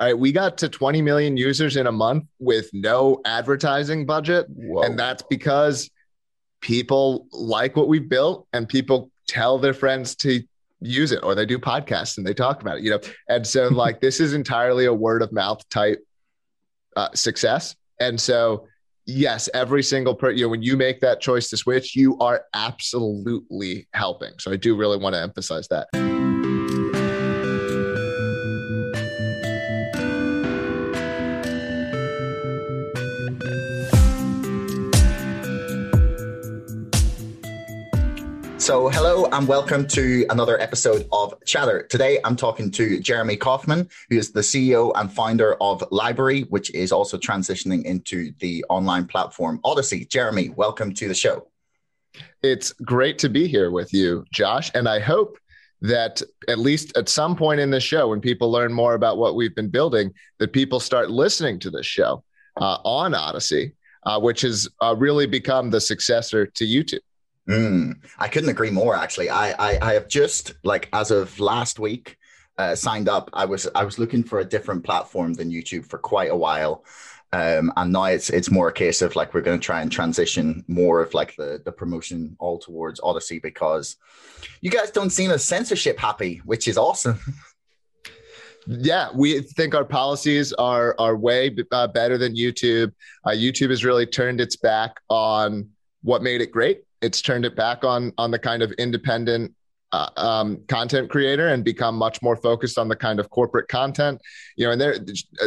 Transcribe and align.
All 0.00 0.08
right, 0.08 0.18
we 0.18 0.32
got 0.32 0.58
to 0.58 0.68
20 0.68 1.02
million 1.02 1.36
users 1.36 1.76
in 1.76 1.86
a 1.86 1.92
month 1.92 2.24
with 2.40 2.68
no 2.72 3.20
advertising 3.24 4.06
budget. 4.06 4.46
Whoa. 4.48 4.82
And 4.82 4.98
that's 4.98 5.22
because 5.30 5.88
people 6.60 7.28
like 7.30 7.76
what 7.76 7.86
we've 7.86 8.08
built 8.08 8.48
and 8.52 8.68
people 8.68 9.10
tell 9.28 9.58
their 9.58 9.74
friends 9.74 10.16
to 10.16 10.42
use 10.80 11.12
it 11.12 11.20
or 11.22 11.34
they 11.34 11.46
do 11.46 11.58
podcasts 11.58 12.18
and 12.18 12.26
they 12.26 12.34
talk 12.34 12.60
about 12.60 12.78
it, 12.78 12.82
you 12.84 12.90
know. 12.90 12.98
And 13.28 13.46
so 13.46 13.68
like 13.72 14.00
this 14.00 14.18
is 14.18 14.34
entirely 14.34 14.86
a 14.86 14.94
word 14.94 15.22
of 15.22 15.32
mouth 15.32 15.66
type 15.68 16.04
uh, 16.96 17.10
success. 17.14 17.76
And 18.00 18.20
so 18.20 18.66
yes, 19.06 19.48
every 19.54 19.82
single 19.82 20.14
per 20.14 20.30
you 20.30 20.44
know, 20.44 20.48
when 20.48 20.62
you 20.62 20.76
make 20.76 21.00
that 21.02 21.20
choice 21.20 21.50
to 21.50 21.56
switch, 21.56 21.94
you 21.94 22.18
are 22.18 22.42
absolutely 22.52 23.86
helping. 23.92 24.32
So 24.38 24.50
I 24.50 24.56
do 24.56 24.74
really 24.74 24.98
want 24.98 25.14
to 25.14 25.20
emphasize 25.20 25.68
that. 25.68 26.13
So, 38.74 38.88
hello 38.88 39.26
and 39.26 39.46
welcome 39.46 39.86
to 39.86 40.26
another 40.30 40.60
episode 40.60 41.06
of 41.12 41.32
Chatter. 41.44 41.84
Today, 41.84 42.18
I'm 42.24 42.34
talking 42.34 42.72
to 42.72 42.98
Jeremy 42.98 43.36
Kauffman, 43.36 43.88
who 44.10 44.16
is 44.16 44.32
the 44.32 44.40
CEO 44.40 44.90
and 44.96 45.12
founder 45.12 45.54
of 45.62 45.88
LBRY, 45.92 46.50
which 46.50 46.74
is 46.74 46.90
also 46.90 47.16
transitioning 47.16 47.84
into 47.84 48.32
the 48.40 48.64
online 48.68 49.06
platform 49.06 49.60
Odysee. 49.64 50.06
Jeremy, 50.06 50.48
welcome 50.48 50.92
to 50.94 51.06
the 51.06 51.14
show. 51.14 51.46
It's 52.42 52.72
great 52.72 53.16
to 53.18 53.28
be 53.28 53.46
here 53.46 53.70
with 53.70 53.94
you, 53.94 54.24
Josh. 54.32 54.72
And 54.74 54.88
I 54.88 54.98
hope 54.98 55.38
that 55.80 56.20
at 56.48 56.58
least 56.58 56.96
at 56.96 57.08
some 57.08 57.36
point 57.36 57.60
in 57.60 57.70
the 57.70 57.78
show, 57.78 58.08
when 58.08 58.20
people 58.20 58.50
learn 58.50 58.72
more 58.72 58.94
about 58.94 59.18
what 59.18 59.36
we've 59.36 59.54
been 59.54 59.70
building, 59.70 60.12
that 60.40 60.52
people 60.52 60.80
start 60.80 61.12
listening 61.12 61.60
to 61.60 61.70
this 61.70 61.86
show 61.86 62.24
uh, 62.60 62.78
on 62.82 63.14
Odysee, 63.14 63.70
uh, 64.02 64.18
which 64.18 64.40
has 64.40 64.68
uh, 64.82 64.96
really 64.98 65.28
become 65.28 65.70
the 65.70 65.80
successor 65.80 66.44
to 66.44 66.64
YouTube. 66.64 66.98
Mm, 67.48 67.96
I 68.18 68.28
couldn't 68.28 68.48
agree 68.48 68.70
more. 68.70 68.96
Actually, 68.96 69.30
I, 69.30 69.52
I, 69.52 69.78
I 69.82 69.92
have 69.94 70.08
just 70.08 70.54
like 70.64 70.88
as 70.92 71.10
of 71.10 71.38
last 71.38 71.78
week 71.78 72.16
uh, 72.56 72.74
signed 72.74 73.08
up. 73.08 73.30
I 73.32 73.44
was 73.44 73.68
I 73.74 73.84
was 73.84 73.98
looking 73.98 74.22
for 74.22 74.40
a 74.40 74.44
different 74.44 74.84
platform 74.84 75.34
than 75.34 75.50
YouTube 75.50 75.86
for 75.86 75.98
quite 75.98 76.30
a 76.30 76.36
while, 76.36 76.84
um, 77.32 77.72
and 77.76 77.92
now 77.92 78.04
it's 78.04 78.30
it's 78.30 78.50
more 78.50 78.68
a 78.68 78.72
case 78.72 79.02
of 79.02 79.14
like 79.14 79.34
we're 79.34 79.42
going 79.42 79.60
to 79.60 79.64
try 79.64 79.82
and 79.82 79.92
transition 79.92 80.64
more 80.68 81.02
of 81.02 81.12
like 81.12 81.36
the 81.36 81.60
the 81.64 81.72
promotion 81.72 82.34
all 82.38 82.58
towards 82.58 83.00
Odysee 83.00 83.40
because 83.40 83.96
you 84.62 84.70
guys 84.70 84.90
don't 84.90 85.10
seem 85.10 85.30
as 85.30 85.44
censorship 85.44 85.98
happy, 85.98 86.40
which 86.46 86.66
is 86.66 86.78
awesome. 86.78 87.18
yeah, 88.66 89.08
we 89.14 89.40
think 89.42 89.74
our 89.74 89.84
policies 89.84 90.54
are 90.54 90.94
are 90.98 91.16
way 91.16 91.54
uh, 91.72 91.88
better 91.88 92.16
than 92.16 92.34
YouTube. 92.34 92.92
Uh, 93.24 93.30
YouTube 93.30 93.68
has 93.68 93.84
really 93.84 94.06
turned 94.06 94.40
its 94.40 94.56
back 94.56 95.00
on 95.10 95.68
what 96.02 96.22
made 96.22 96.40
it 96.40 96.52
great 96.52 96.84
it's 97.04 97.20
turned 97.20 97.44
it 97.44 97.54
back 97.54 97.84
on 97.84 98.12
on 98.18 98.30
the 98.30 98.38
kind 98.38 98.62
of 98.62 98.72
independent 98.72 99.52
uh, 99.92 100.08
um, 100.16 100.60
content 100.66 101.08
creator 101.10 101.48
and 101.48 101.62
become 101.62 101.94
much 101.94 102.20
more 102.20 102.36
focused 102.36 102.78
on 102.78 102.88
the 102.88 102.96
kind 102.96 103.20
of 103.20 103.30
corporate 103.30 103.68
content. 103.68 104.20
You 104.56 104.66
know, 104.66 104.72
and 104.72 104.80
they're 104.80 104.98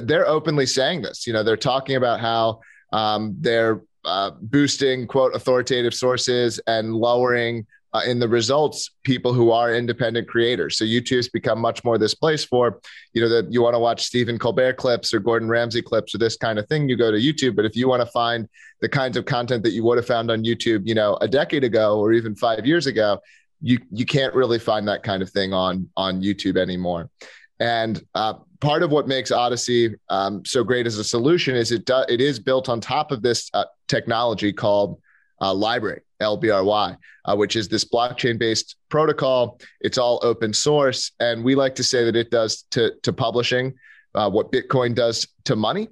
they're 0.03 0.27
openly 0.27 0.66
saying 0.66 1.02
this. 1.02 1.27
You 1.27 1.33
know, 1.33 1.44
they're 1.44 1.58
talking 1.58 1.95
about 1.95 2.19
how 2.19 2.59
um, 2.94 3.36
they're 3.39 3.81
uh, 4.05 4.31
boosting 4.41 5.05
quote 5.08 5.36
authoritative 5.36 5.94
sources 5.94 6.59
and 6.67 6.94
lowering 6.94 7.66
uh, 7.93 8.02
in 8.05 8.19
the 8.19 8.27
results 8.27 8.91
people 9.03 9.33
who 9.33 9.52
are 9.52 9.73
independent 9.73 10.27
creators. 10.27 10.77
So 10.77 10.85
YouTube's 10.85 11.30
become 11.30 11.59
much 11.59 11.83
more 11.83 11.97
this 11.97 12.13
place 12.13 12.43
for, 12.43 12.80
you 13.13 13.21
know, 13.21 13.30
that 13.30 13.52
you 13.52 13.61
want 13.61 13.75
to 13.75 13.80
watch 13.80 14.03
Stephen 14.03 14.38
Colbert 14.38 14.73
clips 14.73 15.13
or 15.13 15.19
Gordon 15.19 15.49
Ramsay 15.49 15.81
clips 15.81 16.13
or 16.13 16.17
this 16.17 16.38
kind 16.38 16.59
of 16.59 16.67
thing, 16.67 16.89
you 16.89 16.97
go 16.97 17.11
to 17.11 17.17
YouTube. 17.17 17.55
But 17.55 17.65
if 17.65 17.75
you 17.75 17.88
want 17.88 18.02
to 18.02 18.11
find 18.11 18.47
the 18.81 18.89
kinds 18.89 19.17
of 19.17 19.25
content 19.25 19.63
that 19.63 19.71
you 19.71 19.83
would 19.83 19.97
have 19.97 20.08
found 20.08 20.30
on 20.30 20.43
YouTube, 20.43 20.81
you 20.85 20.95
know, 20.95 21.17
a 21.21 21.27
decade 21.27 21.63
ago 21.63 21.99
or 21.99 22.13
even 22.13 22.35
five 22.35 22.65
years 22.65 22.87
ago, 22.87 23.20
you 23.61 23.80
you 23.92 24.05
can't 24.05 24.36
really 24.36 24.59
find 24.59 24.87
that 24.87 25.02
kind 25.02 25.23
of 25.23 25.30
thing 25.31 25.54
on 25.54 25.89
on 25.98 26.21
YouTube 26.21 26.58
anymore. 26.58 27.09
And 27.59 28.04
uh, 28.14 28.36
part 28.59 28.83
of 28.83 28.92
what 28.92 29.08
makes 29.08 29.31
Odysee 29.31 29.95
um, 30.09 30.45
so 30.45 30.64
great 30.64 30.86
as 30.86 30.98
a 30.98 31.04
solution 31.04 31.55
is 31.55 31.71
it 31.71 31.86
do, 31.86 32.04
it 32.08 32.21
is 32.21 32.39
built 32.39 32.69
on 32.69 32.80
top 32.80 33.11
of 33.11 33.21
this 33.21 33.49
uh, 33.54 33.65
technology 33.87 34.54
called 34.54 35.02
uh, 35.42 35.54
LBRY. 36.22 36.98
Uh, 37.28 37.36
which 37.36 37.58
is 37.58 37.67
this 37.67 37.83
blockchain 37.83 38.39
based 38.39 38.78
protocol. 38.88 39.60
It's 39.82 39.98
all 39.98 40.17
open 40.23 40.54
source. 40.54 41.11
And 41.20 41.44
we 41.44 41.55
like 41.55 41.76
to 41.76 41.83
say 41.83 42.05
that 42.05 42.16
it 42.16 42.32
does 42.32 42.61
to, 42.72 42.94
to 43.04 43.11
publishing 43.11 43.73
uh, 44.16 44.30
what 44.30 44.50
Bitcoin 44.50 44.95
does 44.95 45.28
to 45.44 45.58
money. 45.58 45.89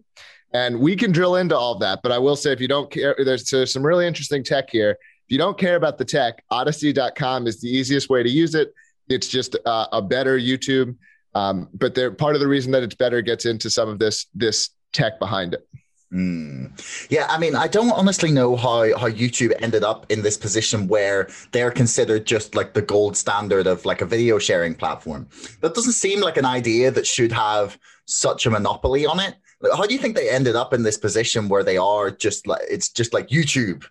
And 0.53 0.79
we 0.79 0.95
can 0.95 1.11
drill 1.11 1.35
into 1.35 1.57
all 1.57 1.73
of 1.73 1.81
that. 1.81 1.99
But 2.01 2.13
I 2.13 2.19
will 2.19 2.37
say, 2.37 2.53
if 2.53 2.61
you 2.61 2.69
don't 2.69 2.89
care, 2.89 3.15
there's, 3.17 3.49
there's 3.49 3.73
some 3.73 3.85
really 3.85 4.07
interesting 4.07 4.45
tech 4.45 4.69
here. 4.69 4.91
If 4.91 5.27
you 5.27 5.37
don't 5.37 5.57
care 5.57 5.75
about 5.75 5.97
the 5.97 6.05
tech, 6.05 6.41
odysee.com 6.51 7.47
is 7.47 7.59
the 7.59 7.67
easiest 7.67 8.09
way 8.09 8.23
to 8.23 8.29
use 8.29 8.55
it. 8.55 8.73
It's 9.09 9.27
just 9.27 9.57
uh, 9.65 9.87
a 9.91 10.01
better 10.01 10.39
YouTube. 10.39 10.95
Um, 11.33 11.67
but 11.73 11.93
they're, 11.95 12.11
part 12.11 12.35
of 12.35 12.39
the 12.39 12.47
reason 12.47 12.71
that 12.71 12.83
it's 12.83 12.95
better 12.95 13.21
gets 13.21 13.45
into 13.45 13.69
some 13.69 13.89
of 13.89 13.99
this, 13.99 14.27
this 14.33 14.69
tech 14.93 15.19
behind 15.19 15.53
it. 15.53 15.67
Mm. 16.15 16.71
Yeah, 17.11 17.27
I 17.29 17.37
mean, 17.37 17.57
I 17.57 17.67
don't 17.67 17.91
honestly 17.91 18.31
know 18.31 18.55
how 18.55 18.97
how 18.97 19.09
YouTube 19.09 19.51
ended 19.61 19.83
up 19.83 20.09
in 20.09 20.21
this 20.21 20.37
position 20.37 20.87
where 20.87 21.27
they're 21.51 21.71
considered 21.71 22.25
just 22.25 22.55
like 22.55 22.73
the 22.73 22.81
gold 22.81 23.17
standard 23.17 23.67
of 23.67 23.83
like 23.83 23.99
a 23.99 24.05
video 24.05 24.39
sharing 24.39 24.75
platform. 24.75 25.27
That 25.59 25.75
doesn't 25.75 25.91
seem 25.91 26.21
like 26.21 26.37
an 26.37 26.45
idea 26.45 26.89
that 26.91 27.05
should 27.05 27.33
have 27.33 27.77
such 28.05 28.45
a 28.45 28.49
monopoly 28.49 29.05
on 29.05 29.19
it. 29.19 29.35
How 29.75 29.85
do 29.85 29.93
you 29.93 29.99
think 29.99 30.15
they 30.15 30.29
ended 30.29 30.55
up 30.55 30.73
in 30.73 30.83
this 30.83 30.97
position 30.97 31.49
where 31.49 31.65
they 31.65 31.75
are 31.75 32.11
just 32.11 32.47
like 32.47 32.61
it's 32.69 32.87
just 32.87 33.13
like 33.13 33.27
YouTube? 33.27 33.83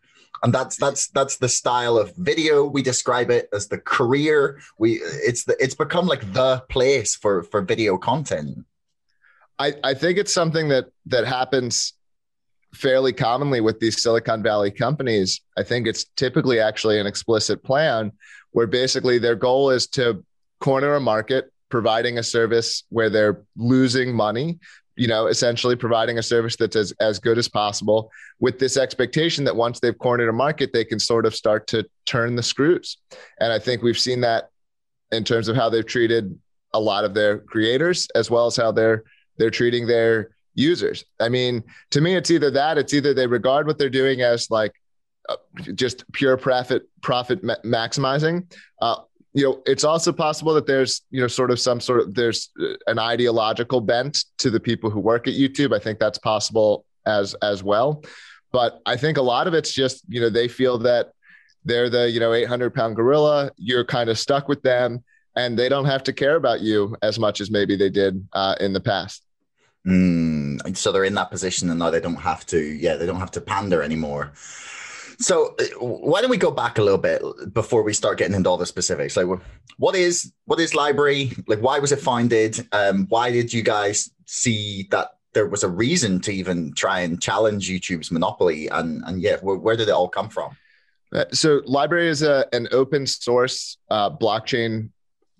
And 0.42 0.50
that's 0.50 0.76
that's 0.78 1.08
that's 1.08 1.36
the 1.36 1.48
style 1.50 1.98
of 1.98 2.16
video. 2.16 2.64
We 2.64 2.80
describe 2.80 3.30
it 3.30 3.50
as 3.52 3.68
the 3.68 3.78
career. 3.78 4.60
We 4.78 4.94
it's 5.02 5.44
the 5.44 5.62
it's 5.62 5.74
become 5.74 6.06
like 6.06 6.32
the 6.32 6.64
place 6.70 7.14
for 7.14 7.42
for 7.42 7.60
video 7.60 7.98
content. 7.98 8.64
I, 9.58 9.74
I 9.84 9.94
think 9.94 10.18
it's 10.18 10.34
something 10.34 10.68
that 10.68 10.86
that 11.06 11.26
happens 11.26 11.92
fairly 12.74 13.12
commonly 13.12 13.60
with 13.60 13.80
these 13.80 14.02
Silicon 14.02 14.42
Valley 14.42 14.70
companies, 14.70 15.40
I 15.56 15.62
think 15.62 15.86
it's 15.86 16.04
typically 16.16 16.60
actually 16.60 17.00
an 17.00 17.06
explicit 17.06 17.62
plan 17.62 18.12
where 18.50 18.66
basically 18.66 19.18
their 19.18 19.34
goal 19.34 19.70
is 19.70 19.86
to 19.88 20.24
corner 20.60 20.94
a 20.94 21.00
market, 21.00 21.52
providing 21.70 22.18
a 22.18 22.22
service 22.22 22.84
where 22.90 23.10
they're 23.10 23.42
losing 23.56 24.14
money, 24.14 24.58
you 24.96 25.08
know, 25.08 25.26
essentially 25.26 25.74
providing 25.74 26.18
a 26.18 26.22
service 26.22 26.56
that's 26.56 26.76
as, 26.76 26.92
as 27.00 27.18
good 27.18 27.38
as 27.38 27.48
possible 27.48 28.10
with 28.38 28.58
this 28.58 28.76
expectation 28.76 29.44
that 29.44 29.56
once 29.56 29.80
they've 29.80 29.98
cornered 29.98 30.28
a 30.28 30.32
market, 30.32 30.72
they 30.72 30.84
can 30.84 31.00
sort 31.00 31.26
of 31.26 31.34
start 31.34 31.66
to 31.66 31.84
turn 32.06 32.36
the 32.36 32.42
screws. 32.42 32.98
And 33.40 33.52
I 33.52 33.58
think 33.58 33.82
we've 33.82 33.98
seen 33.98 34.20
that 34.20 34.50
in 35.10 35.24
terms 35.24 35.48
of 35.48 35.56
how 35.56 35.68
they've 35.68 35.86
treated 35.86 36.38
a 36.72 36.80
lot 36.80 37.04
of 37.04 37.14
their 37.14 37.38
creators 37.38 38.08
as 38.14 38.30
well 38.30 38.46
as 38.46 38.56
how 38.56 38.72
they're 38.72 39.04
they're 39.36 39.50
treating 39.50 39.86
their 39.86 40.30
users. 40.54 41.04
I 41.20 41.28
mean, 41.28 41.62
to 41.90 42.00
me, 42.00 42.14
it's 42.14 42.30
either 42.30 42.50
that, 42.52 42.78
it's 42.78 42.94
either 42.94 43.14
they 43.14 43.26
regard 43.26 43.66
what 43.66 43.78
they're 43.78 43.90
doing 43.90 44.22
as 44.22 44.50
like 44.50 44.72
uh, 45.28 45.36
just 45.74 46.10
pure 46.12 46.36
profit 46.36 46.88
profit 47.00 47.42
ma- 47.42 47.56
maximizing. 47.64 48.52
Uh, 48.80 48.96
you 49.32 49.44
know, 49.44 49.62
it's 49.66 49.84
also 49.84 50.12
possible 50.12 50.54
that 50.54 50.66
there's 50.66 51.02
you 51.10 51.20
know 51.20 51.26
sort 51.26 51.50
of 51.50 51.58
some 51.58 51.80
sort 51.80 52.00
of 52.00 52.14
there's 52.14 52.50
uh, 52.60 52.74
an 52.86 52.98
ideological 52.98 53.80
bent 53.80 54.24
to 54.38 54.50
the 54.50 54.60
people 54.60 54.90
who 54.90 55.00
work 55.00 55.26
at 55.26 55.34
YouTube. 55.34 55.74
I 55.74 55.78
think 55.78 55.98
that's 55.98 56.18
possible 56.18 56.84
as 57.06 57.34
as 57.42 57.62
well. 57.62 58.02
But 58.52 58.80
I 58.86 58.96
think 58.96 59.16
a 59.18 59.22
lot 59.22 59.46
of 59.46 59.54
it's 59.54 59.72
just 59.72 60.04
you 60.08 60.20
know 60.20 60.30
they 60.30 60.46
feel 60.46 60.78
that 60.78 61.12
they're 61.64 61.90
the 61.90 62.08
you 62.10 62.20
know 62.20 62.32
800 62.32 62.74
pound 62.74 62.96
gorilla. 62.96 63.50
You're 63.56 63.84
kind 63.84 64.08
of 64.08 64.18
stuck 64.18 64.48
with 64.48 64.62
them, 64.62 65.02
and 65.36 65.58
they 65.58 65.68
don't 65.68 65.86
have 65.86 66.04
to 66.04 66.12
care 66.12 66.36
about 66.36 66.60
you 66.60 66.96
as 67.02 67.18
much 67.18 67.40
as 67.40 67.50
maybe 67.50 67.76
they 67.76 67.90
did 67.90 68.26
uh, 68.32 68.54
in 68.60 68.72
the 68.72 68.80
past. 68.80 69.24
Mm, 69.86 70.76
so 70.76 70.92
they're 70.92 71.04
in 71.04 71.14
that 71.14 71.30
position 71.30 71.68
and 71.70 71.78
now 71.78 71.90
they 71.90 72.00
don't 72.00 72.14
have 72.16 72.46
to, 72.46 72.58
yeah, 72.58 72.96
they 72.96 73.06
don't 73.06 73.20
have 73.20 73.30
to 73.32 73.40
pander 73.40 73.82
anymore. 73.82 74.32
So 75.18 75.54
uh, 75.60 75.64
why 75.78 76.20
don't 76.20 76.30
we 76.30 76.36
go 76.36 76.50
back 76.50 76.78
a 76.78 76.82
little 76.82 76.98
bit 76.98 77.22
before 77.52 77.82
we 77.82 77.92
start 77.92 78.18
getting 78.18 78.34
into 78.34 78.48
all 78.48 78.56
the 78.56 78.66
specifics? 78.66 79.16
Like, 79.16 79.26
what 79.78 79.94
is 79.94 80.32
what 80.46 80.58
is 80.60 80.72
LBRY? 80.72 81.44
Like, 81.46 81.60
why 81.60 81.78
was 81.78 81.92
it 81.92 82.00
founded? 82.00 82.66
Um, 82.72 83.06
why 83.08 83.30
did 83.30 83.52
you 83.52 83.62
guys 83.62 84.10
see 84.26 84.88
that 84.90 85.10
there 85.32 85.46
was 85.46 85.62
a 85.62 85.68
reason 85.68 86.20
to 86.20 86.32
even 86.32 86.72
try 86.74 87.00
and 87.00 87.20
challenge 87.20 87.70
YouTube's 87.70 88.10
monopoly? 88.10 88.68
And 88.68 89.02
and 89.06 89.20
yeah, 89.22 89.36
where, 89.40 89.56
where 89.56 89.76
did 89.76 89.88
it 89.88 89.92
all 89.92 90.08
come 90.08 90.28
from? 90.28 90.56
Uh, 91.12 91.24
so 91.30 91.60
LBRY 91.60 92.06
is 92.06 92.22
a, 92.22 92.46
an 92.52 92.68
open 92.72 93.06
source 93.06 93.78
uh, 93.90 94.10
blockchain 94.10 94.90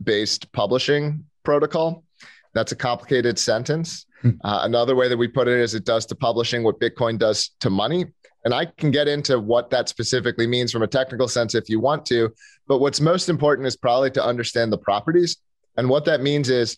based 0.02 0.52
publishing 0.52 1.25
protocol. 1.43 2.05
That's 2.52 2.70
a 2.70 2.76
complicated 2.76 3.38
sentence. 3.38 4.06
Uh, 4.25 4.61
another 4.62 4.94
way 4.94 5.09
that 5.09 5.17
we 5.17 5.29
put 5.29 5.49
it 5.49 5.59
is 5.59 5.75
it 5.75 5.85
does 5.85 6.06
to 6.06 6.15
publishing 6.15 6.62
what 6.62 6.81
Bitcoin 6.81 7.19
does 7.19 7.50
to 7.61 7.71
money. 7.71 8.06
And 8.44 8.53
I 8.53 8.67
can 8.67 8.91
get 8.91 9.09
into 9.09 9.41
what 9.41 9.71
that 9.71 9.88
specifically 9.88 10.47
means 10.47 10.71
from 10.73 10.82
a 10.82 10.87
technical 10.87 11.29
sense 11.29 11.55
if 11.55 11.69
you 11.69 11.81
want 11.81 12.05
to. 12.06 12.31
But 12.67 12.79
what's 12.79 13.00
most 13.00 13.29
important 13.29 13.67
is 13.67 13.76
probably 13.76 14.11
to 14.12 14.25
understand 14.25 14.73
the 14.73 14.79
properties. 14.79 15.38
And 15.76 15.88
what 15.88 16.05
that 16.05 16.21
means 16.21 16.50
is 16.50 16.76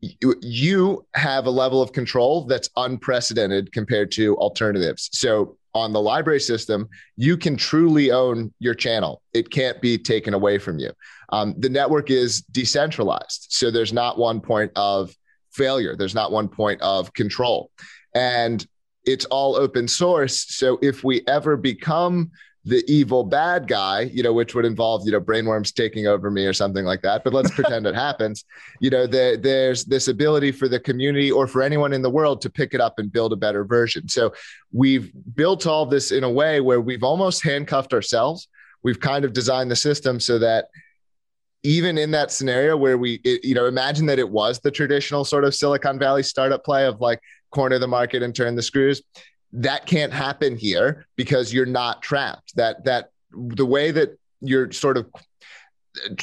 you 0.00 1.04
have 1.14 1.46
a 1.46 1.50
level 1.50 1.82
of 1.82 1.92
control 1.92 2.46
that's 2.46 2.70
unprecedented 2.76 3.72
compared 3.72 4.10
to 4.12 4.36
alternatives. 4.36 5.10
So 5.12 5.58
on 5.74 5.92
the 5.92 6.00
LBRY 6.00 6.40
system, 6.40 6.88
you 7.16 7.36
can 7.36 7.56
truly 7.56 8.10
own 8.10 8.52
your 8.58 8.74
channel. 8.74 9.22
It 9.34 9.50
can't 9.50 9.80
be 9.80 9.98
taken 9.98 10.34
away 10.34 10.58
from 10.58 10.78
you. 10.78 10.90
Um, 11.30 11.54
the 11.58 11.68
network 11.68 12.10
is 12.10 12.42
decentralized. 12.42 13.46
So 13.50 13.70
there's 13.70 13.92
not 13.92 14.18
one 14.18 14.40
point 14.40 14.72
of 14.74 15.14
failure, 15.52 15.96
there's 15.96 16.14
not 16.14 16.32
one 16.32 16.48
point 16.48 16.80
of 16.80 17.12
control. 17.12 17.70
And 18.14 18.66
it's 19.04 19.24
all 19.26 19.56
open 19.56 19.88
source. 19.88 20.46
So 20.48 20.78
if 20.82 21.04
we 21.04 21.22
ever 21.26 21.56
become 21.56 22.30
the 22.64 22.84
evil 22.86 23.24
bad 23.24 23.66
guy, 23.66 24.02
you 24.02 24.22
know, 24.22 24.34
which 24.34 24.54
would 24.54 24.66
involve, 24.66 25.02
you 25.06 25.12
know, 25.12 25.20
brainworms 25.20 25.72
taking 25.72 26.06
over 26.06 26.30
me 26.30 26.44
or 26.44 26.52
something 26.52 26.84
like 26.84 27.00
that. 27.02 27.24
But 27.24 27.32
let's 27.32 27.50
pretend 27.54 27.86
it 27.86 27.94
happens. 27.94 28.44
You 28.80 28.90
know, 28.90 29.06
the, 29.06 29.38
there's 29.40 29.84
this 29.86 30.08
ability 30.08 30.52
for 30.52 30.68
the 30.68 30.78
community 30.78 31.32
or 31.32 31.46
for 31.46 31.62
anyone 31.62 31.92
in 31.94 32.02
the 32.02 32.10
world 32.10 32.42
to 32.42 32.50
pick 32.50 32.74
it 32.74 32.80
up 32.80 32.98
and 32.98 33.10
build 33.10 33.32
a 33.32 33.36
better 33.36 33.64
version. 33.64 34.08
So 34.08 34.34
we've 34.72 35.10
built 35.34 35.66
all 35.66 35.86
this 35.86 36.12
in 36.12 36.22
a 36.22 36.30
way 36.30 36.60
where 36.60 36.82
we've 36.82 37.02
almost 37.02 37.42
handcuffed 37.42 37.94
ourselves. 37.94 38.48
We've 38.82 39.00
kind 39.00 39.24
of 39.24 39.32
designed 39.32 39.70
the 39.70 39.76
system 39.76 40.20
so 40.20 40.38
that 40.38 40.66
even 41.62 41.98
in 41.98 42.10
that 42.12 42.30
scenario 42.30 42.76
where 42.76 42.96
we, 42.96 43.20
it, 43.24 43.44
you 43.44 43.54
know, 43.54 43.66
imagine 43.66 44.06
that 44.06 44.18
it 44.18 44.28
was 44.28 44.60
the 44.60 44.70
traditional 44.70 45.24
sort 45.24 45.44
of 45.44 45.54
Silicon 45.54 45.98
Valley 45.98 46.22
startup 46.22 46.64
play 46.64 46.86
of 46.86 47.00
like 47.00 47.20
corner 47.50 47.78
the 47.78 47.88
market 47.88 48.22
and 48.22 48.34
turn 48.34 48.54
the 48.54 48.62
screws. 48.62 49.02
That 49.52 49.84
can't 49.84 50.12
happen 50.12 50.56
here 50.56 51.06
because 51.16 51.52
you're 51.52 51.66
not 51.66 52.02
trapped. 52.02 52.54
That 52.56 52.84
that 52.84 53.10
the 53.32 53.66
way 53.66 53.90
that 53.90 54.18
you're 54.40 54.70
sort 54.72 54.96
of 54.96 55.06
uh, 56.06 56.14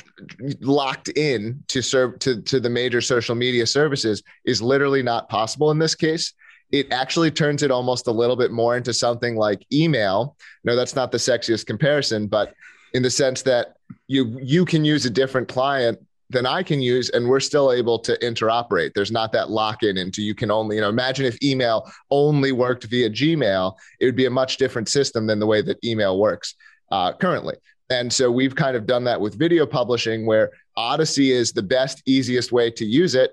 locked 0.61 1.09
in 1.09 1.63
to 1.67 1.81
serve 1.81 2.19
to, 2.19 2.41
to 2.43 2.59
the 2.59 2.69
major 2.69 3.01
social 3.01 3.35
media 3.35 3.67
services 3.67 4.23
is 4.45 4.61
literally 4.61 5.03
not 5.03 5.29
possible 5.29 5.71
in 5.71 5.77
this 5.77 5.93
case. 5.93 6.33
It 6.71 6.91
actually 6.91 7.31
turns 7.31 7.63
it 7.63 7.71
almost 7.71 8.07
a 8.07 8.11
little 8.11 8.35
bit 8.35 8.51
more 8.51 8.75
into 8.75 8.93
something 8.93 9.35
like 9.35 9.65
email. 9.71 10.35
No 10.63 10.75
that's 10.75 10.95
not 10.95 11.11
the 11.11 11.17
sexiest 11.17 11.65
comparison 11.65 12.27
but 12.27 12.53
in 12.93 13.03
the 13.03 13.09
sense 13.09 13.41
that 13.43 13.76
you 14.07 14.39
you 14.41 14.65
can 14.65 14.83
use 14.85 15.05
a 15.05 15.09
different 15.09 15.47
client 15.47 15.99
than 16.29 16.45
I 16.45 16.63
can 16.63 16.81
use, 16.81 17.09
and 17.09 17.27
we're 17.27 17.39
still 17.39 17.71
able 17.71 17.99
to 17.99 18.17
interoperate. 18.19 18.93
There's 18.93 19.11
not 19.11 19.31
that 19.31 19.49
lock 19.49 19.83
in 19.83 19.97
into 19.97 20.21
you 20.21 20.35
can 20.35 20.51
only, 20.51 20.75
you 20.75 20.81
know, 20.81 20.89
imagine 20.89 21.25
if 21.25 21.41
email 21.41 21.89
only 22.11 22.51
worked 22.51 22.83
via 22.85 23.09
Gmail, 23.09 23.75
it 23.99 24.05
would 24.05 24.15
be 24.15 24.25
a 24.25 24.29
much 24.29 24.57
different 24.57 24.89
system 24.89 25.25
than 25.25 25.39
the 25.39 25.45
way 25.45 25.61
that 25.61 25.77
email 25.85 26.19
works 26.19 26.55
uh, 26.91 27.13
currently. 27.13 27.55
And 27.89 28.11
so 28.11 28.29
we've 28.29 28.55
kind 28.55 28.75
of 28.75 28.85
done 28.85 29.05
that 29.05 29.19
with 29.21 29.39
video 29.39 29.65
publishing 29.65 30.25
where 30.25 30.51
Odysee 30.75 31.31
is 31.31 31.53
the 31.53 31.63
best, 31.63 32.03
easiest 32.05 32.51
way 32.51 32.69
to 32.71 32.85
use 32.85 33.15
it. 33.15 33.31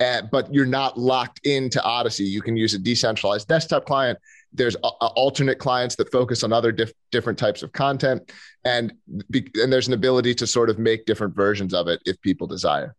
Uh, 0.00 0.22
but 0.30 0.52
you're 0.52 0.66
not 0.66 0.98
locked 0.98 1.40
into 1.44 1.80
Odysee. 1.84 2.24
You 2.24 2.40
can 2.40 2.56
use 2.56 2.74
a 2.74 2.78
decentralized 2.78 3.46
desktop 3.48 3.84
client 3.84 4.18
there's 4.52 4.76
a, 4.76 4.86
alternate 4.86 5.58
clients 5.58 5.96
that 5.96 6.10
focus 6.10 6.42
on 6.42 6.52
other 6.52 6.72
diff, 6.72 6.92
different 7.10 7.38
types 7.38 7.62
of 7.62 7.72
content 7.72 8.32
and 8.64 8.92
be, 9.30 9.48
and 9.54 9.72
there's 9.72 9.88
an 9.88 9.94
ability 9.94 10.34
to 10.34 10.46
sort 10.46 10.70
of 10.70 10.78
make 10.78 11.04
different 11.06 11.34
versions 11.34 11.74
of 11.74 11.88
it 11.88 12.00
if 12.04 12.20
people 12.20 12.46
desire 12.46 12.94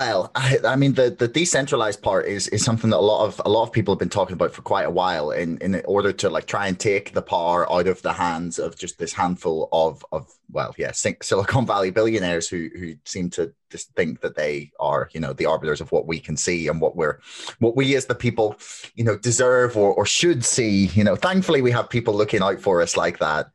well, 0.00 0.30
I, 0.34 0.58
I, 0.64 0.76
mean, 0.76 0.94
the, 0.94 1.10
the 1.10 1.28
decentralized 1.28 2.00
part 2.00 2.26
is 2.26 2.48
is 2.48 2.64
something 2.64 2.88
that 2.88 2.96
a 2.96 3.00
lot 3.00 3.26
of 3.26 3.40
a 3.44 3.50
lot 3.50 3.64
of 3.64 3.72
people 3.72 3.92
have 3.92 3.98
been 3.98 4.08
talking 4.08 4.32
about 4.32 4.54
for 4.54 4.62
quite 4.62 4.86
a 4.86 4.90
while. 4.90 5.30
In 5.30 5.58
in 5.58 5.82
order 5.84 6.10
to 6.10 6.30
like 6.30 6.46
try 6.46 6.68
and 6.68 6.80
take 6.80 7.12
the 7.12 7.20
power 7.20 7.70
out 7.70 7.86
of 7.86 8.00
the 8.00 8.14
hands 8.14 8.58
of 8.58 8.78
just 8.78 8.98
this 8.98 9.12
handful 9.12 9.68
of 9.72 10.04
of 10.10 10.32
well, 10.50 10.74
yeah, 10.78 10.92
Silicon 10.92 11.66
Valley 11.66 11.90
billionaires 11.90 12.48
who 12.48 12.70
who 12.78 12.94
seem 13.04 13.28
to 13.30 13.52
just 13.70 13.94
think 13.94 14.22
that 14.22 14.36
they 14.36 14.72
are 14.80 15.10
you 15.12 15.20
know 15.20 15.34
the 15.34 15.44
arbiters 15.44 15.82
of 15.82 15.92
what 15.92 16.06
we 16.06 16.18
can 16.18 16.36
see 16.36 16.66
and 16.68 16.80
what 16.80 16.96
we're 16.96 17.20
what 17.58 17.76
we 17.76 17.94
as 17.94 18.06
the 18.06 18.14
people 18.14 18.56
you 18.94 19.04
know 19.04 19.18
deserve 19.18 19.76
or 19.76 19.92
or 19.92 20.06
should 20.06 20.46
see. 20.46 20.86
You 20.86 21.04
know, 21.04 21.14
thankfully 21.14 21.60
we 21.60 21.72
have 21.72 21.90
people 21.90 22.14
looking 22.14 22.40
out 22.40 22.58
for 22.58 22.80
us 22.80 22.96
like 22.96 23.18
that. 23.18 23.50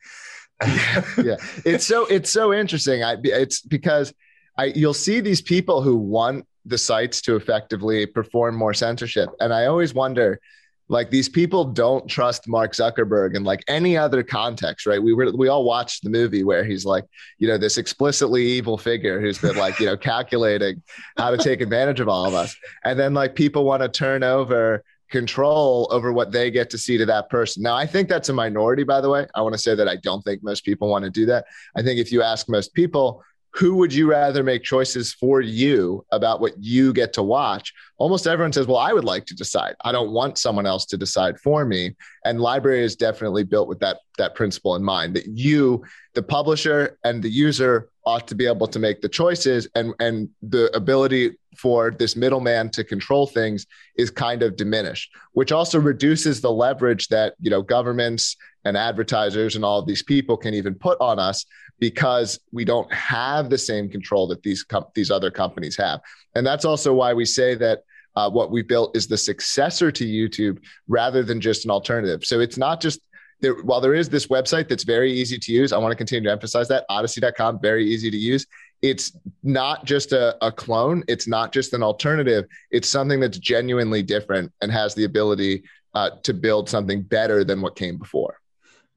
yeah, 0.62 1.38
it's 1.66 1.88
so 1.88 2.06
it's 2.06 2.30
so 2.30 2.54
interesting. 2.54 3.04
I 3.04 3.16
it's 3.24 3.62
because 3.62 4.14
I, 4.58 4.66
you'll 4.66 4.94
see 4.94 5.20
these 5.20 5.42
people 5.42 5.82
who 5.82 5.96
want 5.96 6.46
the 6.66 6.78
sites 6.78 7.22
to 7.22 7.36
effectively 7.36 8.06
perform 8.06 8.56
more 8.56 8.74
censorship. 8.74 9.30
And 9.40 9.54
I 9.54 9.66
always 9.66 9.94
wonder, 9.94 10.40
like 10.88 11.10
these 11.10 11.30
people 11.30 11.66
don't 11.66 12.08
trust 12.08 12.48
Mark 12.48 12.74
Zuckerberg 12.74 13.36
in 13.36 13.44
like 13.44 13.64
any 13.68 13.98
other 13.98 14.22
context, 14.22 14.86
right? 14.86 15.02
We 15.02 15.14
were 15.14 15.32
we 15.36 15.48
all 15.48 15.64
watched 15.64 16.04
the 16.04 16.12
movie 16.12 16.44
where 16.44 16.64
he's 16.64 16.86
like, 16.86 17.06
you 17.40 17.48
know, 17.48 17.58
this 17.58 17.78
explicitly 17.78 18.44
evil 18.44 18.78
figure 18.78 19.20
who's 19.20 19.40
been 19.40 19.56
like, 19.56 19.80
you 19.80 19.88
know, 19.88 19.98
calculating 20.12 20.84
how 21.18 21.32
to 21.32 21.38
take 21.38 21.62
advantage 21.62 22.00
of 22.00 22.08
all 22.08 22.26
of 22.26 22.36
us. 22.36 22.56
And 22.84 23.00
then 23.00 23.14
like 23.14 23.36
people 23.36 23.66
want 23.66 23.82
to 23.82 23.90
turn 23.90 24.24
over 24.24 24.84
control 25.10 25.88
over 25.92 26.12
what 26.12 26.32
they 26.32 26.52
get 26.52 26.70
to 26.72 26.78
see 26.78 26.98
to 26.98 27.06
that 27.06 27.30
person. 27.30 27.64
Now, 27.64 27.76
I 27.76 27.86
think 27.86 28.10
that's 28.10 28.30
a 28.30 28.34
minority, 28.34 28.84
by 28.84 29.02
the 29.02 29.10
way. 29.10 29.28
I 29.36 29.42
want 29.42 29.54
to 29.54 29.60
say 29.60 29.76
that 29.76 29.88
I 29.88 29.96
don't 29.98 30.22
think 30.24 30.44
most 30.44 30.66
people 30.66 30.90
want 30.90 31.06
to 31.06 31.12
do 31.12 31.26
that. 31.28 31.46
I 31.76 31.82
think 31.84 32.00
if 32.00 32.12
you 32.12 32.22
ask 32.22 32.50
most 32.50 32.74
people, 32.74 33.24
who 33.56 33.76
would 33.78 33.94
you 33.94 34.10
rather 34.10 34.44
make 34.44 34.64
choices 34.64 35.14
for 35.14 35.40
you 35.40 36.06
about 36.12 36.42
what 36.42 36.54
you 36.60 36.92
get 36.92 37.14
to 37.14 37.24
watch? 37.24 37.74
Almost 37.98 38.28
everyone 38.28 38.52
says, 38.52 38.68
Well, 38.68 38.78
I 38.78 38.92
would 38.92 39.06
like 39.06 39.26
to 39.28 39.34
decide. 39.34 39.76
I 39.86 39.94
don't 39.94 40.12
want 40.12 40.38
someone 40.38 40.66
else 40.66 40.86
to 40.88 40.98
decide 40.98 41.40
for 41.40 41.64
me. 41.64 41.96
And 42.26 42.40
LBRY 42.40 42.80
is 42.80 42.98
definitely 42.98 43.46
built 43.46 43.70
with 43.70 43.80
that, 43.80 44.00
that 44.18 44.36
principle 44.36 44.76
in 44.76 44.84
mind 44.84 45.16
that 45.16 45.28
you, 45.28 45.86
the 46.16 46.22
publisher 46.22 46.98
and 47.06 47.24
the 47.24 47.30
user, 47.30 47.90
ought 48.06 48.28
to 48.28 48.36
be 48.36 48.46
able 48.46 48.68
to 48.68 48.78
make 48.78 49.02
the 49.02 49.10
choices 49.10 49.68
and, 49.74 49.94
and 50.00 50.30
the 50.42 50.76
ability 50.76 51.32
for 51.58 51.92
this 51.92 52.16
middleman 52.16 52.70
to 52.70 52.84
control 52.84 53.28
things 53.28 53.66
is 53.98 54.10
kind 54.10 54.44
of 54.44 54.56
diminished, 54.56 55.12
which 55.34 55.52
also 55.52 55.80
reduces 55.80 56.42
the 56.42 56.52
leverage 56.52 57.08
that 57.10 57.36
you 57.40 57.50
know 57.50 57.62
governments 57.62 58.36
and 58.66 58.76
advertisers 58.76 59.56
and 59.56 59.64
all 59.64 59.80
of 59.80 59.88
these 59.88 60.04
people 60.04 60.36
can 60.38 60.54
even 60.54 60.76
put 60.76 61.00
on 61.00 61.20
us 61.20 61.46
because 61.80 62.40
we 62.52 62.66
don't 62.66 62.92
have 62.94 63.50
the 63.50 63.58
same 63.58 63.90
control 63.90 64.28
that 64.28 64.42
these 64.44 64.64
com- 64.64 64.86
these 64.96 65.12
other 65.12 65.32
companies 65.32 65.76
have. 65.76 66.02
And 66.36 66.46
that's 66.46 66.66
also 66.66 66.94
why 66.94 67.14
we 67.14 67.26
say 67.26 67.56
that 67.56 67.84
uh, 68.16 68.30
what 68.30 68.52
we 68.52 68.62
built 68.62 68.96
is 68.96 69.08
the 69.08 69.18
successor 69.18 69.92
to 69.92 70.06
YouTube 70.06 70.60
rather 70.88 71.24
than 71.24 71.42
just 71.42 71.66
an 71.66 71.72
alternative. 71.72 72.24
So 72.24 72.40
it's 72.40 72.58
not 72.58 72.82
just 72.82 73.02
there, 73.42 73.56
while 73.64 73.82
there 73.82 73.94
is 73.94 74.10
this 74.10 74.28
website 74.28 74.70
that's 74.70 74.84
very 74.84 75.12
easy 75.12 75.38
to 75.38 75.52
use, 75.52 75.74
I 75.74 75.78
want 75.78 75.92
to 75.92 75.98
continue 75.98 76.24
to 76.30 76.32
emphasize 76.32 76.68
that 76.70 76.86
odysee.com, 76.90 77.60
very 77.62 77.86
easy 77.86 78.10
to 78.10 78.18
use. 78.18 78.46
It's 78.82 79.18
not 79.44 79.86
just 79.86 80.12
a, 80.12 80.38
a 80.46 80.52
clone, 80.52 81.04
it's 81.08 81.28
not 81.28 81.52
just 81.52 81.74
an 81.74 81.82
alternative. 81.82 82.46
It's 82.72 82.90
something 82.90 83.20
that's 83.20 83.38
genuinely 83.38 84.04
different 84.04 84.52
and 84.62 84.72
has 84.72 84.94
the 84.94 85.06
ability 85.06 85.64
uh, 85.94 86.12
to 86.24 86.34
build 86.34 86.70
something 86.70 87.02
better 87.02 87.44
than 87.44 87.62
what 87.62 87.76
came 87.76 87.98
before. 87.98 88.40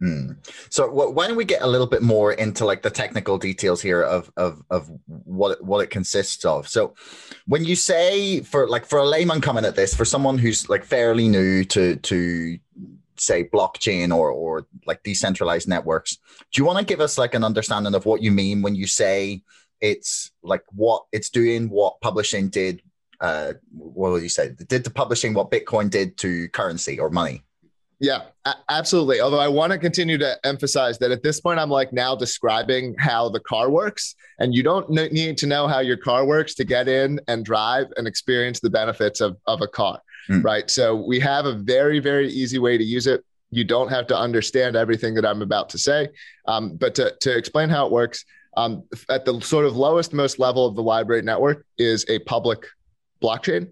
Hmm. 0.00 0.32
So 0.70 0.88
why 0.88 1.26
don't 1.26 1.36
we 1.36 1.44
get 1.44 1.62
a 1.62 1.66
little 1.66 1.86
bit 1.86 2.02
more 2.02 2.32
into 2.32 2.64
like 2.64 2.82
the 2.82 2.90
technical 2.90 3.36
details 3.36 3.82
here 3.82 4.02
of 4.02 4.30
of 4.36 4.62
of 4.70 4.88
what 5.06 5.62
what 5.64 5.80
it 5.80 5.90
consists 5.90 6.44
of? 6.44 6.68
So 6.68 6.94
when 7.46 7.64
you 7.64 7.74
say 7.74 8.42
for 8.42 8.68
like 8.68 8.86
for 8.86 9.00
a 9.00 9.04
layman 9.04 9.40
coming 9.40 9.64
at 9.64 9.74
this, 9.74 9.94
for 9.94 10.04
someone 10.04 10.38
who's 10.38 10.68
like 10.68 10.84
fairly 10.84 11.26
new 11.28 11.64
to 11.64 11.96
to 11.96 12.58
say 13.16 13.42
blockchain 13.42 14.14
or 14.14 14.30
or 14.30 14.68
like 14.86 15.02
decentralized 15.02 15.66
networks, 15.66 16.18
do 16.52 16.62
you 16.62 16.64
want 16.64 16.78
to 16.78 16.84
give 16.84 17.00
us 17.00 17.18
like 17.18 17.34
an 17.34 17.42
understanding 17.42 17.96
of 17.96 18.06
what 18.06 18.22
you 18.22 18.30
mean 18.30 18.62
when 18.62 18.76
you 18.76 18.86
say 18.86 19.42
it's 19.80 20.32
like 20.42 20.62
what 20.70 21.04
it's 21.12 21.30
doing, 21.30 21.70
what 21.70 22.00
publishing 22.00 22.48
did? 22.48 22.82
Uh, 23.20 23.54
what 23.72 24.12
would 24.12 24.22
you 24.22 24.28
say? 24.28 24.54
Did 24.68 24.84
the 24.84 24.90
publishing 24.90 25.34
what 25.34 25.50
Bitcoin 25.50 25.90
did 25.90 26.16
to 26.18 26.48
currency 26.50 26.98
or 27.00 27.10
money? 27.10 27.42
Yeah, 28.00 28.22
absolutely. 28.68 29.20
Although 29.20 29.40
I 29.40 29.48
want 29.48 29.72
to 29.72 29.78
continue 29.78 30.18
to 30.18 30.38
emphasize 30.44 30.98
that 31.00 31.10
at 31.10 31.24
this 31.24 31.40
point, 31.40 31.58
I'm 31.58 31.70
like 31.70 31.92
now 31.92 32.14
describing 32.14 32.94
how 32.96 33.28
the 33.28 33.40
car 33.40 33.70
works, 33.70 34.14
and 34.38 34.54
you 34.54 34.62
don't 34.62 34.88
need 34.88 35.36
to 35.38 35.46
know 35.46 35.66
how 35.66 35.80
your 35.80 35.96
car 35.96 36.24
works 36.24 36.54
to 36.56 36.64
get 36.64 36.86
in 36.86 37.20
and 37.26 37.44
drive 37.44 37.86
and 37.96 38.06
experience 38.06 38.60
the 38.60 38.70
benefits 38.70 39.20
of, 39.20 39.36
of 39.48 39.62
a 39.62 39.66
car, 39.66 40.00
mm. 40.28 40.44
right? 40.44 40.70
So 40.70 40.94
we 40.94 41.18
have 41.18 41.46
a 41.46 41.54
very, 41.54 41.98
very 41.98 42.28
easy 42.28 42.60
way 42.60 42.78
to 42.78 42.84
use 42.84 43.08
it. 43.08 43.24
You 43.50 43.64
don't 43.64 43.88
have 43.88 44.06
to 44.08 44.16
understand 44.16 44.76
everything 44.76 45.14
that 45.14 45.26
I'm 45.26 45.42
about 45.42 45.68
to 45.70 45.78
say, 45.78 46.08
um, 46.46 46.76
but 46.76 46.94
to, 46.96 47.16
to 47.20 47.36
explain 47.36 47.68
how 47.68 47.86
it 47.86 47.90
works, 47.90 48.24
um, 48.58 48.82
at 49.08 49.24
the 49.24 49.40
sort 49.40 49.66
of 49.66 49.76
lowest, 49.76 50.12
most 50.12 50.40
level 50.40 50.66
of 50.66 50.74
the 50.74 50.82
LBRY 50.82 51.22
network 51.22 51.64
is 51.78 52.04
a 52.08 52.18
public 52.18 52.66
blockchain. 53.22 53.70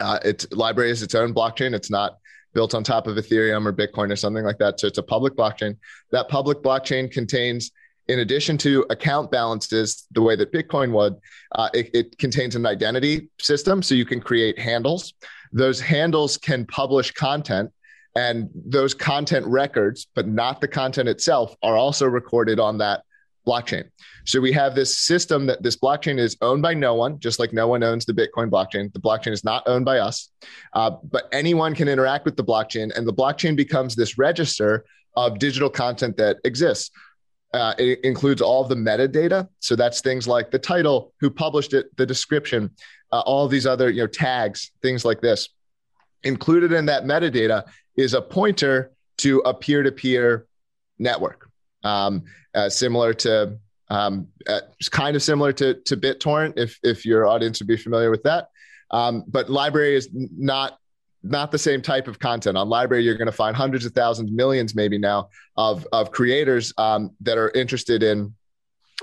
Uh, 0.00 0.18
it's 0.24 0.46
LBRY 0.46 0.88
is 0.88 1.02
its 1.04 1.14
own 1.14 1.32
blockchain. 1.32 1.74
It's 1.74 1.90
not 1.90 2.18
built 2.52 2.74
on 2.74 2.82
top 2.82 3.06
of 3.06 3.16
Ethereum 3.16 3.64
or 3.66 3.72
Bitcoin 3.72 4.10
or 4.10 4.16
something 4.16 4.44
like 4.44 4.58
that. 4.58 4.80
So 4.80 4.88
it's 4.88 4.98
a 4.98 5.02
public 5.02 5.36
blockchain. 5.36 5.76
That 6.10 6.28
public 6.28 6.58
blockchain 6.58 7.08
contains, 7.08 7.70
in 8.08 8.18
addition 8.18 8.58
to 8.58 8.84
account 8.90 9.30
balances, 9.30 10.08
the 10.10 10.22
way 10.22 10.34
that 10.34 10.52
Bitcoin 10.52 10.90
would, 10.90 11.14
uh, 11.54 11.68
it, 11.72 11.90
it 11.94 12.18
contains 12.18 12.56
an 12.56 12.66
identity 12.66 13.28
system. 13.38 13.80
So 13.80 13.94
you 13.94 14.04
can 14.04 14.20
create 14.20 14.58
handles. 14.58 15.14
Those 15.52 15.80
handles 15.80 16.36
can 16.36 16.66
publish 16.66 17.12
content 17.12 17.70
and 18.16 18.50
those 18.56 18.92
content 18.92 19.46
records, 19.46 20.08
but 20.16 20.26
not 20.26 20.60
the 20.60 20.66
content 20.66 21.08
itself, 21.08 21.54
are 21.62 21.76
also 21.76 22.06
recorded 22.06 22.58
on 22.58 22.78
that 22.78 23.04
blockchain. 23.46 23.84
So 24.24 24.40
we 24.40 24.52
have 24.52 24.74
this 24.74 24.98
system 24.98 25.46
that 25.46 25.62
this 25.62 25.76
blockchain 25.76 26.18
is 26.18 26.36
owned 26.40 26.62
by 26.62 26.74
no 26.74 26.94
one, 26.94 27.18
just 27.18 27.38
like 27.38 27.52
no 27.52 27.68
one 27.68 27.82
owns 27.82 28.04
the 28.04 28.12
Bitcoin 28.12 28.50
blockchain. 28.50 28.92
The 28.92 29.00
blockchain 29.00 29.32
is 29.32 29.44
not 29.44 29.62
owned 29.66 29.84
by 29.84 29.98
us, 29.98 30.30
uh, 30.74 30.90
but 31.04 31.28
anyone 31.32 31.74
can 31.74 31.88
interact 31.88 32.24
with 32.24 32.36
the 32.36 32.44
blockchain, 32.44 32.96
and 32.96 33.06
the 33.06 33.12
blockchain 33.12 33.56
becomes 33.56 33.96
this 33.96 34.18
register 34.18 34.84
of 35.16 35.38
digital 35.38 35.70
content 35.70 36.16
that 36.18 36.36
exists. 36.44 36.90
Uh, 37.52 37.74
it 37.78 37.98
includes 38.04 38.40
all 38.40 38.62
the 38.62 38.76
metadata. 38.76 39.48
So 39.58 39.74
that's 39.74 40.00
things 40.00 40.28
like 40.28 40.52
the 40.52 40.58
title, 40.58 41.12
who 41.18 41.30
published 41.30 41.74
it, 41.74 41.86
the 41.96 42.06
description, 42.06 42.70
uh, 43.10 43.20
all 43.20 43.48
these 43.48 43.66
other 43.66 43.90
you 43.90 44.02
know 44.02 44.06
tags, 44.06 44.70
things 44.82 45.04
like 45.04 45.20
this. 45.20 45.48
Included 46.22 46.72
in 46.72 46.86
that 46.86 47.04
metadata 47.04 47.64
is 47.96 48.14
a 48.14 48.22
pointer 48.22 48.92
to 49.18 49.40
a 49.40 49.52
peer-to-peer 49.52 50.46
network, 50.98 51.49
um, 51.84 52.24
uh, 52.54 52.68
similar 52.68 53.14
to 53.14 53.58
um, 53.88 54.28
uh, 54.46 54.60
kind 54.90 55.16
of 55.16 55.22
similar 55.22 55.52
to 55.54 55.74
to 55.74 55.96
BitTorrent, 55.96 56.54
if 56.56 56.78
if 56.82 57.04
your 57.04 57.26
audience 57.26 57.60
would 57.60 57.68
be 57.68 57.76
familiar 57.76 58.10
with 58.10 58.22
that. 58.22 58.48
Um, 58.90 59.24
but 59.28 59.48
LBRY 59.48 59.94
is 59.94 60.08
not 60.12 60.78
not 61.22 61.50
the 61.50 61.58
same 61.58 61.82
type 61.82 62.08
of 62.08 62.18
content. 62.18 62.56
On 62.56 62.68
LBRY 62.68 63.02
you're 63.02 63.16
going 63.16 63.26
to 63.26 63.32
find 63.32 63.54
hundreds 63.54 63.84
of 63.84 63.92
thousands, 63.92 64.30
millions, 64.30 64.74
maybe 64.74 64.98
now, 64.98 65.28
of 65.56 65.86
of 65.92 66.10
creators 66.10 66.72
um, 66.78 67.10
that 67.20 67.36
are 67.36 67.50
interested 67.50 68.02
in 68.02 68.34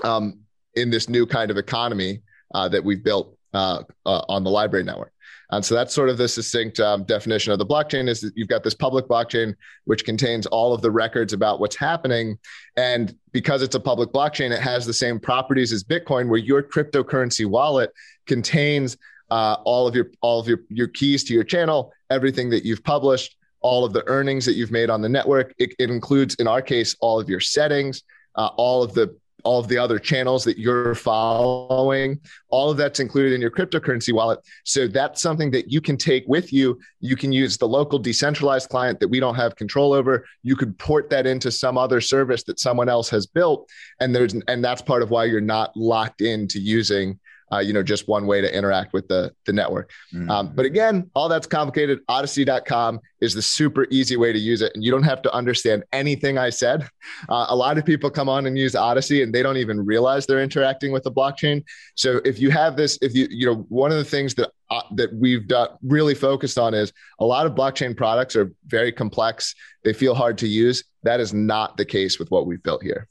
um, 0.04 0.40
in 0.74 0.90
this 0.90 1.08
new 1.08 1.26
kind 1.26 1.50
of 1.50 1.56
economy 1.56 2.22
uh, 2.54 2.68
that 2.68 2.82
we've 2.82 3.04
built 3.04 3.36
uh, 3.54 3.82
uh, 4.06 4.22
on 4.28 4.44
the 4.44 4.50
LBRY 4.50 4.84
network. 4.84 5.12
And 5.50 5.64
so 5.64 5.74
that's 5.74 5.94
sort 5.94 6.10
of 6.10 6.18
the 6.18 6.28
succinct 6.28 6.78
um, 6.78 7.04
definition 7.04 7.52
of 7.52 7.58
the 7.58 7.66
blockchain 7.66 8.08
is 8.08 8.20
that 8.20 8.36
you've 8.36 8.48
got 8.48 8.62
this 8.62 8.74
public 8.74 9.06
blockchain, 9.06 9.54
which 9.84 10.04
contains 10.04 10.46
all 10.46 10.74
of 10.74 10.82
the 10.82 10.90
records 10.90 11.32
about 11.32 11.58
what's 11.58 11.76
happening. 11.76 12.38
And 12.76 13.14
because 13.32 13.62
it's 13.62 13.74
a 13.74 13.80
public 13.80 14.10
blockchain, 14.10 14.50
it 14.50 14.60
has 14.60 14.84
the 14.84 14.92
same 14.92 15.18
properties 15.18 15.72
as 15.72 15.82
Bitcoin, 15.82 16.28
where 16.28 16.38
your 16.38 16.62
cryptocurrency 16.62 17.46
wallet 17.46 17.92
contains 18.26 18.98
uh, 19.30 19.56
all 19.64 19.86
of 19.86 19.94
your 19.94 20.10
all 20.20 20.40
of 20.40 20.48
your, 20.48 20.60
your 20.68 20.88
keys 20.88 21.24
to 21.24 21.34
your 21.34 21.44
channel, 21.44 21.92
everything 22.10 22.50
that 22.50 22.64
you've 22.64 22.84
published, 22.84 23.36
all 23.60 23.84
of 23.84 23.92
the 23.92 24.06
earnings 24.06 24.44
that 24.46 24.54
you've 24.54 24.70
made 24.70 24.90
on 24.90 25.02
the 25.02 25.08
network. 25.08 25.54
It, 25.58 25.74
it 25.78 25.90
includes, 25.90 26.34
in 26.36 26.46
our 26.46 26.62
case, 26.62 26.96
all 27.00 27.20
of 27.20 27.28
your 27.28 27.40
settings, 27.40 28.02
uh, 28.36 28.50
all 28.56 28.82
of 28.82 28.94
the 28.94 29.16
all 29.44 29.60
of 29.60 29.68
the 29.68 29.78
other 29.78 29.98
channels 29.98 30.44
that 30.44 30.58
you're 30.58 30.94
following 30.94 32.20
all 32.50 32.70
of 32.70 32.76
that's 32.76 33.00
included 33.00 33.32
in 33.32 33.40
your 33.40 33.50
cryptocurrency 33.50 34.12
wallet. 34.12 34.40
So 34.64 34.86
that's 34.86 35.20
something 35.20 35.50
that 35.50 35.70
you 35.70 35.80
can 35.80 35.96
take 35.96 36.24
with 36.26 36.52
you. 36.52 36.78
You 37.00 37.16
can 37.16 37.32
use 37.32 37.56
the 37.56 37.68
local 37.68 37.98
decentralized 37.98 38.68
client 38.68 39.00
that 39.00 39.08
we 39.08 39.20
don't 39.20 39.34
have 39.34 39.56
control 39.56 39.92
over. 39.92 40.24
You 40.42 40.56
could 40.56 40.78
port 40.78 41.10
that 41.10 41.26
into 41.26 41.50
some 41.50 41.76
other 41.76 42.00
service 42.00 42.42
that 42.44 42.58
someone 42.58 42.88
else 42.88 43.08
has 43.10 43.26
built. 43.26 43.68
And 44.00 44.14
there's 44.14 44.34
and 44.48 44.64
that's 44.64 44.82
part 44.82 45.02
of 45.02 45.10
why 45.10 45.24
you're 45.24 45.40
not 45.40 45.76
locked 45.76 46.20
into 46.22 46.58
using 46.58 47.18
uh, 47.52 47.58
you 47.58 47.72
know, 47.72 47.82
just 47.82 48.08
one 48.08 48.26
way 48.26 48.40
to 48.40 48.54
interact 48.54 48.92
with 48.92 49.08
the, 49.08 49.32
the 49.46 49.52
network. 49.52 49.90
Mm-hmm. 50.14 50.30
Um, 50.30 50.52
but 50.54 50.66
again, 50.66 51.10
all 51.14 51.28
that's 51.28 51.46
complicated. 51.46 52.00
Odysee.com 52.08 53.00
is 53.20 53.34
the 53.34 53.42
super 53.42 53.86
easy 53.90 54.16
way 54.16 54.32
to 54.32 54.38
use 54.38 54.62
it. 54.62 54.72
And 54.74 54.84
you 54.84 54.90
don't 54.90 55.02
have 55.02 55.22
to 55.22 55.32
understand 55.32 55.84
anything 55.92 56.38
I 56.38 56.50
said. 56.50 56.88
Uh, 57.28 57.46
a 57.48 57.56
lot 57.56 57.76
of 57.76 57.84
people 57.84 58.10
come 58.10 58.28
on 58.28 58.46
and 58.46 58.56
use 58.56 58.74
Odysee 58.74 59.22
and 59.22 59.34
they 59.34 59.42
don't 59.42 59.56
even 59.56 59.84
realize 59.84 60.24
they're 60.24 60.42
interacting 60.42 60.92
with 60.92 61.02
the 61.02 61.10
blockchain. 61.10 61.64
So 61.94 62.20
if 62.24 62.38
you 62.38 62.50
have 62.50 62.76
this, 62.76 62.98
if 63.02 63.14
you, 63.14 63.26
you 63.30 63.46
know, 63.46 63.66
one 63.68 63.90
of 63.90 63.98
the 63.98 64.04
things 64.04 64.34
that, 64.34 64.50
uh, 64.70 64.82
that 64.94 65.12
we've 65.14 65.46
done, 65.48 65.70
really 65.82 66.14
focused 66.14 66.58
on 66.58 66.74
is 66.74 66.92
a 67.18 67.24
lot 67.24 67.46
of 67.46 67.54
blockchain 67.54 67.96
products 67.96 68.36
are 68.36 68.52
very 68.66 68.92
complex. 68.92 69.54
They 69.84 69.92
feel 69.92 70.14
hard 70.14 70.38
to 70.38 70.48
use. 70.48 70.84
That 71.02 71.18
is 71.20 71.34
not 71.34 71.76
the 71.76 71.84
case 71.84 72.18
with 72.18 72.30
what 72.30 72.46
we've 72.46 72.62
built 72.62 72.82
here. 72.82 73.08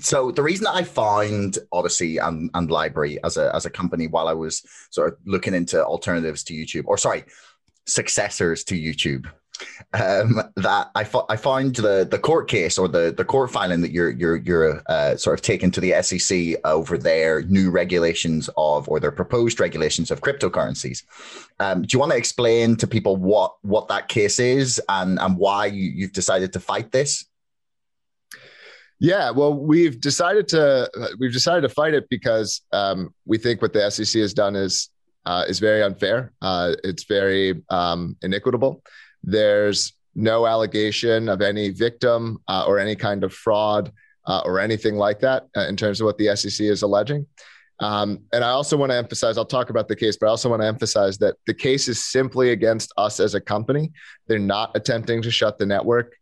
So 0.00 0.30
the 0.30 0.42
reason 0.42 0.64
that 0.64 0.74
I 0.74 0.82
found 0.82 1.58
Odysee 1.72 2.18
and, 2.18 2.50
and 2.54 2.68
LBRY 2.68 3.18
as 3.24 3.36
a 3.36 3.54
as 3.54 3.66
a 3.66 3.70
company 3.70 4.06
while 4.06 4.28
I 4.28 4.32
was 4.32 4.62
sort 4.90 5.12
of 5.12 5.18
looking 5.26 5.54
into 5.54 5.84
alternatives 5.84 6.42
to 6.44 6.54
YouTube, 6.54 6.84
or 6.86 6.98
sorry, 6.98 7.24
successors 7.86 8.64
to 8.64 8.74
YouTube, 8.74 9.26
um, 9.92 10.42
that 10.56 10.90
I 10.94 11.04
fo- 11.04 11.26
I 11.28 11.36
found 11.36 11.76
the 11.76 12.06
the 12.08 12.18
court 12.18 12.48
case 12.48 12.78
or 12.78 12.88
the 12.88 13.14
the 13.16 13.24
court 13.24 13.50
filing 13.50 13.80
that 13.82 13.92
you're 13.92 14.10
you're 14.10 14.36
you're 14.36 14.82
uh, 14.86 15.16
sort 15.16 15.38
of 15.38 15.42
taken 15.42 15.70
to 15.72 15.80
the 15.80 16.00
SEC 16.02 16.60
over 16.64 16.98
their 16.98 17.42
new 17.42 17.70
regulations 17.70 18.50
of 18.56 18.88
or 18.88 19.00
their 19.00 19.12
proposed 19.12 19.60
regulations 19.60 20.10
of 20.10 20.20
cryptocurrencies. 20.20 21.04
Um, 21.60 21.82
do 21.82 21.88
you 21.92 21.98
want 21.98 22.12
to 22.12 22.18
explain 22.18 22.76
to 22.76 22.86
people 22.86 23.16
what 23.16 23.56
what 23.62 23.88
that 23.88 24.08
case 24.08 24.38
is 24.38 24.80
and 24.88 25.18
and 25.18 25.36
why 25.36 25.66
you, 25.66 25.90
you've 25.90 26.12
decided 26.12 26.52
to 26.52 26.60
fight 26.60 26.92
this? 26.92 27.24
Yeah, 28.98 29.30
well, 29.30 29.52
we've 29.52 30.00
decided 30.00 30.48
to 30.48 30.90
we've 31.18 31.32
decided 31.32 31.62
to 31.62 31.68
fight 31.68 31.94
it 31.94 32.08
because 32.08 32.62
um, 32.72 33.14
we 33.26 33.36
think 33.36 33.60
what 33.60 33.72
the 33.72 33.90
SEC 33.90 34.20
has 34.20 34.32
done 34.32 34.56
is 34.56 34.90
uh, 35.26 35.44
is 35.48 35.58
very 35.58 35.82
unfair. 35.82 36.32
Uh, 36.40 36.74
it's 36.82 37.04
very 37.04 37.62
um, 37.68 38.16
inequitable. 38.22 38.82
There's 39.22 39.92
no 40.14 40.46
allegation 40.46 41.28
of 41.28 41.42
any 41.42 41.70
victim 41.70 42.38
uh, 42.48 42.64
or 42.66 42.78
any 42.78 42.96
kind 42.96 43.22
of 43.22 43.34
fraud 43.34 43.92
uh, 44.26 44.40
or 44.44 44.58
anything 44.58 44.96
like 44.96 45.20
that 45.20 45.46
uh, 45.56 45.66
in 45.68 45.76
terms 45.76 46.00
of 46.00 46.06
what 46.06 46.16
the 46.16 46.34
SEC 46.34 46.66
is 46.66 46.82
alleging. 46.82 47.26
Um, 47.80 48.20
and 48.32 48.42
I 48.42 48.50
also 48.50 48.76
want 48.76 48.90
to 48.90 48.96
emphasize, 48.96 49.36
I'll 49.36 49.44
talk 49.44 49.68
about 49.68 49.88
the 49.88 49.96
case, 49.96 50.16
but 50.16 50.26
I 50.26 50.30
also 50.30 50.48
want 50.48 50.62
to 50.62 50.66
emphasize 50.66 51.18
that 51.18 51.36
the 51.46 51.52
case 51.52 51.88
is 51.88 52.02
simply 52.02 52.50
against 52.50 52.92
us 52.96 53.20
as 53.20 53.34
a 53.34 53.40
company. 53.40 53.92
They're 54.26 54.38
not 54.38 54.74
attempting 54.74 55.20
to 55.22 55.30
shut 55.30 55.58
the 55.58 55.66
network 55.66 56.14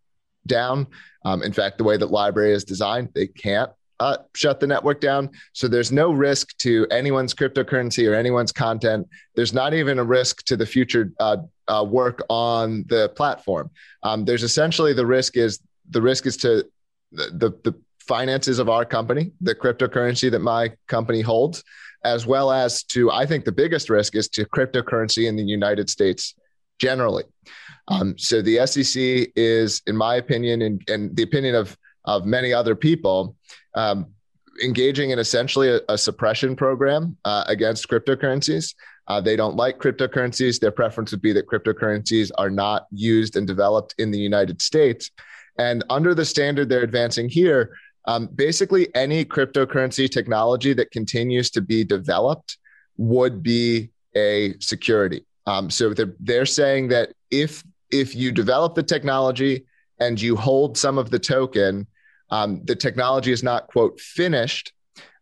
down. 0.47 0.89
Um, 1.25 1.43
in 1.43 1.53
fact, 1.53 1.79
the 1.79 1.85
way 1.85 1.97
that 1.97 2.09
LBRY 2.09 2.51
is 2.51 2.65
designed, 2.65 3.11
they 3.15 3.27
can't 3.27 3.71
uh, 4.01 4.19
shut 4.35 4.61
the 4.61 4.67
network 4.67 5.01
down. 5.01 5.31
So 5.53 5.69
there's 5.69 5.93
no 5.93 6.13
risk 6.13 6.57
to 6.59 6.87
anyone's 6.91 7.35
cryptocurrency 7.35 8.11
or 8.11 8.15
anyone's 8.15 8.53
content. 8.53 9.09
There's 9.37 9.53
not 9.53 9.75
even 9.75 9.99
a 9.99 10.05
risk 10.05 10.45
to 10.47 10.57
the 10.57 10.67
future 10.67 11.13
uh, 11.21 11.39
uh, 11.69 11.85
work 11.89 12.21
on 12.29 12.85
the 12.89 13.09
platform. 13.11 13.71
Um, 14.03 14.25
there's 14.25 14.43
essentially 14.43 14.93
the 14.93 15.07
risk 15.07 15.37
is 15.37 15.61
the 15.91 16.03
risk 16.03 16.27
is 16.27 16.37
to 16.39 16.67
the, 17.13 17.31
the, 17.33 17.71
the 17.71 17.75
finances 18.01 18.59
of 18.59 18.69
our 18.69 18.85
company, 18.85 19.33
the 19.41 19.55
cryptocurrency 19.55 20.31
that 20.31 20.41
my 20.41 20.73
company 20.89 21.21
holds, 21.21 21.63
as 22.05 22.27
well 22.27 22.51
as 22.51 22.83
to 22.85 23.11
I 23.11 23.27
think 23.27 23.45
the 23.45 23.53
biggest 23.53 23.89
risk 23.89 24.15
is 24.17 24.29
to 24.31 24.45
cryptocurrency 24.45 25.29
in 25.29 25.37
the 25.37 25.45
United 25.45 25.89
States 25.89 26.35
generally. 26.79 27.25
Um, 27.89 28.17
so 28.19 28.41
the 28.41 28.67
SEC 28.67 29.33
is, 29.37 29.83
in 29.87 29.97
my 29.97 30.17
opinion, 30.17 30.63
and, 30.63 30.83
and 30.89 31.15
the 31.17 31.23
opinion 31.23 31.55
of 31.55 31.77
of 32.07 32.27
many 32.27 32.53
other 32.53 32.75
people, 32.75 33.37
um, 33.75 34.07
engaging 34.63 35.11
in 35.11 35.19
essentially 35.19 35.69
a, 35.69 35.81
a 35.89 35.99
suppression 35.99 36.55
program 36.55 37.17
uh, 37.25 37.45
against 37.47 37.89
cryptocurrencies. 37.89 38.75
Uh, 39.07 39.21
they 39.21 39.37
don't 39.37 39.57
like 39.57 39.79
cryptocurrencies. 39.79 40.61
Their 40.61 40.71
preference 40.71 41.11
would 41.11 41.23
be 41.23 41.33
that 41.33 41.47
cryptocurrencies 41.47 42.31
are 42.39 42.51
not 42.51 42.87
used 42.91 43.37
and 43.37 43.47
developed 43.47 43.95
in 43.99 44.11
the 44.11 44.19
United 44.19 44.63
States. 44.63 45.11
And 45.59 45.85
under 45.91 46.15
the 46.15 46.25
standard 46.25 46.69
they're 46.69 46.83
advancing 46.83 47.29
here, 47.29 47.77
um, 48.07 48.27
basically 48.27 48.95
any 48.95 49.25
cryptocurrency 49.25 50.11
technology 50.11 50.75
that 50.75 50.91
continues 50.91 51.51
to 51.51 51.61
be 51.61 51.85
developed 51.85 52.59
would 52.97 53.43
be 53.43 53.91
a 54.17 54.55
security. 54.61 55.25
Um, 55.47 55.71
so 55.71 55.93
they're, 55.93 56.15
they're 56.21 56.47
saying 56.47 56.89
that 56.89 57.13
if 57.31 57.63
if 57.91 58.15
you 58.15 58.33
develop 58.33 58.75
the 58.75 58.83
technology 58.83 59.65
and 60.01 60.21
you 60.21 60.37
hold 60.37 60.77
some 60.77 60.99
of 60.99 61.11
the 61.11 61.19
token, 61.19 61.87
um, 62.31 62.65
the 62.65 62.75
technology 62.75 63.31
is 63.31 63.43
not 63.43 63.69
quote 63.69 64.01
finished, 64.01 64.73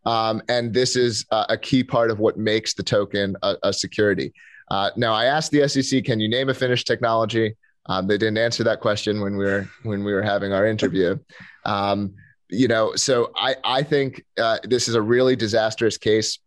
um, 0.06 0.42
and 0.48 0.72
this 0.72 0.96
is 0.96 1.26
a, 1.30 1.46
a, 1.50 1.58
key 1.58 1.84
part 1.84 2.10
of 2.10 2.18
what 2.18 2.38
makes 2.38 2.72
the 2.74 2.82
token 2.82 3.36
a, 3.42 3.56
a 3.64 3.72
security. 3.72 4.32
Uh, 4.70 4.90
now, 4.96 5.12
I 5.12 5.26
asked 5.26 5.50
the 5.50 5.68
SEC, 5.68 6.04
"Can 6.04 6.20
you 6.20 6.28
name 6.28 6.48
a 6.48 6.54
finished 6.54 6.86
technology?" 6.86 7.54
Um, 7.86 8.06
they 8.06 8.16
didn't 8.16 8.38
answer 8.38 8.64
that 8.64 8.80
question 8.80 9.20
when 9.20 9.36
we 9.36 9.44
were 9.44 9.68
when 9.82 10.04
we 10.04 10.12
were 10.12 10.22
having 10.22 10.52
our 10.52 10.66
interview. 10.66 11.18
Um, 11.64 12.14
you 12.48 12.68
know, 12.68 12.94
so 12.94 13.32
I 13.36 13.56
I 13.64 13.82
think 13.82 14.24
uh, 14.38 14.58
this 14.64 14.88
is 14.88 14.94
a 14.94 15.02
really 15.02 15.36
disastrous 15.36 15.98
case 15.98 16.38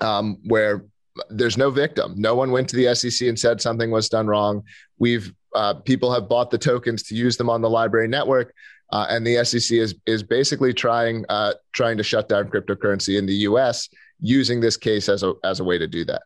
um, 0.00 0.38
where 0.44 0.84
there's 1.30 1.56
no 1.56 1.70
victim. 1.70 2.14
No 2.16 2.34
one 2.34 2.50
went 2.50 2.68
to 2.70 2.76
the 2.76 2.94
SEC 2.94 3.28
and 3.28 3.38
said 3.38 3.60
something 3.60 3.90
was 3.90 4.08
done 4.08 4.26
wrong. 4.26 4.62
We've 4.98 5.32
uh, 5.54 5.74
people 5.74 6.12
have 6.12 6.28
bought 6.28 6.50
the 6.50 6.58
tokens 6.58 7.02
to 7.04 7.14
use 7.14 7.36
them 7.36 7.48
on 7.48 7.62
the 7.62 7.68
LBRY 7.68 8.08
network, 8.08 8.52
uh, 8.90 9.06
and 9.08 9.26
the 9.26 9.44
SEC 9.44 9.78
is 9.78 9.94
is 10.06 10.22
basically 10.22 10.72
trying 10.72 11.24
uh, 11.28 11.54
trying 11.72 11.96
to 11.96 12.02
shut 12.02 12.28
down 12.28 12.48
cryptocurrency 12.48 13.18
in 13.18 13.26
the 13.26 13.34
U.S. 13.48 13.88
using 14.20 14.60
this 14.60 14.76
case 14.76 15.08
as 15.08 15.22
a 15.22 15.34
as 15.44 15.60
a 15.60 15.64
way 15.64 15.78
to 15.78 15.86
do 15.86 16.04
that. 16.06 16.22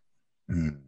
Mm. 0.51 0.79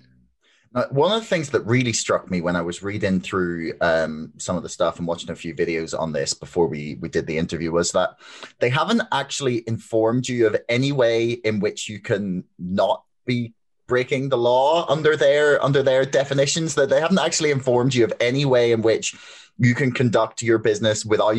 one 0.91 1.13
of 1.13 1.21
the 1.21 1.27
things 1.27 1.51
that 1.51 1.61
really 1.67 1.93
struck 1.93 2.31
me 2.31 2.41
when 2.41 2.57
I 2.57 2.63
was 2.63 2.83
reading 2.83 3.21
through 3.21 3.75
um, 3.83 4.33
some 4.39 4.57
of 4.57 4.63
the 4.63 4.71
stuff 4.71 4.99
and 4.99 5.07
watching 5.07 5.29
a 5.29 5.37
few 5.37 5.55
videos 5.55 5.99
on 5.99 6.13
this 6.13 6.33
before 6.33 6.67
we 6.67 6.97
we 7.03 7.11
did 7.11 7.27
the 7.27 7.37
interview 7.37 7.71
was 7.71 7.93
that 7.93 8.17
they 8.59 8.71
haven't 8.71 9.03
actually 9.13 9.65
informed 9.67 10.27
you 10.27 10.47
of 10.47 10.57
any 10.71 10.93
way 10.93 11.33
in 11.33 11.61
which 11.61 11.91
you 11.91 12.01
can 12.01 12.45
not 12.59 13.05
be 13.27 13.53
breaking 13.91 14.29
the 14.29 14.39
law 14.39 14.87
under 14.89 15.17
their 15.17 15.63
under 15.63 15.83
their 15.83 16.07
definitions 16.07 16.77
that 16.77 16.89
they 16.89 17.01
haven't 17.01 17.19
actually 17.19 17.51
informed 17.51 17.93
you 17.93 18.05
of 18.05 18.13
any 18.21 18.45
way 18.45 18.71
in 18.73 18.81
which 18.81 19.15
you 19.59 19.75
can 19.75 19.91
conduct 19.93 20.43
your 20.43 20.59
business 20.59 21.05
without 21.05 21.37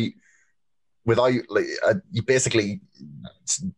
without 1.04 1.32
like, 1.48 1.66
uh, 1.86 1.94
you 2.12 2.22
basically 2.22 2.80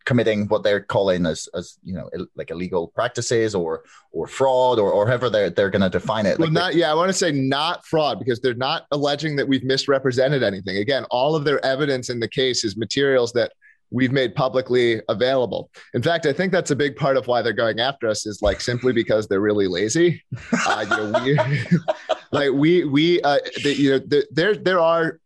committing 0.04 0.46
what 0.48 0.62
they're 0.62 0.80
calling 0.80 1.24
as 1.24 1.48
as 1.54 1.78
you 1.82 1.94
know 1.94 2.10
like 2.34 2.50
illegal 2.50 2.88
practices 2.88 3.54
or 3.54 3.84
or 4.12 4.26
fraud 4.26 4.78
or, 4.78 4.90
or 4.90 5.06
however 5.06 5.30
they're 5.30 5.50
they're 5.50 5.70
going 5.70 5.88
to 5.88 5.88
define 5.88 6.26
it. 6.26 6.38
Well, 6.38 6.50
not 6.50 6.74
yeah, 6.74 6.90
I 6.90 6.94
want 6.94 7.08
to 7.10 7.18
say 7.24 7.30
not 7.30 7.86
fraud 7.86 8.18
because 8.18 8.40
they're 8.40 8.54
not 8.54 8.86
alleging 8.90 9.36
that 9.36 9.46
we've 9.48 9.64
misrepresented 9.64 10.42
anything. 10.42 10.76
Again, 10.78 11.04
all 11.10 11.36
of 11.36 11.44
their 11.44 11.64
evidence 11.64 12.10
in 12.10 12.18
the 12.20 12.28
case 12.28 12.64
is 12.64 12.76
materials 12.76 13.32
that 13.32 13.52
we've 13.94 14.12
made 14.12 14.34
publicly 14.34 15.00
available. 15.08 15.70
In 15.94 16.02
fact, 16.02 16.26
I 16.26 16.32
think 16.32 16.52
that's 16.52 16.72
a 16.72 16.76
big 16.76 16.96
part 16.96 17.16
of 17.16 17.28
why 17.28 17.42
they're 17.42 17.52
going 17.52 17.78
after 17.78 18.08
us 18.08 18.26
is 18.26 18.42
like 18.42 18.60
simply 18.60 18.92
because 18.92 19.28
they're 19.28 19.40
really 19.40 19.68
lazy. 19.68 20.22
Uh, 20.66 20.84
you 20.88 20.96
know, 20.96 21.22
we, 21.24 21.78
like 22.32 22.50
we 22.52 22.84
we 22.84 23.22
uh, 23.22 23.38
the, 23.62 23.74
you 23.74 23.90
know 23.90 23.98
the, 23.98 24.26
there 24.32 24.54
there 24.54 24.80
are 24.80 25.20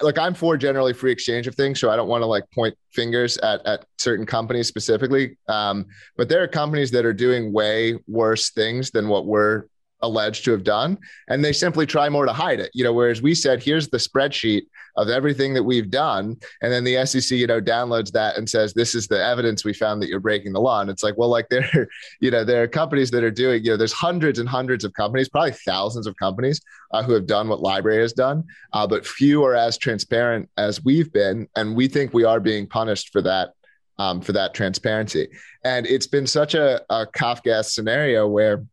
like 0.00 0.18
I'm 0.18 0.34
for 0.34 0.56
generally 0.56 0.92
free 0.92 1.12
exchange 1.12 1.46
of 1.46 1.54
things, 1.54 1.80
so 1.80 1.90
I 1.90 1.96
don't 1.96 2.08
want 2.08 2.22
to 2.22 2.26
like 2.26 2.44
point 2.50 2.74
fingers 2.92 3.36
at 3.38 3.64
at 3.66 3.86
certain 3.98 4.26
companies 4.26 4.66
specifically. 4.66 5.36
Um, 5.48 5.86
but 6.16 6.28
there 6.28 6.42
are 6.42 6.48
companies 6.48 6.90
that 6.90 7.04
are 7.04 7.12
doing 7.12 7.52
way 7.52 7.98
worse 8.08 8.50
things 8.50 8.90
than 8.90 9.08
what 9.08 9.26
we're 9.26 9.64
alleged 10.00 10.44
to 10.46 10.50
have 10.52 10.64
done, 10.64 10.98
and 11.28 11.44
they 11.44 11.52
simply 11.52 11.86
try 11.86 12.08
more 12.08 12.26
to 12.26 12.32
hide 12.32 12.60
it. 12.60 12.70
You 12.74 12.84
know, 12.84 12.92
whereas 12.92 13.22
we 13.22 13.34
said, 13.34 13.62
here's 13.62 13.88
the 13.88 13.98
spreadsheet 13.98 14.62
of 14.96 15.08
everything 15.08 15.54
that 15.54 15.62
we've 15.62 15.90
done. 15.90 16.36
And 16.62 16.72
then 16.72 16.84
the 16.84 17.04
SEC, 17.06 17.36
you 17.36 17.46
know, 17.46 17.60
downloads 17.60 18.12
that 18.12 18.36
and 18.36 18.48
says, 18.48 18.72
this 18.72 18.94
is 18.94 19.08
the 19.08 19.22
evidence 19.22 19.64
we 19.64 19.72
found 19.72 20.00
that 20.02 20.08
you're 20.08 20.20
breaking 20.20 20.52
the 20.52 20.60
law. 20.60 20.80
And 20.80 20.90
it's 20.90 21.02
like, 21.02 21.16
well, 21.16 21.28
like 21.28 21.48
there, 21.50 21.88
you 22.20 22.30
know, 22.30 22.44
there 22.44 22.62
are 22.62 22.68
companies 22.68 23.10
that 23.10 23.24
are 23.24 23.30
doing, 23.30 23.64
you 23.64 23.72
know, 23.72 23.76
there's 23.76 23.92
hundreds 23.92 24.38
and 24.38 24.48
hundreds 24.48 24.84
of 24.84 24.92
companies, 24.94 25.28
probably 25.28 25.52
thousands 25.52 26.06
of 26.06 26.16
companies 26.16 26.60
uh, 26.92 27.02
who 27.02 27.12
have 27.12 27.26
done 27.26 27.48
what 27.48 27.60
LBRY 27.60 28.00
has 28.00 28.12
done, 28.12 28.44
uh, 28.72 28.86
but 28.86 29.06
few 29.06 29.44
are 29.44 29.54
as 29.54 29.78
transparent 29.78 30.48
as 30.56 30.84
we've 30.84 31.12
been. 31.12 31.48
And 31.56 31.76
we 31.76 31.88
think 31.88 32.14
we 32.14 32.24
are 32.24 32.40
being 32.40 32.66
punished 32.66 33.10
for 33.12 33.22
that. 33.22 33.50
Um, 33.96 34.20
for 34.20 34.32
that 34.32 34.54
transparency. 34.54 35.28
And 35.62 35.86
it's 35.86 36.08
been 36.08 36.26
such 36.26 36.56
a, 36.56 36.82
a 36.90 37.06
Kafka 37.06 37.64
scenario 37.64 38.26
where, 38.26 38.66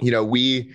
you 0.00 0.10
know, 0.10 0.24
we, 0.24 0.72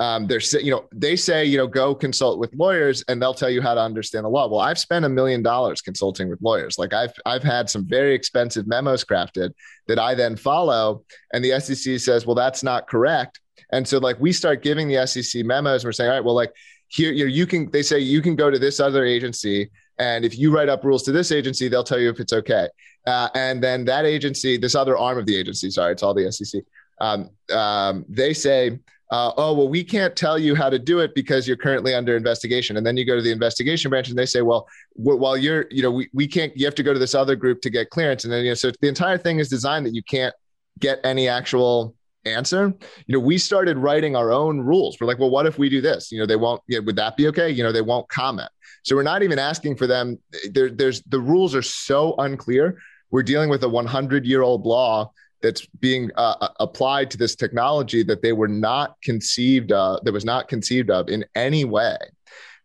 um, 0.00 0.26
they're 0.26 0.40
you 0.60 0.70
know 0.70 0.84
they 0.94 1.16
say 1.16 1.44
you 1.44 1.56
know 1.56 1.66
go 1.66 1.94
consult 1.94 2.38
with 2.38 2.54
lawyers 2.54 3.04
and 3.08 3.20
they'll 3.20 3.34
tell 3.34 3.50
you 3.50 3.60
how 3.60 3.74
to 3.74 3.80
understand 3.80 4.24
the 4.24 4.28
law. 4.28 4.48
Well 4.48 4.60
i've 4.60 4.78
spent 4.78 5.04
a 5.04 5.08
million 5.08 5.42
dollars 5.42 5.80
consulting 5.80 6.28
with 6.28 6.40
lawyers. 6.40 6.78
Like 6.78 6.92
i've 6.92 7.12
i've 7.26 7.42
had 7.42 7.68
some 7.68 7.86
very 7.86 8.14
expensive 8.14 8.66
memos 8.66 9.04
crafted 9.04 9.50
that 9.88 9.98
i 9.98 10.14
then 10.14 10.36
follow 10.36 11.04
and 11.32 11.44
the 11.44 11.58
sec 11.60 11.98
says 12.00 12.26
well 12.26 12.36
that's 12.36 12.62
not 12.62 12.88
correct. 12.88 13.40
And 13.72 13.86
so 13.86 13.98
like 13.98 14.20
we 14.20 14.32
start 14.32 14.62
giving 14.62 14.88
the 14.88 15.04
sec 15.06 15.44
memos. 15.44 15.82
And 15.82 15.88
we're 15.88 15.92
saying 15.92 16.10
all 16.10 16.16
right 16.16 16.24
well 16.24 16.34
like 16.34 16.52
here 16.88 17.12
you, 17.12 17.24
know, 17.24 17.30
you 17.30 17.46
can 17.46 17.70
they 17.70 17.82
say 17.82 17.98
you 17.98 18.22
can 18.22 18.36
go 18.36 18.50
to 18.50 18.58
this 18.58 18.78
other 18.78 19.04
agency 19.04 19.68
and 19.98 20.24
if 20.24 20.38
you 20.38 20.54
write 20.54 20.68
up 20.68 20.84
rules 20.84 21.02
to 21.02 21.12
this 21.12 21.32
agency 21.32 21.66
they'll 21.66 21.84
tell 21.84 21.98
you 21.98 22.08
if 22.08 22.20
it's 22.20 22.32
okay. 22.32 22.68
Uh, 23.06 23.28
and 23.34 23.62
then 23.62 23.84
that 23.84 24.04
agency 24.04 24.56
this 24.56 24.76
other 24.76 24.96
arm 24.96 25.18
of 25.18 25.26
the 25.26 25.36
agency 25.36 25.70
sorry 25.70 25.92
it's 25.92 26.04
all 26.04 26.14
the 26.14 26.30
sec 26.30 26.62
um, 27.00 27.30
um, 27.52 28.04
they 28.08 28.32
say 28.34 28.78
uh, 29.10 29.32
oh 29.36 29.54
well 29.54 29.68
we 29.68 29.82
can't 29.82 30.14
tell 30.14 30.38
you 30.38 30.54
how 30.54 30.68
to 30.68 30.78
do 30.78 31.00
it 31.00 31.14
because 31.14 31.48
you're 31.48 31.56
currently 31.56 31.94
under 31.94 32.16
investigation. 32.16 32.76
And 32.76 32.86
then 32.86 32.96
you 32.96 33.06
go 33.06 33.16
to 33.16 33.22
the 33.22 33.30
investigation 33.30 33.88
branch 33.88 34.08
and 34.08 34.18
they 34.18 34.26
say 34.26 34.42
well 34.42 34.68
w- 34.98 35.18
while 35.18 35.36
you're 35.36 35.66
you 35.70 35.82
know 35.82 35.90
we, 35.90 36.08
we 36.12 36.26
can't 36.26 36.54
you 36.56 36.66
have 36.66 36.74
to 36.74 36.82
go 36.82 36.92
to 36.92 36.98
this 36.98 37.14
other 37.14 37.34
group 37.34 37.60
to 37.62 37.70
get 37.70 37.90
clearance. 37.90 38.24
And 38.24 38.32
then 38.32 38.44
you 38.44 38.50
know 38.50 38.54
so 38.54 38.70
the 38.80 38.88
entire 38.88 39.16
thing 39.16 39.38
is 39.38 39.48
designed 39.48 39.86
that 39.86 39.94
you 39.94 40.02
can't 40.02 40.34
get 40.78 41.00
any 41.04 41.26
actual 41.26 41.94
answer. 42.26 42.74
You 43.06 43.14
know 43.14 43.20
we 43.20 43.38
started 43.38 43.78
writing 43.78 44.14
our 44.14 44.30
own 44.30 44.60
rules. 44.60 44.98
We're 45.00 45.06
like 45.06 45.18
well 45.18 45.30
what 45.30 45.46
if 45.46 45.58
we 45.58 45.70
do 45.70 45.80
this? 45.80 46.12
You 46.12 46.18
know 46.18 46.26
they 46.26 46.36
won't 46.36 46.60
you 46.66 46.78
know, 46.78 46.84
would 46.84 46.96
that 46.96 47.16
be 47.16 47.28
okay? 47.28 47.48
You 47.48 47.62
know 47.62 47.72
they 47.72 47.82
won't 47.82 48.08
comment. 48.10 48.50
So 48.82 48.94
we're 48.94 49.02
not 49.02 49.22
even 49.22 49.38
asking 49.38 49.76
for 49.76 49.86
them. 49.86 50.18
There, 50.50 50.70
there's 50.70 51.02
the 51.02 51.20
rules 51.20 51.54
are 51.54 51.62
so 51.62 52.14
unclear. 52.18 52.78
We're 53.10 53.22
dealing 53.22 53.48
with 53.48 53.62
a 53.64 53.68
100 53.68 54.26
year 54.26 54.42
old 54.42 54.66
law 54.66 55.12
that's 55.42 55.66
being 55.80 56.10
uh, 56.16 56.34
uh, 56.40 56.48
applied 56.60 57.10
to 57.10 57.16
this 57.16 57.36
technology 57.36 58.02
that 58.02 58.22
they 58.22 58.32
were 58.32 58.48
not 58.48 58.96
conceived 59.02 59.72
of, 59.72 60.04
that 60.04 60.12
was 60.12 60.24
not 60.24 60.48
conceived 60.48 60.90
of 60.90 61.08
in 61.08 61.24
any 61.34 61.64
way. 61.64 61.96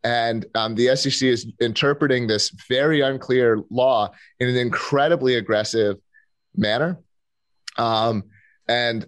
And 0.04 0.46
um, 0.56 0.76
the 0.76 0.96
SEC 0.96 1.22
is 1.28 1.48
interpreting 1.62 2.28
this 2.28 2.50
very 2.68 3.02
unclear 3.02 3.62
law 3.70 4.12
in 4.40 4.50
an 4.50 4.58
incredibly 4.58 5.36
aggressive 5.36 5.98
manner. 6.56 7.00
Um, 7.78 8.24
and 8.68 9.06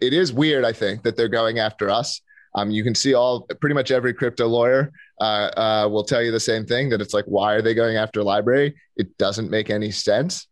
it 0.00 0.12
is 0.12 0.32
weird, 0.32 0.64
I 0.64 0.72
think, 0.72 1.02
that 1.02 1.16
they're 1.16 1.28
going 1.28 1.58
after 1.58 1.90
us. 1.90 2.20
Um, 2.54 2.70
you 2.70 2.84
can 2.84 2.94
see 2.94 3.14
all 3.14 3.46
pretty 3.60 3.74
much 3.74 3.90
every 3.90 4.12
crypto 4.12 4.46
lawyer 4.46 4.92
uh, 5.20 5.50
uh, 5.56 5.88
will 5.90 6.04
tell 6.04 6.22
you 6.22 6.30
the 6.30 6.40
same 6.40 6.66
thing 6.66 6.90
that 6.90 7.00
it's 7.00 7.14
like, 7.14 7.24
why 7.26 7.54
are 7.54 7.62
they 7.62 7.74
going 7.74 7.96
after 7.96 8.20
LBRY? 8.20 8.74
It 8.96 9.16
doesn't 9.18 9.50
make 9.50 9.70
any 9.70 9.90
sense. 9.90 10.48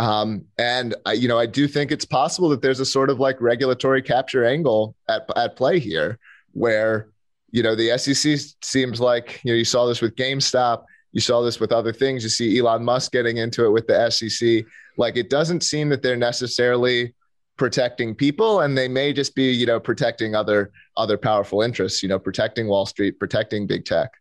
Um, 0.00 0.46
and 0.56 0.94
I, 1.04 1.12
you 1.12 1.28
know, 1.28 1.38
I 1.38 1.44
do 1.44 1.68
think 1.68 1.92
it's 1.92 2.06
possible 2.06 2.48
that 2.48 2.62
there's 2.62 2.80
a 2.80 2.86
sort 2.86 3.10
of 3.10 3.20
like 3.20 3.38
regulatory 3.38 4.00
capture 4.00 4.46
angle 4.46 4.96
at, 5.10 5.28
at 5.36 5.56
play 5.56 5.78
here, 5.78 6.18
where 6.52 7.08
you 7.50 7.62
know 7.62 7.74
the 7.74 7.98
SEC 7.98 8.38
seems 8.62 8.98
like 8.98 9.40
you 9.44 9.52
know 9.52 9.58
you 9.58 9.64
saw 9.64 9.84
this 9.84 10.00
with 10.00 10.16
GameStop, 10.16 10.84
you 11.12 11.20
saw 11.20 11.42
this 11.42 11.60
with 11.60 11.70
other 11.70 11.92
things. 11.92 12.22
You 12.22 12.30
see 12.30 12.58
Elon 12.58 12.82
Musk 12.82 13.12
getting 13.12 13.36
into 13.36 13.66
it 13.66 13.70
with 13.70 13.86
the 13.86 14.10
SEC. 14.10 14.64
Like 14.96 15.18
it 15.18 15.28
doesn't 15.28 15.62
seem 15.62 15.90
that 15.90 16.00
they're 16.00 16.16
necessarily 16.16 17.14
protecting 17.58 18.14
people, 18.14 18.60
and 18.60 18.78
they 18.78 18.88
may 18.88 19.12
just 19.12 19.34
be 19.34 19.52
you 19.52 19.66
know 19.66 19.78
protecting 19.78 20.34
other 20.34 20.72
other 20.96 21.18
powerful 21.18 21.60
interests. 21.60 22.02
You 22.02 22.08
know, 22.08 22.18
protecting 22.18 22.68
Wall 22.68 22.86
Street, 22.86 23.18
protecting 23.18 23.66
big 23.66 23.84
tech. 23.84 24.12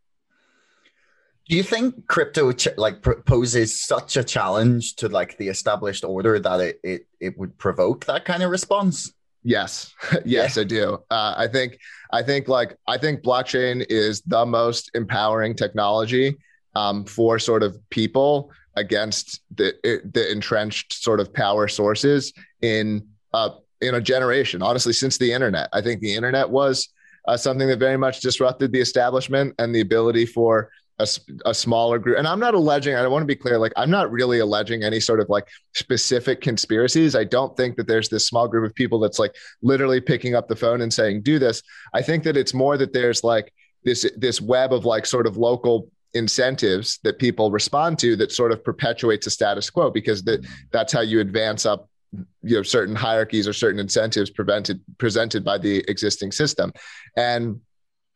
Do 1.49 1.55
you 1.55 1.63
think 1.63 2.05
crypto 2.05 2.51
ch- 2.51 2.77
like 2.77 3.01
poses 3.25 3.81
such 3.81 4.17
a 4.17 4.23
challenge 4.23 4.95
to 4.97 5.09
like 5.09 5.35
the 5.39 5.47
established 5.47 6.03
order 6.03 6.39
that 6.39 6.59
it 6.59 6.79
it, 6.83 7.07
it 7.19 7.38
would 7.39 7.57
provoke 7.57 8.05
that 8.05 8.23
kind 8.23 8.43
of 8.43 8.51
response? 8.51 9.12
Yes, 9.43 9.91
yes, 10.25 10.55
yeah. 10.55 10.62
I 10.62 10.63
do. 10.63 11.03
Uh, 11.09 11.33
I 11.35 11.47
think 11.47 11.79
I 12.12 12.21
think 12.21 12.47
like 12.47 12.77
I 12.88 12.99
think 12.99 13.23
blockchain 13.23 13.83
is 13.89 14.21
the 14.21 14.45
most 14.45 14.91
empowering 14.93 15.55
technology 15.55 16.38
um, 16.75 17.03
for 17.03 17.39
sort 17.39 17.63
of 17.63 17.77
people 17.89 18.51
against 18.75 19.41
the 19.55 19.73
the 19.83 20.31
entrenched 20.31 20.93
sort 20.93 21.19
of 21.19 21.33
power 21.33 21.67
sources 21.67 22.31
in 22.62 23.07
uh, 23.33 23.49
in 23.81 23.95
a 23.95 24.01
generation. 24.01 24.62
Honestly, 24.62 24.93
since 24.93 25.17
the 25.17 25.31
internet, 25.31 25.67
I 25.73 25.81
think 25.81 26.01
the 26.01 26.13
internet 26.13 26.47
was 26.47 26.89
uh, 27.27 27.38
something 27.38 27.67
that 27.69 27.79
very 27.79 27.97
much 27.97 28.19
disrupted 28.19 28.71
the 28.71 28.81
establishment 28.81 29.55
and 29.57 29.73
the 29.73 29.81
ability 29.81 30.27
for 30.27 30.69
a, 30.99 31.07
a, 31.45 31.53
smaller 31.53 31.97
group. 31.97 32.17
And 32.17 32.27
I'm 32.27 32.39
not 32.39 32.53
alleging, 32.53 32.95
I 32.95 33.07
want 33.07 33.21
to 33.21 33.27
be 33.27 33.35
clear, 33.35 33.57
like, 33.57 33.73
I'm 33.77 33.89
not 33.89 34.12
really 34.12 34.39
alleging 34.39 34.83
any 34.83 34.99
sort 34.99 35.19
of 35.19 35.29
like 35.29 35.47
specific 35.73 36.41
conspiracies. 36.41 37.15
I 37.15 37.23
don't 37.23 37.55
think 37.55 37.77
that 37.77 37.88
there's 37.88 38.09
this 38.09 38.27
small 38.27 38.47
group 38.47 38.69
of 38.69 38.75
people 38.75 38.99
that's 38.99 39.19
like 39.19 39.35
literally 39.62 40.01
picking 40.01 40.35
up 40.35 40.47
the 40.47 40.55
phone 40.55 40.81
and 40.81 40.93
saying, 40.93 41.21
do 41.21 41.39
this. 41.39 41.62
I 41.93 42.01
think 42.01 42.23
that 42.25 42.35
it's 42.38 42.53
more 42.53 42.77
that 42.77 42.93
there's 42.93 43.23
like 43.23 43.53
this, 43.83 44.09
this 44.17 44.41
web 44.41 44.73
of 44.73 44.85
like 44.85 45.05
sort 45.05 45.25
of 45.25 45.38
local 45.38 45.89
incentives 46.13 46.99
that 47.03 47.19
people 47.19 47.51
respond 47.51 47.99
to 47.99 48.15
that 48.15 48.31
sort 48.31 48.51
of 48.51 48.63
perpetuates 48.63 49.27
a 49.27 49.29
status 49.29 49.69
quo 49.69 49.91
because 49.91 50.23
that 50.23 50.43
that's 50.71 50.91
how 50.91 51.01
you 51.01 51.19
advance 51.19 51.67
up 51.67 51.88
you 52.41 52.55
know 52.55 52.63
certain 52.63 52.95
hierarchies 52.95 53.47
or 53.47 53.53
certain 53.53 53.79
incentives 53.79 54.31
prevented 54.31 54.81
presented 54.97 55.45
by 55.45 55.55
the 55.55 55.85
existing 55.88 56.31
system 56.31 56.73
and 57.15 57.62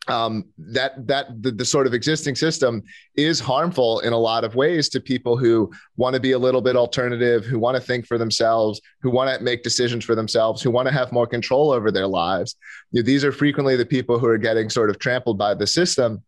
um, 0.08 0.46
that 0.58 1.08
that 1.08 1.42
the, 1.42 1.52
the, 1.52 1.64
sort 1.64 1.88
of 1.88 1.94
existing 1.94 2.36
system 2.36 2.84
is 3.16 3.40
harmful 3.40 4.00
in 4.02 4.12
a 4.12 4.18
lot 4.18 4.44
of 4.44 4.54
ways 4.54 4.90
to 4.90 5.00
people 5.00 5.38
who 5.38 5.72
want 5.96 6.14
to 6.14 6.20
be 6.20 6.34
a 6.34 6.40
little 6.40 6.62
bit 6.62 6.76
alternative, 6.76 7.46
who 7.46 7.58
want 7.58 7.76
to 7.76 7.82
think 7.82 8.06
for 8.06 8.18
themselves, 8.18 8.82
who 9.02 9.10
want 9.10 9.36
to 9.36 9.44
make 9.44 9.64
decisions 9.64 10.04
for 10.04 10.14
themselves, 10.14 10.62
who 10.62 10.72
want 10.72 10.88
to 10.88 10.94
have 10.94 11.14
more 11.14 11.28
control 11.28 11.72
over 11.72 11.90
their 11.90 12.08
lives. 12.08 12.56
You 12.92 13.02
know, 13.02 13.06
these 13.06 13.24
are 13.24 13.32
frequently 13.32 13.78
the 13.78 13.86
people 13.86 14.20
who 14.20 14.28
are 14.28 14.38
getting 14.38 14.70
sort 14.70 14.90
of 14.90 15.00
trampled 15.00 15.38
by 15.38 15.54
the 15.54 15.68
system. 15.68 16.22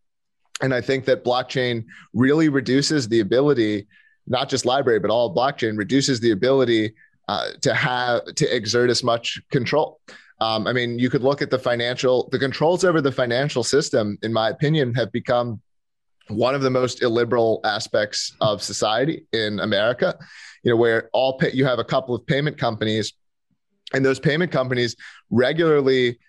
And 0.62 0.74
I 0.74 0.80
think 0.80 1.04
that 1.06 1.26
blockchain 1.26 1.86
really 2.14 2.48
reduces 2.48 3.10
the 3.10 3.20
ability, 3.20 3.88
not 4.26 4.48
just 4.48 4.64
LBRY, 4.64 5.02
but 5.02 5.12
all 5.12 5.36
blockchain 5.36 5.78
reduces 5.78 6.22
the 6.22 6.32
ability 6.32 6.94
uh, 7.28 7.50
to 7.62 7.74
have 7.74 8.24
to 8.36 8.56
exert 8.56 8.90
as 8.90 9.04
much 9.04 9.42
control. 9.52 10.00
Um, 10.42 10.68
I 10.68 10.74
mean, 10.74 11.00
you 11.00 11.10
could 11.10 11.24
look 11.24 11.42
at 11.42 11.50
the 11.50 11.60
financial, 11.60 12.28
the 12.32 12.40
controls 12.40 12.84
over 12.84 13.02
the 13.02 13.12
financial 13.12 13.64
system, 13.64 14.18
in 14.22 14.34
my 14.34 14.50
opinion, 14.50 14.94
have 14.96 15.12
become 15.12 15.62
one 16.28 16.56
of 16.56 16.62
the 16.62 16.70
most 16.70 17.02
illiberal 17.02 17.62
aspects 17.64 18.36
of 18.42 18.62
society 18.62 19.26
in 19.32 19.60
America. 19.60 20.18
You 20.64 20.72
know, 20.72 20.78
where 20.78 21.10
all 21.14 21.38
pay, 21.38 21.52
you 21.52 21.66
have 21.66 21.80
a 21.80 21.84
couple 21.84 22.16
of 22.16 22.26
payment 22.26 22.58
companies, 22.58 23.14
and 23.94 24.04
those 24.04 24.20
payment 24.20 24.52
companies 24.52 24.96
regularly 25.30 26.20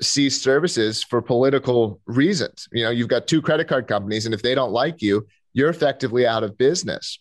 cease 0.00 0.40
services 0.40 1.02
for 1.02 1.22
political 1.22 2.00
reasons. 2.06 2.68
You 2.72 2.84
know, 2.84 2.90
you've 2.90 3.08
got 3.08 3.28
two 3.28 3.42
credit 3.42 3.68
card 3.68 3.86
companies, 3.86 4.24
and 4.24 4.34
if 4.34 4.42
they 4.42 4.54
don't 4.54 4.72
like 4.72 5.02
you, 5.02 5.26
you're 5.52 5.68
effectively 5.68 6.26
out 6.26 6.42
of 6.42 6.58
business. 6.58 7.20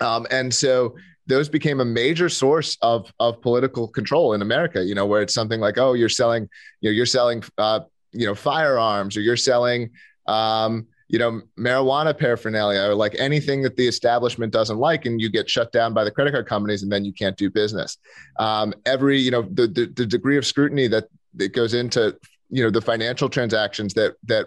Um, 0.00 0.26
and 0.30 0.54
so 0.54 0.94
those 1.26 1.48
became 1.48 1.80
a 1.80 1.84
major 1.84 2.28
source 2.28 2.78
of 2.82 3.12
of 3.18 3.40
political 3.42 3.88
control 3.88 4.32
in 4.34 4.42
America. 4.42 4.84
You 4.84 4.94
know, 4.94 5.06
where 5.06 5.22
it's 5.22 5.34
something 5.34 5.60
like, 5.60 5.78
oh, 5.78 5.94
you're 5.94 6.08
selling, 6.08 6.48
you 6.80 6.90
know, 6.90 6.94
you're 6.94 7.06
selling, 7.06 7.42
uh, 7.58 7.80
you 8.12 8.26
know, 8.26 8.34
firearms, 8.34 9.16
or 9.16 9.20
you're 9.20 9.36
selling, 9.36 9.90
um, 10.26 10.86
you 11.08 11.18
know, 11.18 11.40
marijuana 11.58 12.16
paraphernalia 12.16 12.88
or 12.88 12.94
like 12.94 13.14
anything 13.18 13.62
that 13.62 13.76
the 13.76 13.86
establishment 13.86 14.52
doesn't 14.52 14.78
like, 14.78 15.04
and 15.06 15.20
you 15.20 15.30
get 15.30 15.48
shut 15.50 15.72
down 15.72 15.92
by 15.92 16.04
the 16.04 16.10
credit 16.10 16.32
card 16.32 16.46
companies, 16.46 16.82
and 16.82 16.90
then 16.90 17.04
you 17.04 17.12
can't 17.12 17.36
do 17.36 17.50
business. 17.50 17.98
Um, 18.38 18.72
every, 18.84 19.18
you 19.18 19.30
know, 19.30 19.42
the, 19.42 19.66
the 19.66 19.86
the 19.86 20.06
degree 20.06 20.36
of 20.36 20.46
scrutiny 20.46 20.88
that 20.88 21.08
that 21.34 21.52
goes 21.52 21.74
into, 21.74 22.16
you 22.50 22.62
know, 22.62 22.70
the 22.70 22.80
financial 22.80 23.28
transactions 23.28 23.94
that 23.94 24.14
that 24.24 24.46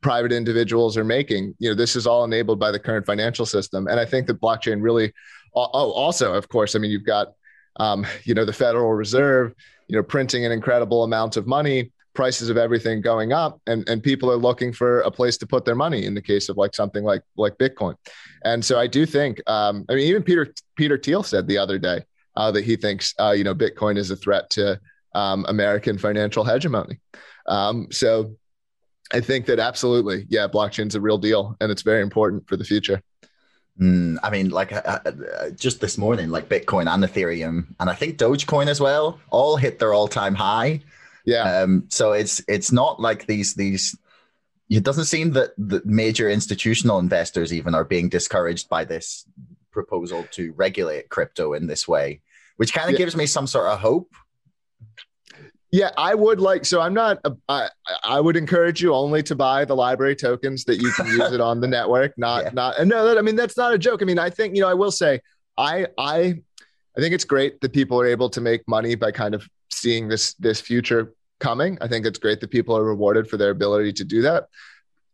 private 0.00 0.32
individuals 0.32 0.96
are 0.96 1.04
making, 1.04 1.54
you 1.58 1.70
know, 1.70 1.74
this 1.74 1.96
is 1.96 2.06
all 2.06 2.24
enabled 2.24 2.60
by 2.60 2.70
the 2.70 2.78
current 2.78 3.06
financial 3.06 3.46
system, 3.46 3.88
and 3.88 3.98
I 3.98 4.04
think 4.04 4.28
that 4.28 4.40
blockchain 4.40 4.80
really. 4.80 5.12
Oh, 5.54 5.90
also, 5.92 6.34
of 6.34 6.48
course, 6.48 6.74
I 6.74 6.78
mean, 6.80 6.90
you've 6.90 7.04
got, 7.04 7.34
um, 7.76 8.06
you 8.24 8.34
know, 8.34 8.44
the 8.44 8.52
Federal 8.52 8.92
Reserve, 8.92 9.54
you 9.88 9.96
know, 9.96 10.02
printing 10.02 10.44
an 10.44 10.52
incredible 10.52 11.04
amount 11.04 11.36
of 11.36 11.46
money 11.46 11.92
prices 12.14 12.48
of 12.48 12.56
everything 12.56 13.00
going 13.00 13.32
up 13.32 13.60
and, 13.66 13.86
and 13.88 14.02
people 14.02 14.30
are 14.30 14.36
looking 14.36 14.72
for 14.72 15.00
a 15.00 15.10
place 15.10 15.36
to 15.36 15.46
put 15.46 15.64
their 15.64 15.74
money 15.74 16.06
in 16.06 16.14
the 16.14 16.22
case 16.22 16.48
of 16.48 16.56
like 16.56 16.74
something 16.74 17.04
like 17.04 17.22
like 17.36 17.58
bitcoin. 17.58 17.96
And 18.44 18.64
so 18.64 18.78
i 18.78 18.86
do 18.86 19.04
think 19.04 19.40
um, 19.50 19.84
i 19.88 19.94
mean 19.94 20.06
even 20.06 20.22
peter 20.22 20.54
peter 20.76 20.96
thiel 20.96 21.22
said 21.22 21.46
the 21.46 21.58
other 21.58 21.78
day 21.78 22.04
uh, 22.36 22.50
that 22.52 22.64
he 22.64 22.76
thinks 22.76 23.14
uh, 23.20 23.32
you 23.32 23.44
know 23.44 23.54
bitcoin 23.54 23.98
is 23.98 24.10
a 24.10 24.16
threat 24.16 24.48
to 24.50 24.80
um, 25.14 25.44
american 25.48 25.98
financial 25.98 26.44
hegemony. 26.44 26.98
Um, 27.46 27.88
so 27.90 28.36
i 29.12 29.20
think 29.20 29.46
that 29.46 29.58
absolutely 29.58 30.26
yeah 30.28 30.46
blockchain's 30.46 30.94
a 30.94 31.00
real 31.00 31.18
deal 31.18 31.56
and 31.60 31.70
it's 31.70 31.82
very 31.82 32.00
important 32.00 32.48
for 32.48 32.56
the 32.56 32.64
future 32.64 33.02
Mm, 33.80 34.18
I 34.22 34.30
mean, 34.30 34.50
like 34.50 34.72
uh, 34.72 35.00
uh, 35.04 35.50
just 35.50 35.80
this 35.80 35.98
morning, 35.98 36.30
like 36.30 36.48
Bitcoin 36.48 36.86
and 36.86 37.02
Ethereum, 37.02 37.66
and 37.80 37.90
I 37.90 37.94
think 37.94 38.18
Dogecoin 38.18 38.68
as 38.68 38.80
well, 38.80 39.18
all 39.30 39.56
hit 39.56 39.78
their 39.78 39.92
all-time 39.92 40.34
high. 40.34 40.80
Yeah. 41.24 41.62
Um, 41.62 41.84
so 41.88 42.12
it's 42.12 42.42
it's 42.46 42.70
not 42.70 43.00
like 43.00 43.26
these 43.26 43.54
these. 43.54 43.98
It 44.70 44.84
doesn't 44.84 45.06
seem 45.06 45.32
that 45.32 45.50
the 45.58 45.82
major 45.84 46.30
institutional 46.30 46.98
investors 46.98 47.52
even 47.52 47.74
are 47.74 47.84
being 47.84 48.08
discouraged 48.08 48.68
by 48.68 48.84
this 48.84 49.26
proposal 49.72 50.24
to 50.32 50.52
regulate 50.52 51.08
crypto 51.10 51.52
in 51.52 51.66
this 51.66 51.86
way, 51.86 52.20
which 52.56 52.72
kind 52.72 52.88
of 52.88 52.92
yeah. 52.92 52.98
gives 52.98 53.16
me 53.16 53.26
some 53.26 53.46
sort 53.46 53.66
of 53.66 53.80
hope. 53.80 54.14
Yeah, 55.74 55.90
I 55.98 56.14
would 56.14 56.38
like. 56.38 56.64
So 56.64 56.80
I'm 56.80 56.94
not. 56.94 57.18
I 57.48 57.68
I 58.04 58.20
would 58.20 58.36
encourage 58.36 58.80
you 58.80 58.94
only 58.94 59.24
to 59.24 59.34
buy 59.34 59.64
the 59.64 59.74
LBRY 59.74 60.16
tokens 60.16 60.62
that 60.66 60.80
you 60.80 60.92
can 60.92 61.08
use 61.08 61.32
it 61.32 61.40
on 61.40 61.60
the 61.60 61.66
network. 61.76 62.16
Not 62.16 62.44
yeah. 62.44 62.50
not. 62.52 62.78
And 62.78 62.88
no, 62.88 63.04
that, 63.04 63.18
I 63.18 63.22
mean 63.22 63.34
that's 63.34 63.56
not 63.56 63.74
a 63.74 63.78
joke. 63.78 64.00
I 64.00 64.04
mean 64.04 64.20
I 64.20 64.30
think 64.30 64.54
you 64.54 64.60
know 64.60 64.68
I 64.68 64.74
will 64.74 64.92
say 64.92 65.18
I 65.58 65.88
I 65.98 66.36
I 66.96 67.00
think 67.00 67.12
it's 67.12 67.24
great 67.24 67.60
that 67.60 67.72
people 67.72 68.00
are 68.00 68.06
able 68.06 68.30
to 68.30 68.40
make 68.40 68.62
money 68.68 68.94
by 68.94 69.10
kind 69.10 69.34
of 69.34 69.48
seeing 69.68 70.06
this 70.06 70.34
this 70.34 70.60
future 70.60 71.12
coming. 71.40 71.76
I 71.80 71.88
think 71.88 72.06
it's 72.06 72.20
great 72.20 72.40
that 72.40 72.52
people 72.52 72.76
are 72.76 72.84
rewarded 72.84 73.28
for 73.28 73.36
their 73.36 73.50
ability 73.50 73.94
to 73.94 74.04
do 74.04 74.22
that. 74.22 74.46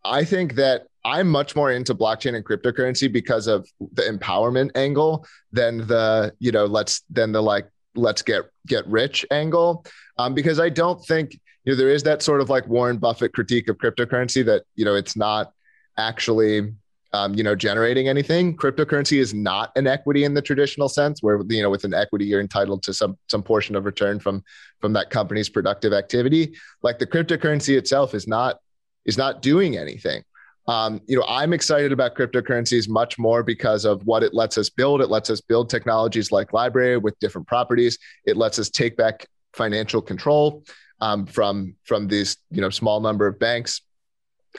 I 0.04 0.24
think 0.24 0.56
that 0.56 0.88
I'm 1.06 1.30
much 1.30 1.56
more 1.56 1.72
into 1.72 1.94
blockchain 1.94 2.34
and 2.36 2.44
cryptocurrency 2.44 3.10
because 3.10 3.46
of 3.46 3.66
the 3.94 4.02
empowerment 4.02 4.72
angle 4.74 5.24
than 5.52 5.86
the, 5.86 6.34
you 6.38 6.52
know, 6.52 6.66
let's 6.66 7.02
than 7.08 7.32
the 7.32 7.42
like 7.42 7.66
let's 7.94 8.22
get 8.22 8.44
get 8.66 8.86
rich 8.86 9.24
angle. 9.30 9.84
Um, 10.18 10.34
because 10.34 10.60
I 10.60 10.68
don't 10.68 11.04
think, 11.06 11.32
you 11.64 11.72
know, 11.72 11.76
there 11.76 11.88
is 11.88 12.02
that 12.04 12.22
sort 12.22 12.40
of 12.40 12.50
like 12.50 12.66
Warren 12.66 12.98
Buffett 12.98 13.32
critique 13.32 13.68
of 13.68 13.78
cryptocurrency 13.78 14.44
that, 14.44 14.64
you 14.76 14.84
know, 14.84 14.94
it's 14.94 15.16
not 15.16 15.52
actually 15.96 16.72
um, 17.12 17.34
you 17.34 17.42
know, 17.42 17.56
generating 17.56 18.08
anything. 18.08 18.56
Cryptocurrency 18.56 19.18
is 19.18 19.34
not 19.34 19.72
an 19.74 19.86
equity 19.86 20.24
in 20.24 20.34
the 20.34 20.42
traditional 20.42 20.88
sense, 20.88 21.22
where 21.22 21.40
you 21.48 21.62
know, 21.62 21.70
with 21.70 21.84
an 21.84 21.94
equity, 21.94 22.24
you're 22.24 22.40
entitled 22.40 22.82
to 22.84 22.94
some 22.94 23.18
some 23.28 23.42
portion 23.42 23.74
of 23.74 23.84
return 23.84 24.20
from 24.20 24.44
from 24.80 24.92
that 24.92 25.10
company's 25.10 25.48
productive 25.48 25.92
activity. 25.92 26.54
Like 26.82 26.98
the 26.98 27.06
cryptocurrency 27.06 27.76
itself 27.76 28.14
is 28.14 28.28
not 28.28 28.58
is 29.04 29.18
not 29.18 29.42
doing 29.42 29.76
anything. 29.76 30.22
Um, 30.70 31.00
you 31.08 31.16
know, 31.16 31.24
I'm 31.26 31.52
excited 31.52 31.90
about 31.90 32.14
cryptocurrencies 32.14 32.88
much 32.88 33.18
more 33.18 33.42
because 33.42 33.84
of 33.84 34.06
what 34.06 34.22
it 34.22 34.34
lets 34.34 34.56
us 34.56 34.70
build. 34.70 35.00
It 35.00 35.10
lets 35.10 35.28
us 35.28 35.40
build 35.40 35.68
technologies 35.68 36.30
like 36.30 36.52
LBRY 36.52 37.02
with 37.02 37.18
different 37.18 37.48
properties. 37.48 37.98
It 38.24 38.36
lets 38.36 38.56
us 38.60 38.70
take 38.70 38.96
back 38.96 39.26
financial 39.52 40.00
control 40.00 40.62
um, 41.00 41.26
from 41.26 41.74
from 41.84 42.06
these 42.06 42.36
you 42.52 42.60
know 42.60 42.70
small 42.70 43.00
number 43.00 43.26
of 43.26 43.36
banks 43.40 43.80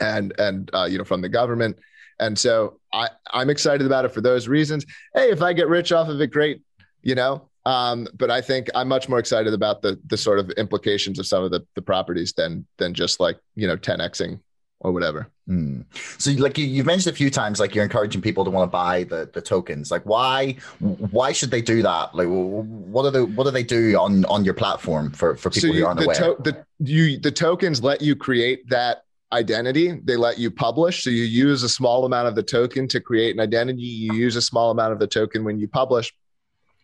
and 0.02 0.34
and 0.38 0.70
uh, 0.74 0.84
you 0.84 0.98
know 0.98 1.04
from 1.04 1.22
the 1.22 1.30
government 1.30 1.78
and 2.20 2.38
so 2.38 2.78
I, 2.92 3.08
I'm 3.32 3.48
excited 3.48 3.86
about 3.86 4.04
it 4.04 4.10
for 4.10 4.20
those 4.20 4.48
reasons. 4.48 4.84
Hey, 5.14 5.30
if 5.30 5.40
I 5.40 5.54
get 5.54 5.68
rich 5.68 5.92
off 5.92 6.08
of 6.08 6.20
it, 6.20 6.30
great, 6.30 6.60
you 7.02 7.14
know. 7.14 7.48
Um, 7.64 8.06
but 8.14 8.30
I 8.30 8.42
think 8.42 8.68
I'm 8.74 8.88
much 8.88 9.08
more 9.08 9.18
excited 9.18 9.54
about 9.54 9.80
the 9.80 9.98
the 10.06 10.18
sort 10.18 10.38
of 10.38 10.50
implications 10.50 11.18
of 11.18 11.26
some 11.26 11.42
of 11.42 11.50
the 11.50 11.66
the 11.74 11.82
properties 11.82 12.32
than 12.32 12.66
than 12.76 12.92
just 12.92 13.18
like 13.18 13.38
you 13.54 13.66
know 13.66 13.76
10xing 13.76 14.40
or 14.82 14.92
whatever. 14.92 15.28
Mm. 15.48 15.84
So, 16.18 16.30
like 16.32 16.58
you, 16.58 16.66
you've 16.66 16.86
mentioned 16.86 17.12
a 17.12 17.16
few 17.16 17.30
times, 17.30 17.60
like 17.60 17.74
you're 17.74 17.84
encouraging 17.84 18.20
people 18.20 18.44
to 18.44 18.50
want 18.50 18.68
to 18.68 18.70
buy 18.70 19.04
the, 19.04 19.30
the 19.32 19.40
tokens. 19.40 19.90
Like, 19.90 20.04
why 20.04 20.56
why 20.78 21.32
should 21.32 21.50
they 21.50 21.62
do 21.62 21.82
that? 21.82 22.14
Like, 22.14 22.26
what 22.28 23.04
are 23.04 23.10
the 23.10 23.26
what 23.26 23.44
do 23.44 23.50
they 23.50 23.62
do 23.62 23.96
on 23.98 24.24
on 24.26 24.44
your 24.44 24.54
platform 24.54 25.10
for 25.12 25.36
for 25.36 25.50
people 25.50 25.70
so 25.70 25.74
you, 25.74 25.80
who 25.80 25.86
aren't 25.86 26.00
the 26.00 26.04
aware? 26.04 26.34
To, 26.34 26.42
the 26.42 26.64
you 26.78 27.18
the 27.18 27.30
tokens 27.30 27.82
let 27.82 28.02
you 28.02 28.14
create 28.14 28.68
that 28.68 29.04
identity. 29.32 30.00
They 30.04 30.16
let 30.16 30.38
you 30.38 30.50
publish. 30.50 31.04
So 31.04 31.10
you 31.10 31.24
use 31.24 31.62
a 31.62 31.68
small 31.68 32.04
amount 32.04 32.28
of 32.28 32.34
the 32.34 32.42
token 32.42 32.86
to 32.88 33.00
create 33.00 33.34
an 33.34 33.40
identity. 33.40 33.82
You 33.82 34.14
use 34.14 34.36
a 34.36 34.42
small 34.42 34.70
amount 34.70 34.92
of 34.92 34.98
the 34.98 35.06
token 35.06 35.44
when 35.44 35.58
you 35.58 35.68
publish. 35.68 36.12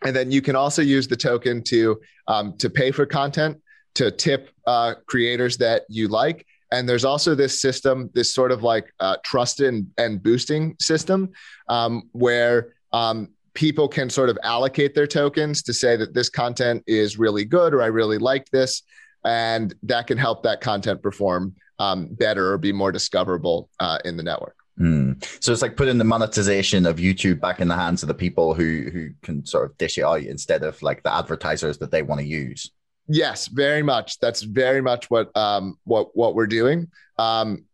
And 0.04 0.14
then 0.14 0.30
you 0.30 0.40
can 0.40 0.56
also 0.56 0.80
use 0.80 1.08
the 1.08 1.16
token 1.16 1.62
to 1.64 2.00
um, 2.28 2.56
to 2.58 2.70
pay 2.70 2.90
for 2.90 3.04
content, 3.04 3.61
to 3.94 4.11
tip 4.11 4.50
uh, 4.66 4.94
creators 5.06 5.56
that 5.58 5.82
you 5.88 6.08
like. 6.08 6.46
And 6.70 6.88
there's 6.88 7.04
also 7.04 7.35
this 7.35 7.61
system, 7.61 8.11
this 8.14 8.33
sort 8.33 8.52
of 8.52 8.62
like 8.62 8.92
uh, 9.00 9.16
and, 9.61 9.87
and 9.96 10.22
boosting 10.22 10.76
system 10.81 11.31
um, 11.68 12.11
where 12.12 12.74
um, 12.92 13.28
people 13.54 13.88
can 13.88 14.11
sort 14.11 14.28
of 14.28 14.38
allocate 14.42 14.94
their 14.94 15.07
tokens 15.07 15.62
to 15.62 15.72
say 15.72 15.96
that 15.96 16.14
this 16.14 16.28
content 16.28 16.83
is 16.87 17.18
really 17.18 17.44
good 17.44 17.74
or 17.74 17.83
I 17.83 17.87
really 17.87 18.18
liked 18.18 18.52
this. 18.52 18.83
And 19.24 19.74
that 19.83 20.07
can 20.07 20.18
help 20.18 20.42
that 20.44 20.61
content 20.61 21.02
perform 21.02 21.54
um, 21.78 22.09
better 22.12 22.52
or 22.52 22.59
be 22.59 22.72
more 22.72 22.92
discoverable 22.92 23.68
uh, 23.81 23.98
in 24.04 24.16
the 24.16 24.22
network. 24.22 24.57
Mm. 24.78 25.24
So 25.42 25.52
it's 25.52 25.62
like 25.62 25.76
putting 25.76 25.98
the 25.98 26.04
monetization 26.04 26.87
of 26.87 26.98
YouTube 26.98 27.40
back 27.40 27.61
in 27.61 27.68
the 27.68 27.74
hands 27.74 28.02
of 28.02 28.07
the 28.07 28.14
people 28.14 28.54
who 28.54 28.88
who 28.92 29.11
can 29.22 29.44
sort 29.44 29.68
of 29.68 29.76
dish 29.76 29.98
it 29.98 30.04
out 30.04 30.20
instead 30.20 30.62
of 30.62 30.81
like 30.83 31.02
the 31.02 31.12
advertisers 31.12 31.78
that 31.78 31.90
they 31.90 32.02
want 32.02 32.20
to 32.20 32.26
use. 32.26 32.70
Yes, 33.09 33.47
very 33.49 33.83
much. 33.83 34.18
That's 34.21 34.42
very 34.42 34.83
much 34.83 35.11
what 35.11 35.35
um, 35.37 35.79
what 35.85 36.14
what 36.16 36.35
we're 36.35 36.47
doing. 36.47 36.88
Um, 37.18 37.64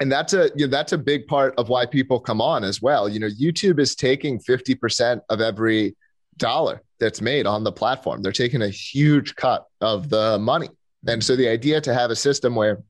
and 0.00 0.10
that's 0.10 0.32
a 0.32 0.50
you 0.54 0.66
know, 0.66 0.70
that's 0.70 0.92
a 0.92 0.98
big 0.98 1.26
part 1.26 1.54
of 1.58 1.68
why 1.68 1.86
people 1.86 2.18
come 2.20 2.40
on 2.40 2.64
as 2.64 2.80
well. 2.80 3.08
You 3.08 3.20
know, 3.20 3.28
YouTube 3.28 3.78
is 3.78 3.94
taking 3.94 4.38
fifty 4.40 4.74
percent 4.74 5.22
of 5.28 5.40
every 5.40 5.96
dollar 6.38 6.82
that's 6.98 7.20
made 7.20 7.46
on 7.46 7.64
the 7.64 7.72
platform. 7.72 8.22
They're 8.22 8.32
taking 8.32 8.62
a 8.62 8.68
huge 8.68 9.36
cut 9.36 9.66
of 9.80 10.08
the 10.08 10.38
money. 10.38 10.68
And 11.06 11.22
so 11.22 11.36
the 11.36 11.48
idea 11.48 11.80
to 11.82 11.94
have 11.94 12.10
a 12.10 12.16
system 12.16 12.54
where 12.54 12.82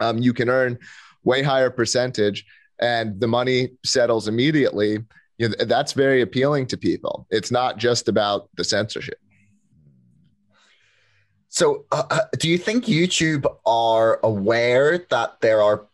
um, 0.00 0.18
you 0.18 0.32
can 0.32 0.48
earn 0.48 0.78
way 1.24 1.42
higher 1.42 1.70
percentage 1.70 2.44
and 2.80 3.20
the 3.20 3.28
money 3.28 3.70
settles 3.84 4.28
immediately 4.28 4.98
you 5.38 5.48
know, 5.48 5.54
that's 5.64 5.92
very 5.92 6.22
appealing 6.22 6.66
to 6.66 6.76
people 6.76 7.26
it's 7.30 7.50
not 7.50 7.76
just 7.76 8.08
about 8.08 8.48
the 8.56 8.64
censorship 8.64 9.18
so 11.60 11.84
uh, 11.92 12.04
uh, 12.10 12.20
do 12.38 12.48
you 12.48 12.56
think 12.56 12.86
youtube 12.86 13.44
are 13.66 14.18
aware 14.22 15.04
that 15.10 15.38
there 15.42 15.60
are 15.60 15.86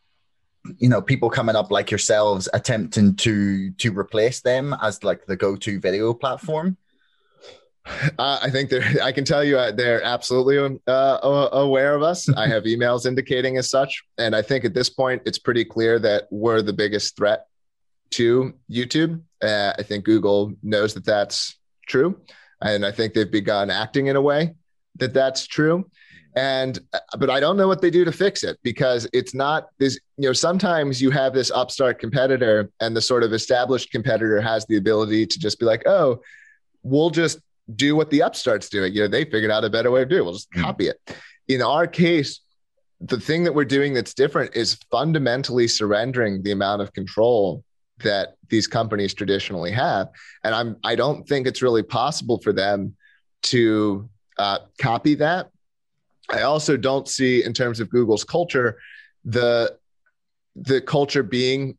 you 0.79 0.89
know 0.89 1.03
people 1.03 1.29
coming 1.29 1.57
up 1.57 1.73
like 1.73 1.91
yourselves 1.91 2.49
attempting 2.55 3.17
to 3.17 3.73
to 3.73 3.91
replace 3.99 4.43
them 4.43 4.77
as 4.81 5.03
like 5.03 5.27
the 5.27 5.37
go-to 5.37 5.81
video 5.81 6.15
platform 6.15 6.77
uh, 8.19 8.41
I 8.43 8.51
think 8.51 8.69
they're. 8.69 8.83
I 9.01 9.13
can 9.13 9.25
tell 9.25 9.45
you 9.45 9.57
uh, 9.57 9.71
they're 9.71 10.03
absolutely 10.03 10.81
uh, 10.89 11.19
aware 11.53 11.95
of 11.95 12.03
us. 12.03 12.29
I 12.29 12.49
have 12.49 12.65
emails 12.65 13.07
indicating 13.07 13.59
as 13.59 13.71
such, 13.71 14.03
and 14.19 14.35
I 14.35 14.43
think 14.43 14.65
at 14.65 14.75
this 14.75 14.91
point 14.91 15.23
it's 15.25 15.39
pretty 15.39 15.65
clear 15.65 16.01
that 16.01 16.27
we're 16.33 16.63
the 16.63 16.73
biggest 16.73 17.17
threat 17.17 17.47
to 18.19 18.53
YouTube. 18.69 19.23
Uh, 19.41 19.73
I 19.79 19.85
think 19.85 20.05
Google 20.05 20.53
knows 20.65 20.95
that 20.95 21.05
that's 21.05 21.61
true, 21.87 22.21
and 22.61 22.85
I 22.85 22.91
think 22.91 23.15
they've 23.15 23.31
begun 23.31 23.71
acting 23.71 24.09
in 24.09 24.17
a 24.17 24.21
way 24.21 24.57
that 24.97 25.15
that's 25.15 25.47
true. 25.47 25.89
And 26.37 26.79
uh, 26.93 26.99
but 27.19 27.31
I 27.31 27.41
don't 27.41 27.57
know 27.57 27.67
what 27.67 27.81
they 27.81 27.91
do 27.91 28.05
to 28.05 28.13
fix 28.13 28.45
it 28.45 28.59
because 28.63 29.09
it's 29.15 29.35
not 29.35 29.69
this. 29.79 29.99
You 30.19 30.29
know, 30.29 30.33
sometimes 30.35 31.01
you 31.01 31.11
have 31.11 31.33
this 31.33 31.51
upstart 31.51 31.99
competitor, 31.99 32.71
and 32.81 32.95
the 32.95 33.01
sort 33.01 33.23
of 33.23 33.33
established 33.33 33.91
competitor 33.91 34.41
has 34.41 34.67
the 34.67 34.77
ability 34.77 35.27
to 35.27 35.39
just 35.39 35.59
be 35.59 35.65
like, 35.65 35.87
oh 35.87 36.21
we'll 36.87 37.11
just 37.11 37.41
do 37.75 37.97
what 37.97 38.11
the 38.11 38.23
upstarts 38.23 38.69
doing. 38.69 38.95
You 38.95 39.03
know, 39.03 39.09
they 39.09 39.25
figured 39.25 39.51
out 39.51 39.65
a 39.65 39.71
better 39.71 39.91
way 39.91 40.01
to 40.01 40.07
do 40.07 40.19
it. 40.19 40.23
We'll 40.23 40.35
just 40.35 40.51
mm. 40.53 40.63
copy 40.63 40.89
it. 40.89 41.01
In 41.49 41.61
our 41.61 41.87
case, 41.87 42.41
the 43.01 43.21
thing 43.21 43.45
that 43.45 43.55
we're 43.55 43.65
doing 43.65 43.93
that's 43.93 44.15
different 44.15 44.57
is 44.57 44.79
fundamentally 44.91 45.69
surrendering 45.69 46.43
the 46.43 46.53
amount 46.53 46.81
of 46.81 46.93
control 46.93 47.63
that 47.99 48.37
these 48.49 48.67
companies 48.67 49.13
traditionally 49.13 49.73
have. 49.73 50.09
And 50.45 50.55
I'm 50.55 50.77
I 50.85 50.95
don't 50.95 51.27
think 51.27 51.47
it's 51.47 51.63
really 51.63 51.83
possible 51.83 52.39
for 52.39 52.53
them 52.53 52.95
to 53.45 54.09
uh, 54.39 54.59
copy 54.79 55.15
that. 55.17 55.51
I 56.29 56.43
also 56.43 56.77
don't 56.77 57.09
see, 57.09 57.45
in 57.45 57.53
terms 57.53 57.81
of 57.81 57.89
Google's 57.89 58.25
culture, 58.25 58.79
the 59.25 59.77
the 60.57 60.81
culture 60.81 61.23
being 61.23 61.77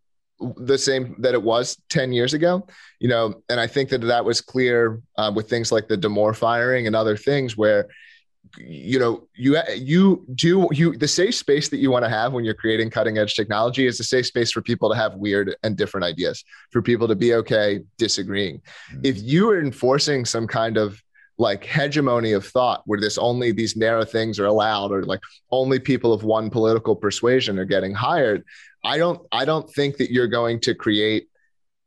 the 0.58 0.78
same 0.78 1.16
that 1.20 1.34
it 1.34 1.42
was 1.42 1.82
10 1.90 2.14
years 2.14 2.36
ago 2.36 2.68
you 3.00 3.08
know 3.08 3.42
and 3.50 3.60
i 3.60 3.66
think 3.66 3.90
that 3.90 4.02
that 4.02 4.24
was 4.24 4.40
clear 4.40 5.02
uh, 5.18 5.32
with 5.34 5.50
things 5.50 5.72
like 5.72 5.88
the 5.88 5.98
damore 5.98 6.36
firing 6.36 6.86
and 6.86 6.96
other 6.96 7.18
things 7.18 7.58
where 7.58 7.88
you 8.58 9.00
know 9.00 9.28
you 9.34 9.58
you 9.76 10.26
do 10.36 10.68
you 10.72 10.96
the 10.96 11.08
safe 11.08 11.36
space 11.36 11.70
that 11.70 11.78
you 11.78 11.90
want 11.90 12.06
to 12.06 12.10
have 12.10 12.34
when 12.34 12.46
you're 12.46 12.54
creating 12.54 12.90
cutting 12.90 13.18
edge 13.18 13.34
technology 13.34 13.86
is 13.86 14.00
a 14.00 14.04
safe 14.04 14.28
space 14.28 14.52
for 14.52 14.62
people 14.62 14.90
to 14.90 14.96
have 14.96 15.16
weird 15.16 15.56
and 15.64 15.76
different 15.76 16.06
ideas 16.06 16.44
for 16.72 16.82
people 16.82 17.08
to 17.08 17.16
be 17.16 17.34
okay 17.34 17.82
disagreeing 17.98 18.58
mm-hmm. 18.58 19.02
if 19.04 19.18
you 19.18 19.50
are 19.50 19.60
enforcing 19.60 20.24
some 20.24 20.48
kind 20.48 20.78
of 20.78 21.02
like 21.38 21.64
hegemony 21.64 22.32
of 22.32 22.46
thought 22.46 22.82
where 22.86 23.00
this 23.00 23.18
only 23.18 23.52
these 23.52 23.76
narrow 23.76 24.04
things 24.04 24.40
are 24.40 24.46
allowed 24.46 24.92
or 24.92 25.04
like 25.04 25.22
only 25.52 25.80
people 25.80 26.12
of 26.12 26.24
one 26.24 26.50
political 26.50 26.96
persuasion 26.96 27.60
are 27.60 27.66
getting 27.66 27.94
hired 27.94 28.44
i 28.84 28.98
don't 28.98 29.22
i 29.32 29.46
don't 29.46 29.70
think 29.72 29.98
that 29.98 30.12
you're 30.12 30.28
going 30.28 30.60
to 30.60 30.74
create 30.74 31.28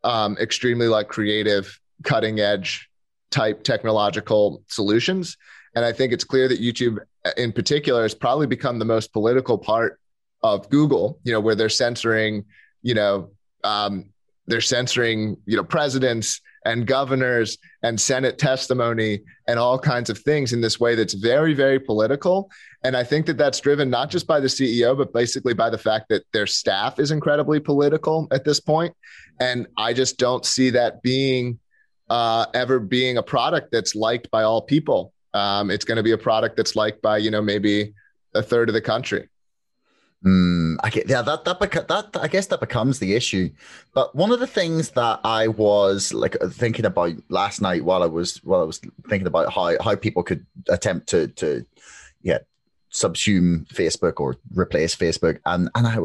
um, 0.05 0.37
extremely 0.39 0.89
like 0.89 1.09
creative 1.09 1.79
cutting 2.03 2.41
edge 2.41 2.89
type 3.31 3.63
technological 3.63 4.63
solutions. 4.67 5.37
And 5.75 5.85
I 5.85 5.93
think 5.93 6.13
it's 6.13 6.25
clear 6.25 6.49
that 6.49 6.61
YouTube 6.61 6.99
uh, 7.25 7.31
in 7.37 7.53
particular 7.53 8.03
has 8.03 8.15
probably 8.15 8.47
become 8.47 8.79
the 8.79 8.85
most 8.85 9.13
political 9.13 9.57
part 9.57 10.01
of 10.43 10.69
Google, 10.71 11.19
you 11.23 11.33
know, 11.33 11.41
where 11.41 11.55
they're 11.55 11.69
censoring, 11.69 12.45
you 12.83 12.95
know, 12.95 13.31
um, 13.63 14.11
they're 14.47 14.61
censoring, 14.61 15.37
you 15.47 15.57
know, 15.57 15.65
presidents 15.65 16.41
and 16.65 16.87
governors 16.87 17.59
and 17.83 18.01
Senate 18.01 18.39
testimony 18.39 19.23
and 19.49 19.59
all 19.59 19.79
kinds 19.79 20.11
of 20.11 20.19
things 20.19 20.53
in 20.53 20.61
this 20.61 20.79
way 20.79 20.95
that's 20.95 21.15
very, 21.15 21.55
very 21.55 21.81
political. 21.81 22.51
And 22.85 22.97
I 22.97 23.05
think 23.05 23.27
that 23.27 23.39
that's 23.39 23.61
driven 23.61 23.91
not 23.91 24.11
just 24.11 24.27
by 24.27 24.41
the 24.41 24.49
CEO, 24.49 24.97
but 24.97 25.13
basically 25.13 25.55
by 25.55 25.71
the 25.71 25.79
fact 25.79 26.09
that 26.11 26.25
their 26.33 26.47
staff 26.47 26.99
is 26.99 27.11
incredibly 27.11 27.61
political 27.61 28.29
at 28.31 28.45
this 28.45 28.61
point. 28.61 28.95
And 29.41 29.67
I 29.79 29.93
just 29.93 30.19
don't 30.19 30.45
see 30.45 30.71
that 30.71 31.03
being 31.03 31.59
uh, 32.09 32.47
ever 32.55 32.79
being 32.81 33.19
a 33.19 33.23
product 33.23 33.71
that's 33.73 33.95
liked 33.95 34.31
by 34.31 34.43
all 34.43 34.61
people 34.61 35.13
um, 35.35 35.71
it's 35.71 35.85
going 35.85 35.97
to 35.97 36.03
be 36.03 36.13
a 36.13 36.19
product 36.19 36.57
that's 36.57 36.75
liked 36.77 37.03
by 37.03 37.19
you 37.19 37.31
know 37.31 37.43
maybe 37.43 37.95
a 38.35 38.43
third 38.43 38.69
of 38.69 38.75
the 38.75 38.81
country. 38.81 39.29
Mm, 40.25 40.77
I 40.85 40.91
get, 40.91 41.09
yeah, 41.09 41.23
that 41.23 41.45
that 41.47 41.59
beca- 41.59 41.89
that 41.89 42.15
I 42.21 42.29
guess 42.29 42.47
that 42.49 42.61
becomes 42.61 42.99
the 42.99 43.15
issue. 43.15 43.51
But 43.95 44.15
one 44.15 44.31
of 44.33 44.39
the 44.41 44.47
things 44.47 44.91
that 44.91 45.21
I 45.25 45.49
was 45.49 46.13
like 46.13 46.37
thinking 46.51 46.85
about 46.85 47.15
last 47.31 47.63
night 47.63 47.85
while 47.87 48.03
I 48.03 48.07
was 48.07 48.37
while 48.45 48.61
I 48.61 48.65
was 48.65 48.79
thinking 49.09 49.27
about 49.27 49.51
how 49.53 49.83
how 49.83 49.97
people 49.97 50.23
could 50.23 50.45
attempt 50.69 51.09
to 51.09 51.29
to 51.29 51.65
yeah 52.23 52.39
subsume 52.93 53.67
Facebook 53.69 54.21
or 54.21 54.37
replace 54.55 54.95
Facebook, 54.95 55.39
and 55.47 55.71
and 55.75 55.87
I 55.87 55.97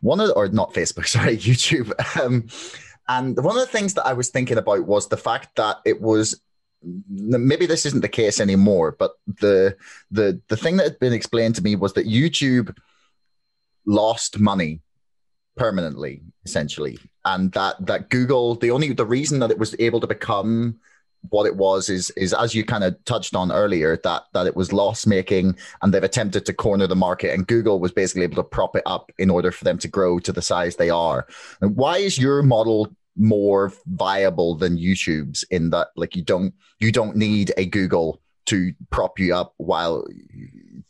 one 0.00 0.18
of 0.18 0.32
or 0.34 0.48
not 0.48 0.74
Facebook, 0.74 1.06
sorry, 1.06 1.36
YouTube. 1.36 1.92
Um, 2.20 2.48
and 3.08 3.36
one 3.36 3.56
of 3.56 3.62
the 3.62 3.72
things 3.72 3.94
that 3.94 4.06
I 4.06 4.14
was 4.14 4.30
thinking 4.30 4.58
about 4.58 4.86
was 4.86 5.08
the 5.08 5.16
fact 5.16 5.54
that 5.56 5.78
it 5.84 6.00
was 6.00 6.40
maybe 7.08 7.66
this 7.66 7.86
isn't 7.86 8.00
the 8.00 8.08
case 8.08 8.40
anymore, 8.40 8.96
but 8.98 9.12
the 9.26 9.76
the 10.10 10.40
the 10.48 10.56
thing 10.56 10.76
that 10.78 10.84
had 10.84 10.98
been 10.98 11.12
explained 11.12 11.54
to 11.56 11.62
me 11.62 11.76
was 11.76 11.92
that 11.92 12.06
YouTube 12.06 12.76
lost 13.86 14.38
money 14.38 14.80
permanently, 15.56 16.22
essentially, 16.44 16.98
and 17.24 17.52
that 17.52 17.84
that 17.86 18.10
Google 18.10 18.54
the 18.54 18.70
only 18.70 18.92
the 18.92 19.06
reason 19.06 19.40
that 19.40 19.50
it 19.50 19.58
was 19.58 19.74
able 19.78 20.00
to 20.00 20.06
become 20.06 20.80
what 21.28 21.46
it 21.46 21.56
was 21.56 21.90
is 21.90 22.10
is 22.10 22.32
as 22.32 22.54
you 22.54 22.64
kind 22.64 22.82
of 22.82 22.96
touched 23.04 23.36
on 23.36 23.52
earlier 23.52 23.98
that 24.04 24.22
that 24.32 24.46
it 24.46 24.56
was 24.56 24.72
loss 24.72 25.06
making 25.06 25.54
and 25.82 25.92
they've 25.92 26.02
attempted 26.02 26.46
to 26.46 26.54
corner 26.54 26.86
the 26.86 26.96
market 26.96 27.34
and 27.34 27.46
Google 27.46 27.78
was 27.78 27.92
basically 27.92 28.22
able 28.22 28.36
to 28.36 28.42
prop 28.42 28.74
it 28.74 28.82
up 28.86 29.12
in 29.18 29.28
order 29.28 29.52
for 29.52 29.64
them 29.64 29.76
to 29.78 29.88
grow 29.88 30.18
to 30.18 30.32
the 30.32 30.42
size 30.42 30.76
they 30.76 30.88
are. 30.90 31.26
And 31.60 31.76
why 31.76 31.98
is 31.98 32.18
your 32.18 32.42
model 32.42 32.88
more 33.16 33.72
viable 33.86 34.54
than 34.54 34.78
YouTube's 34.78 35.42
in 35.50 35.70
that 35.70 35.88
like 35.96 36.16
you 36.16 36.22
don't 36.22 36.54
you 36.78 36.90
don't 36.90 37.16
need 37.16 37.52
a 37.56 37.66
Google 37.66 38.22
to 38.46 38.72
prop 38.90 39.18
you 39.18 39.34
up 39.34 39.54
while 39.58 40.04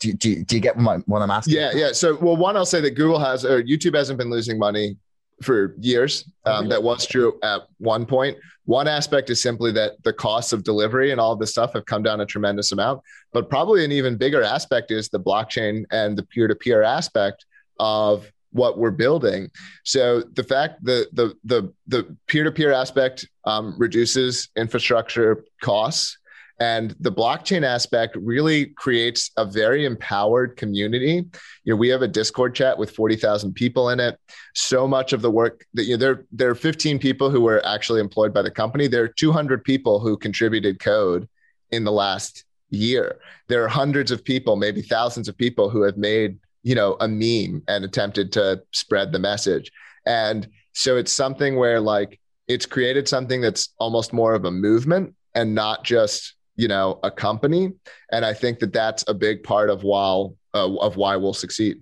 do, 0.00 0.12
do, 0.14 0.44
do 0.44 0.56
you 0.56 0.60
get 0.60 0.76
what, 0.76 1.06
what 1.06 1.22
I'm 1.22 1.30
asking? 1.30 1.54
Yeah, 1.54 1.70
yeah. 1.74 1.92
So, 1.92 2.16
well, 2.16 2.36
one, 2.36 2.56
I'll 2.56 2.66
say 2.66 2.80
that 2.80 2.92
Google 2.92 3.20
has 3.20 3.44
or 3.44 3.62
YouTube 3.62 3.94
hasn't 3.94 4.18
been 4.18 4.30
losing 4.30 4.58
money 4.58 4.96
for 5.42 5.74
years. 5.78 6.30
Um, 6.44 6.68
that 6.68 6.82
was 6.82 7.06
true 7.06 7.38
at 7.42 7.62
one 7.78 8.04
point. 8.04 8.36
One 8.64 8.88
aspect 8.88 9.30
is 9.30 9.40
simply 9.40 9.72
that 9.72 10.02
the 10.04 10.12
costs 10.12 10.52
of 10.52 10.64
delivery 10.64 11.12
and 11.12 11.20
all 11.20 11.34
this 11.36 11.50
stuff 11.50 11.72
have 11.72 11.86
come 11.86 12.02
down 12.02 12.20
a 12.20 12.26
tremendous 12.26 12.72
amount. 12.72 13.02
But 13.32 13.48
probably 13.48 13.84
an 13.84 13.92
even 13.92 14.16
bigger 14.16 14.42
aspect 14.42 14.90
is 14.90 15.08
the 15.08 15.20
blockchain 15.20 15.84
and 15.90 16.16
the 16.16 16.22
peer 16.24 16.46
to 16.48 16.54
peer 16.54 16.82
aspect 16.82 17.46
of 17.78 18.30
what 18.52 18.78
we're 18.78 18.90
building. 18.90 19.50
So 19.84 20.20
the 20.20 20.44
fact 20.44 20.84
that 20.84 21.08
the 21.12 21.34
the 21.44 21.72
the 21.86 22.16
peer 22.26 22.44
to 22.44 22.52
peer 22.52 22.72
aspect 22.72 23.26
um, 23.44 23.74
reduces 23.78 24.48
infrastructure 24.56 25.44
costs, 25.62 26.18
and 26.60 26.94
the 27.00 27.10
blockchain 27.10 27.64
aspect 27.64 28.16
really 28.16 28.66
creates 28.66 29.30
a 29.36 29.44
very 29.44 29.84
empowered 29.86 30.56
community. 30.56 31.24
You 31.64 31.72
know, 31.72 31.76
we 31.76 31.88
have 31.88 32.02
a 32.02 32.08
Discord 32.08 32.54
chat 32.54 32.78
with 32.78 32.90
forty 32.90 33.16
thousand 33.16 33.54
people 33.54 33.88
in 33.90 33.98
it. 33.98 34.18
So 34.54 34.86
much 34.86 35.12
of 35.12 35.22
the 35.22 35.30
work 35.30 35.64
that 35.74 35.84
you 35.84 35.96
know, 35.96 36.00
there 36.00 36.26
there 36.30 36.50
are 36.50 36.54
fifteen 36.54 36.98
people 36.98 37.30
who 37.30 37.40
were 37.40 37.64
actually 37.66 38.00
employed 38.00 38.32
by 38.32 38.42
the 38.42 38.50
company. 38.50 38.86
There 38.86 39.04
are 39.04 39.08
two 39.08 39.32
hundred 39.32 39.64
people 39.64 39.98
who 39.98 40.16
contributed 40.16 40.78
code 40.78 41.28
in 41.70 41.84
the 41.84 41.92
last 41.92 42.44
year. 42.68 43.18
There 43.48 43.64
are 43.64 43.68
hundreds 43.68 44.10
of 44.10 44.22
people, 44.22 44.56
maybe 44.56 44.82
thousands 44.82 45.28
of 45.28 45.36
people 45.36 45.70
who 45.70 45.82
have 45.82 45.96
made 45.96 46.38
you 46.62 46.74
know, 46.74 46.96
a 47.00 47.08
meme 47.08 47.62
and 47.68 47.84
attempted 47.84 48.32
to 48.32 48.62
spread 48.72 49.12
the 49.12 49.18
message. 49.18 49.72
And 50.04 50.46
so 50.74 50.96
it's 50.96 51.10
something 51.10 51.56
where 51.56 51.80
like 51.80 52.20
it's 52.48 52.66
created 52.66 53.08
something 53.08 53.40
that's 53.40 53.70
almost 53.78 54.12
more 54.12 54.34
of 54.34 54.44
a 54.44 54.50
movement 54.50 55.14
and 55.34 55.54
not 55.54 55.84
just, 55.84 56.34
you 56.60 56.68
know, 56.68 57.00
a 57.02 57.10
company. 57.10 57.72
And 58.12 58.24
I 58.24 58.34
think 58.34 58.58
that 58.58 58.72
that's 58.72 59.02
a 59.08 59.14
big 59.14 59.42
part 59.42 59.70
of 59.70 59.82
why 59.82 60.26
uh, 60.52 60.76
of 60.76 60.96
why 60.96 61.16
we'll 61.16 61.32
succeed. 61.32 61.80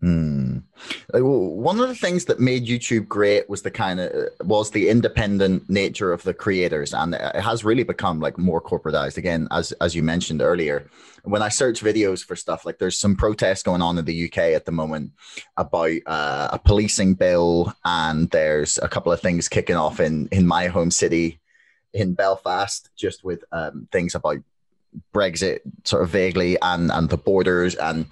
Hmm. 0.00 0.58
One 1.12 1.80
of 1.80 1.88
the 1.88 1.94
things 1.94 2.24
that 2.26 2.40
made 2.40 2.66
YouTube 2.66 3.06
great 3.08 3.48
was 3.48 3.62
the 3.62 3.70
kind 3.70 4.00
of 4.00 4.10
was 4.42 4.70
the 4.70 4.88
independent 4.88 5.68
nature 5.70 6.12
of 6.12 6.22
the 6.22 6.34
creators, 6.34 6.92
and 6.92 7.14
it 7.14 7.36
has 7.36 7.64
really 7.64 7.84
become 7.84 8.20
like 8.20 8.36
more 8.36 8.60
corporatized 8.60 9.16
again, 9.16 9.46
as 9.50 9.72
as 9.80 9.94
you 9.94 10.02
mentioned 10.02 10.42
earlier. 10.42 10.88
When 11.22 11.42
I 11.42 11.48
search 11.48 11.80
videos 11.80 12.24
for 12.24 12.36
stuff, 12.36 12.66
like 12.66 12.78
there's 12.78 12.98
some 12.98 13.16
protests 13.16 13.62
going 13.62 13.80
on 13.80 13.96
in 13.96 14.04
the 14.04 14.26
UK 14.26 14.38
at 14.38 14.66
the 14.66 14.72
moment 14.72 15.12
about 15.56 15.92
uh, 16.06 16.48
a 16.52 16.58
policing 16.58 17.14
bill, 17.14 17.72
and 17.84 18.28
there's 18.30 18.78
a 18.78 18.88
couple 18.88 19.12
of 19.12 19.20
things 19.20 19.48
kicking 19.48 19.76
off 19.76 20.00
in 20.00 20.28
in 20.32 20.46
my 20.46 20.66
home 20.66 20.90
city, 20.90 21.40
in 21.94 22.12
Belfast, 22.14 22.90
just 22.96 23.24
with 23.24 23.44
um, 23.52 23.88
things 23.90 24.14
about 24.14 24.38
Brexit, 25.14 25.60
sort 25.84 26.02
of 26.02 26.10
vaguely, 26.10 26.58
and 26.60 26.90
and 26.92 27.08
the 27.08 27.16
borders 27.16 27.74
and 27.76 28.06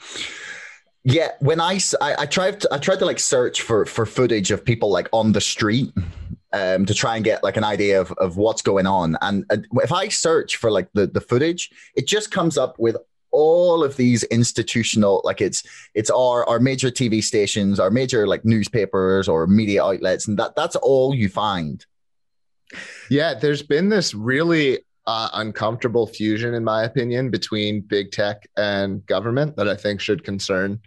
yeah, 1.05 1.33
when 1.41 1.61
I, 1.61 1.81
I, 2.01 2.15
I 2.21 2.27
tried 2.27 2.61
to, 2.61 2.69
I 2.73 2.79
tried 2.79 3.01
to 3.01 3.07
like 3.07 3.19
search 3.19 3.63
for 3.63 3.85
for 3.87 4.07
footage 4.07 4.51
of 4.51 4.65
people 4.65 4.91
like 4.91 5.09
on 5.13 5.33
the 5.33 5.41
street 5.41 5.93
um, 6.53 6.87
to 6.87 6.95
try 6.95 7.17
and 7.17 7.25
get 7.25 7.43
like 7.43 7.57
an 7.57 7.65
idea 7.65 8.01
of, 8.01 8.13
of 8.13 8.37
what's 8.37 8.63
going 8.63 8.87
on. 8.87 9.17
And 9.21 9.45
uh, 9.51 9.57
if 9.83 9.93
I 9.93 10.09
search 10.09 10.57
for 10.57 10.71
like 10.71 10.89
the 10.93 11.09
the 11.09 11.21
footage, 11.21 11.71
it 11.97 12.07
just 12.07 12.31
comes 12.31 12.57
up 12.57 12.79
with 12.79 12.97
all 13.33 13.83
of 13.83 13.97
these 13.97 14.25
institutional 14.25 15.23
like 15.25 15.41
it's 15.41 15.65
it's 15.95 16.11
our 16.11 16.49
our 16.49 16.61
major 16.61 16.91
TV 16.91 17.23
stations, 17.23 17.81
our 17.81 17.91
major 17.91 18.29
like 18.29 18.45
newspapers 18.45 19.27
or 19.27 19.49
media 19.49 19.83
outlets, 19.83 20.29
and 20.29 20.39
that 20.39 20.55
that's 20.55 20.77
all 20.77 21.15
you 21.15 21.29
find. 21.29 21.85
Yeah, 23.11 23.35
there's 23.35 23.63
been 23.63 23.89
this 23.89 24.15
really 24.15 24.81
uh, 25.07 25.29
uncomfortable 25.35 26.07
fusion, 26.07 26.55
in 26.55 26.65
my 26.65 26.85
opinion, 26.85 27.31
between 27.31 27.81
big 27.81 28.11
tech 28.13 28.49
and 28.57 29.05
government 29.07 29.57
that 29.57 29.69
I 29.69 29.77
think 29.77 30.01
should 30.01 30.25
concern 30.25 30.81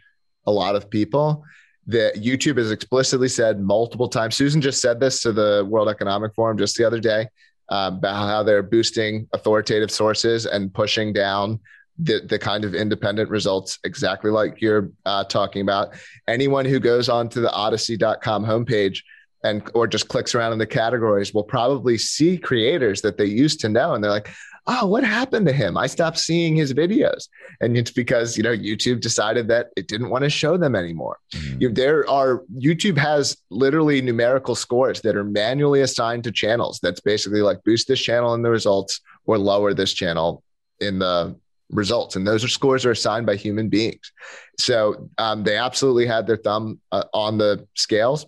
a 0.45 0.51
lot 0.51 0.75
of 0.75 0.89
people 0.89 1.43
that 1.87 2.15
YouTube 2.15 2.57
has 2.57 2.71
explicitly 2.71 3.27
said 3.27 3.59
multiple 3.59 4.07
times. 4.07 4.35
Susan 4.35 4.61
just 4.61 4.81
said 4.81 4.99
this 4.99 5.21
to 5.21 5.31
the 5.31 5.65
World 5.69 5.87
Economic 5.87 6.33
Forum 6.33 6.57
just 6.57 6.77
the 6.77 6.85
other 6.85 6.99
day 6.99 7.27
uh, 7.69 7.91
about 7.95 8.27
how 8.27 8.43
they're 8.43 8.63
boosting 8.63 9.27
authoritative 9.33 9.91
sources 9.91 10.45
and 10.45 10.73
pushing 10.73 11.13
down 11.13 11.59
the, 11.97 12.21
the 12.27 12.39
kind 12.39 12.65
of 12.65 12.75
independent 12.75 13.29
results, 13.29 13.79
exactly 13.83 14.29
like 14.31 14.61
you're 14.61 14.91
uh, 15.05 15.23
talking 15.23 15.61
about. 15.61 15.93
Anyone 16.27 16.65
who 16.65 16.79
goes 16.79 17.07
onto 17.07 17.39
the 17.39 17.51
odysee.com 17.51 18.43
homepage 18.43 18.99
and 19.45 19.69
or 19.73 19.87
just 19.87 20.09
clicks 20.09 20.35
around 20.35 20.51
in 20.51 20.59
the 20.59 20.67
categories 20.67 21.33
will 21.33 21.43
probably 21.43 21.97
see 21.97 22.37
creators 22.37 23.01
that 23.01 23.17
they 23.17 23.25
used 23.25 23.59
to 23.61 23.69
know 23.69 23.93
and 23.93 24.03
they're 24.03 24.11
like 24.11 24.29
oh, 24.67 24.85
what 24.87 25.03
happened 25.03 25.45
to 25.45 25.53
him? 25.53 25.77
I 25.77 25.87
stopped 25.87 26.17
seeing 26.17 26.55
his 26.55 26.73
videos. 26.73 27.27
And 27.61 27.77
it's 27.77 27.91
because, 27.91 28.35
you 28.35 28.43
know, 28.43 28.55
YouTube 28.55 28.99
decided 28.99 29.47
that 29.49 29.67
it 29.75 29.87
didn't 29.87 30.09
want 30.09 30.23
to 30.23 30.29
show 30.29 30.57
them 30.57 30.75
anymore. 30.75 31.19
Mm-hmm. 31.33 31.61
You, 31.61 31.69
there 31.69 32.09
are, 32.09 32.43
YouTube 32.55 32.97
has 32.97 33.37
literally 33.51 34.01
numerical 34.01 34.55
scores 34.55 35.01
that 35.01 35.15
are 35.15 35.23
manually 35.23 35.81
assigned 35.81 36.23
to 36.23 36.31
channels. 36.31 36.79
That's 36.81 36.99
basically 36.99 37.41
like 37.41 37.63
boost 37.63 37.87
this 37.87 38.01
channel 38.01 38.33
in 38.33 38.41
the 38.41 38.49
results 38.49 39.01
or 39.25 39.37
lower 39.37 39.73
this 39.73 39.93
channel 39.93 40.43
in 40.79 40.99
the 40.99 41.35
results. 41.69 42.15
And 42.15 42.25
those 42.25 42.43
are 42.43 42.49
scores 42.49 42.85
are 42.85 42.91
assigned 42.91 43.27
by 43.27 43.35
human 43.35 43.69
beings. 43.69 44.11
So 44.59 45.09
um, 45.19 45.43
they 45.43 45.57
absolutely 45.57 46.07
had 46.07 46.25
their 46.25 46.37
thumb 46.37 46.79
uh, 46.91 47.03
on 47.13 47.37
the 47.37 47.67
scales. 47.75 48.25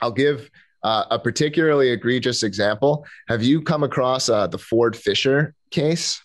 I'll 0.00 0.12
give 0.12 0.50
uh, 0.82 1.04
a 1.10 1.18
particularly 1.18 1.90
egregious 1.90 2.42
example. 2.42 3.06
Have 3.28 3.42
you 3.42 3.60
come 3.62 3.82
across 3.82 4.28
uh, 4.28 4.46
the 4.46 4.58
Ford 4.58 4.96
Fisher 4.96 5.54
case? 5.70 6.20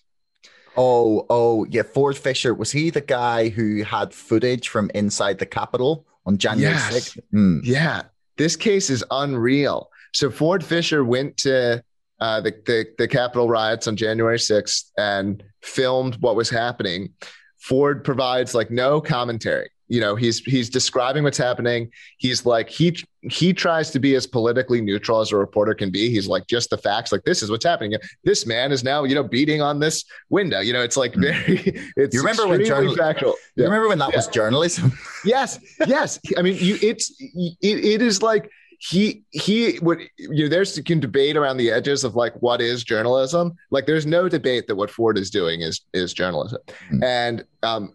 Oh, 0.78 1.26
oh, 1.30 1.66
yeah. 1.70 1.84
Ford 1.84 2.18
Fisher 2.18 2.54
was 2.54 2.72
he 2.72 2.90
the 2.90 3.02
guy 3.02 3.50
who 3.50 3.84
had 3.84 4.14
footage 4.14 4.70
from 4.70 4.90
inside 4.94 5.38
the 5.40 5.46
Capitol 5.46 6.06
on 6.26 6.38
January 6.38 6.74
Yes. 6.76 6.94
6th? 7.16 7.20
Hmm. 7.32 7.60
Yeah, 7.64 8.04
this 8.38 8.56
case 8.56 8.90
is 8.90 9.04
unreal. 9.12 9.90
So 10.14 10.30
Ford 10.30 10.64
Fisher 10.64 11.04
went 11.04 11.38
to 11.38 11.84
uh, 12.20 12.40
the, 12.42 12.52
the 12.66 12.86
the 13.00 13.08
Capitol 13.08 13.50
riots 13.50 13.88
on 13.88 13.96
January 13.96 14.38
6th 14.38 14.92
and 14.98 15.44
filmed 15.64 16.16
what 16.22 16.36
was 16.36 16.50
happening. 16.50 17.10
Ford 17.60 18.04
provides 18.04 18.54
like 18.54 18.70
no 18.72 19.02
commentary. 19.02 19.70
You 19.92 20.00
know, 20.00 20.16
he's 20.16 20.40
he's 20.40 20.70
describing 20.70 21.24
what's 21.26 21.38
happening. 21.38 21.92
He's 22.18 22.46
like 22.46 22.70
he 22.70 22.96
he 23.24 23.52
tries 23.54 23.92
to 23.92 24.00
be 24.00 24.16
as 24.16 24.26
politically 24.26 24.80
neutral 24.80 25.20
as 25.20 25.32
a 25.34 25.38
reporter 25.38 25.74
can 25.74 25.90
be. 25.92 26.10
He's 26.10 26.28
like 26.28 26.48
just 26.48 26.70
the 26.70 26.78
facts. 26.78 27.12
Like 27.12 27.24
this 27.26 27.44
is 27.44 27.52
what's 27.52 27.66
happening. 27.66 28.00
This 28.24 28.46
man 28.46 28.72
is 28.72 28.86
now 28.86 29.04
you 29.04 29.16
know 29.16 29.24
beating 29.24 29.62
on 29.62 29.80
this 29.80 30.06
window. 30.30 30.62
You 30.62 30.72
know, 30.72 30.82
it's 30.82 30.96
like 30.96 31.14
very. 31.16 31.58
It's 31.98 32.16
You 32.16 32.22
remember 32.22 32.48
when 32.48 32.64
journal- 32.64 32.96
factual. 32.96 33.36
You 33.58 33.66
remember 33.66 33.90
when 33.90 34.00
that 34.00 34.12
Yeah. 34.12 34.16
was 34.16 34.28
journalism? 34.30 34.94
yes 35.26 35.60
yes 35.86 36.20
i 36.38 36.42
mean 36.42 36.56
you 36.60 36.78
it's 36.82 37.14
it, 37.20 37.56
it 37.94 38.02
is 38.02 38.24
like 38.24 38.50
he 38.80 39.22
he 39.32 39.78
would 39.84 40.00
you 40.18 40.44
know 40.46 40.50
there's 40.50 40.76
you 40.78 40.84
can 40.84 41.00
debate 41.00 41.36
around 41.38 41.58
the 41.58 41.70
edges 41.70 42.04
of 42.04 42.16
like 42.16 42.34
what 42.42 42.60
is 42.62 42.84
journalism 42.84 43.54
like 43.70 43.86
there's 43.86 44.08
no 44.08 44.28
debate 44.28 44.66
that 44.68 44.76
what 44.76 44.90
ford 44.90 45.18
is 45.20 45.30
doing 45.30 45.62
is 45.62 45.82
is 45.94 46.14
journalism 46.14 46.60
Hmm. 46.90 47.04
and 47.04 47.44
um 47.62 47.94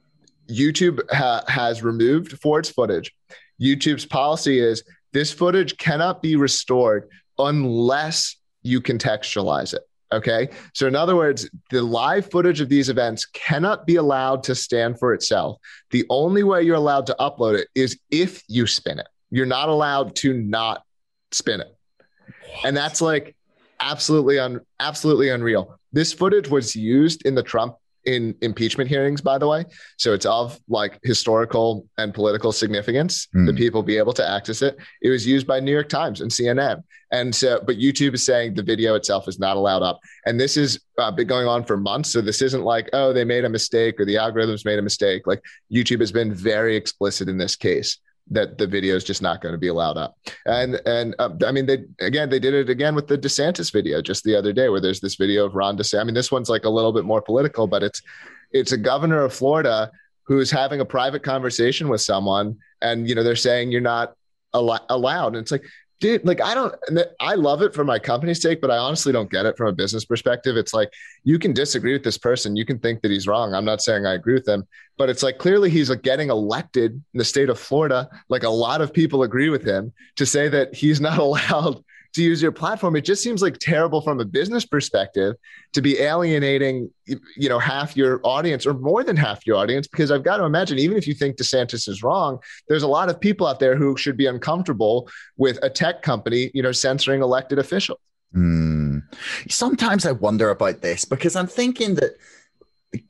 youtube 0.49 1.01
ha- 1.11 1.45
has 1.49 1.83
removed 1.83 2.39
ford's 2.41 2.71
footage 2.71 3.15
youtube's 3.61 4.07
policy 4.07 4.59
is 4.59 4.83
this 5.13 5.33
footage 5.33 5.77
cannot 5.79 6.23
be 6.23 6.37
restored 6.37 7.09
unless 7.39 8.37
you 8.63 8.81
contextualize 8.81 9.75
it 9.75 9.83
okay 10.13 10.49
so 10.73 10.87
in 10.87 10.95
other 10.95 11.17
words 11.17 11.49
the 11.71 11.83
live 11.83 12.31
footage 12.31 12.61
of 12.61 12.69
these 12.69 12.89
events 12.89 13.25
cannot 13.27 13.87
be 13.87 13.97
allowed 13.97 14.43
to 14.43 14.55
stand 14.55 14.99
for 14.99 15.13
itself 15.13 15.59
the 15.91 16.05
only 16.11 16.43
way 16.43 16.63
you're 16.63 16.77
allowed 16.77 17.07
to 17.07 17.17
upload 17.19 17.59
it 17.59 17.69
is 17.75 17.99
if 18.11 18.43
you 18.49 18.67
spin 18.67 18.99
it. 18.99 19.07
You're 19.31 19.47
not 19.47 19.69
allowed 19.69 20.15
to 20.17 20.33
not 20.35 20.83
spin 21.33 21.61
it. 21.61 21.75
And 22.65 22.77
that's 22.77 23.01
like 23.01 23.37
absolutely 23.81 24.39
un, 24.39 24.61
absolutely 24.81 25.29
unreal. 25.31 25.79
This 25.93 26.13
footage 26.13 26.49
was 26.49 26.77
used 26.77 27.25
in 27.25 27.35
the 27.35 27.43
Trump 27.43 27.77
in 28.07 28.35
impeachment 28.41 28.89
hearings, 28.89 29.21
by 29.21 29.37
the 29.37 29.47
way. 29.47 29.65
So 29.99 30.15
it's 30.15 30.27
of 30.27 30.59
like 30.69 30.99
historical 31.03 31.87
and 31.99 32.15
political 32.15 32.53
significance 32.53 33.29
Hmm. 33.33 33.47
that 33.47 33.57
people 33.57 33.83
be 33.83 33.99
able 33.99 34.13
to 34.15 34.29
access 34.29 34.63
it. 34.63 34.77
It 35.03 35.11
was 35.11 35.27
used 35.27 35.47
by 35.47 35.61
New 35.61 35.73
York 35.73 35.89
Times 35.89 36.21
and 36.21 36.31
CNN. 36.31 36.83
And 37.13 37.35
so, 37.35 37.61
but 37.65 37.77
YouTube 37.77 38.15
is 38.15 38.25
saying 38.25 38.55
the 38.55 38.63
video 38.63 38.95
itself 38.95 39.29
is 39.29 39.39
not 39.39 39.57
allowed 39.57 39.83
up. 39.83 40.01
And 40.25 40.41
this 40.41 40.55
has 40.57 40.79
uh, 40.99 41.11
been 41.11 41.27
going 41.27 41.47
on 41.47 41.65
for 41.65 41.77
months. 41.77 42.13
So 42.13 42.21
this 42.21 42.43
isn't 42.43 42.63
like, 42.63 42.89
oh, 42.93 43.13
they 43.13 43.25
made 43.25 43.45
a 43.45 43.49
mistake 43.49 44.01
or 44.01 44.05
the 44.05 44.15
algorithms 44.17 44.65
made 44.65 44.79
a 44.79 44.83
mistake. 44.83 45.27
Like 45.27 45.43
YouTube 45.73 46.01
has 46.01 46.11
been 46.13 46.33
very 46.35 46.77
explicit 46.77 47.29
in 47.29 47.39
this 47.39 47.55
case 47.57 47.99
that 48.31 48.59
the 48.59 48.67
video 48.67 48.97
is 48.97 49.05
just 49.05 49.23
not 49.23 49.41
going 49.41 49.53
to 49.53 49.59
be 49.59 49.69
allowed 49.69 49.97
up. 49.97 50.17
And 50.47 50.81
and 50.87 51.15
uh, 51.19 51.31
I 51.47 51.53
mean, 51.53 51.67
they 51.67 51.85
again 52.01 52.29
they 52.29 52.39
did 52.39 52.55
it 52.55 52.69
again 52.69 52.95
with 52.95 53.07
the 53.07 53.19
DeSantis 53.19 53.73
video 53.73 54.03
just 54.03 54.25
the 54.25 54.37
other 54.37 54.53
day, 54.53 54.69
where 54.69 54.81
there's 54.81 55.01
this 55.01 55.15
video 55.15 55.45
of 55.47 55.55
Ron 55.55 55.77
DeSantis. 55.77 56.01
I 56.01 56.05
mean, 56.05 56.15
this 56.15 56.33
one's 56.33 56.51
like 56.51 56.65
a 56.65 56.71
little 56.71 56.93
bit 56.93 57.05
more 57.05 57.23
political, 57.23 57.67
but 57.67 57.83
it's 57.83 58.03
it's 58.53 58.73
a 58.73 58.77
governor 58.77 59.23
of 59.23 59.33
Florida 59.33 59.91
who's 60.25 60.51
having 60.51 60.81
a 60.81 60.85
private 60.85 61.23
conversation 61.23 61.89
with 61.89 62.01
someone, 62.01 62.59
and 62.83 63.09
you 63.09 63.15
know 63.15 63.23
they're 63.23 63.37
saying 63.37 63.71
you're 63.71 63.81
not 63.81 64.15
al- 64.55 64.87
allowed, 64.89 65.35
and 65.35 65.43
it's 65.43 65.53
like. 65.53 65.65
Dude, 65.99 66.27
like 66.27 66.43
I 66.43 66.55
don't, 66.55 66.75
I 67.21 67.37
love 67.37 67.63
it 67.63 67.75
for 67.75 67.85
my 67.85 67.99
company's 67.99 68.43
sake, 68.43 68.61
but 68.61 68.71
I 68.71 68.77
honestly 68.77 69.13
don't 69.13 69.31
get 69.31 69.47
it 69.47 69.57
from 69.57 69.69
a 69.69 69.73
business 69.73 70.05
perspective. 70.05 70.57
It's 70.57 70.75
like 70.75 70.93
you 71.25 71.39
can 71.39 71.55
disagree 71.55 71.95
with 71.95 72.05
this 72.05 72.19
person, 72.19 72.55
you 72.55 72.67
can 72.67 72.79
think 72.79 73.01
that 73.01 73.11
he's 73.11 73.27
wrong. 73.27 73.55
I'm 73.55 73.65
not 73.65 73.81
saying 73.81 74.05
I 74.05 74.15
agree 74.15 74.35
with 74.35 74.47
him 74.47 74.67
but 74.99 75.11
it's 75.11 75.23
like 75.23 75.39
clearly 75.39 75.71
he's 75.71 75.91
getting 75.97 76.31
elected 76.31 76.93
in 76.93 77.19
the 77.19 77.25
state 77.25 77.49
of 77.49 77.59
Florida. 77.59 78.09
Like 78.29 78.45
a 78.45 78.49
lot 78.49 78.81
of 78.81 78.93
people 78.93 79.23
agree 79.23 79.49
with 79.49 79.65
him 79.65 79.93
to 80.17 80.27
say 80.27 80.49
that 80.49 80.75
he's 80.75 81.01
not 81.01 81.19
allowed 81.27 81.83
to 82.17 82.23
use 82.23 82.43
your 82.43 82.53
platform. 82.53 82.97
It 82.97 83.03
just 83.03 83.23
seems 83.23 83.41
like 83.41 83.59
terrible 83.59 84.01
from 84.01 84.21
a 84.21 84.25
business 84.25 84.65
perspective 84.65 85.37
to 85.73 85.81
be 85.81 85.99
alienating, 86.01 86.91
you 87.07 87.49
know, 87.49 87.59
half 87.59 87.97
your 87.97 88.21
audience 88.25 88.67
or 88.67 88.75
more 88.75 89.05
than 89.05 89.17
half 89.17 89.47
your 89.47 89.57
audience. 89.57 89.87
Because 89.87 90.11
I've 90.11 90.25
got 90.25 90.39
to 90.39 90.45
imagine, 90.45 90.79
even 90.79 90.97
if 90.97 91.07
you 91.07 91.15
think 91.15 91.37
DeSantis 91.37 91.89
is 91.89 92.03
wrong, 92.03 92.39
there's 92.69 92.83
a 92.83 92.89
lot 92.89 93.09
of 93.09 93.21
people 93.21 93.47
out 93.47 93.61
there 93.61 93.77
who 93.77 93.97
should 93.97 94.17
be 94.17 94.27
uncomfortable 94.27 95.09
with 95.37 95.59
a 95.63 95.71
tech 95.71 96.03
company, 96.03 96.51
you 96.53 96.63
know, 96.63 96.73
censoring 96.73 97.23
elected 97.23 97.59
officials. 97.59 98.01
Hmm. 98.33 98.99
Sometimes 99.49 100.05
I 100.05 100.13
wonder 100.13 100.51
about 100.51 100.83
this 100.83 101.05
because 101.05 101.37
I'm 101.37 101.47
thinking 101.47 101.95
that 101.95 102.17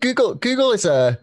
Google 0.00 0.34
Google 0.34 0.72
is 0.72 0.84
a 0.84 1.18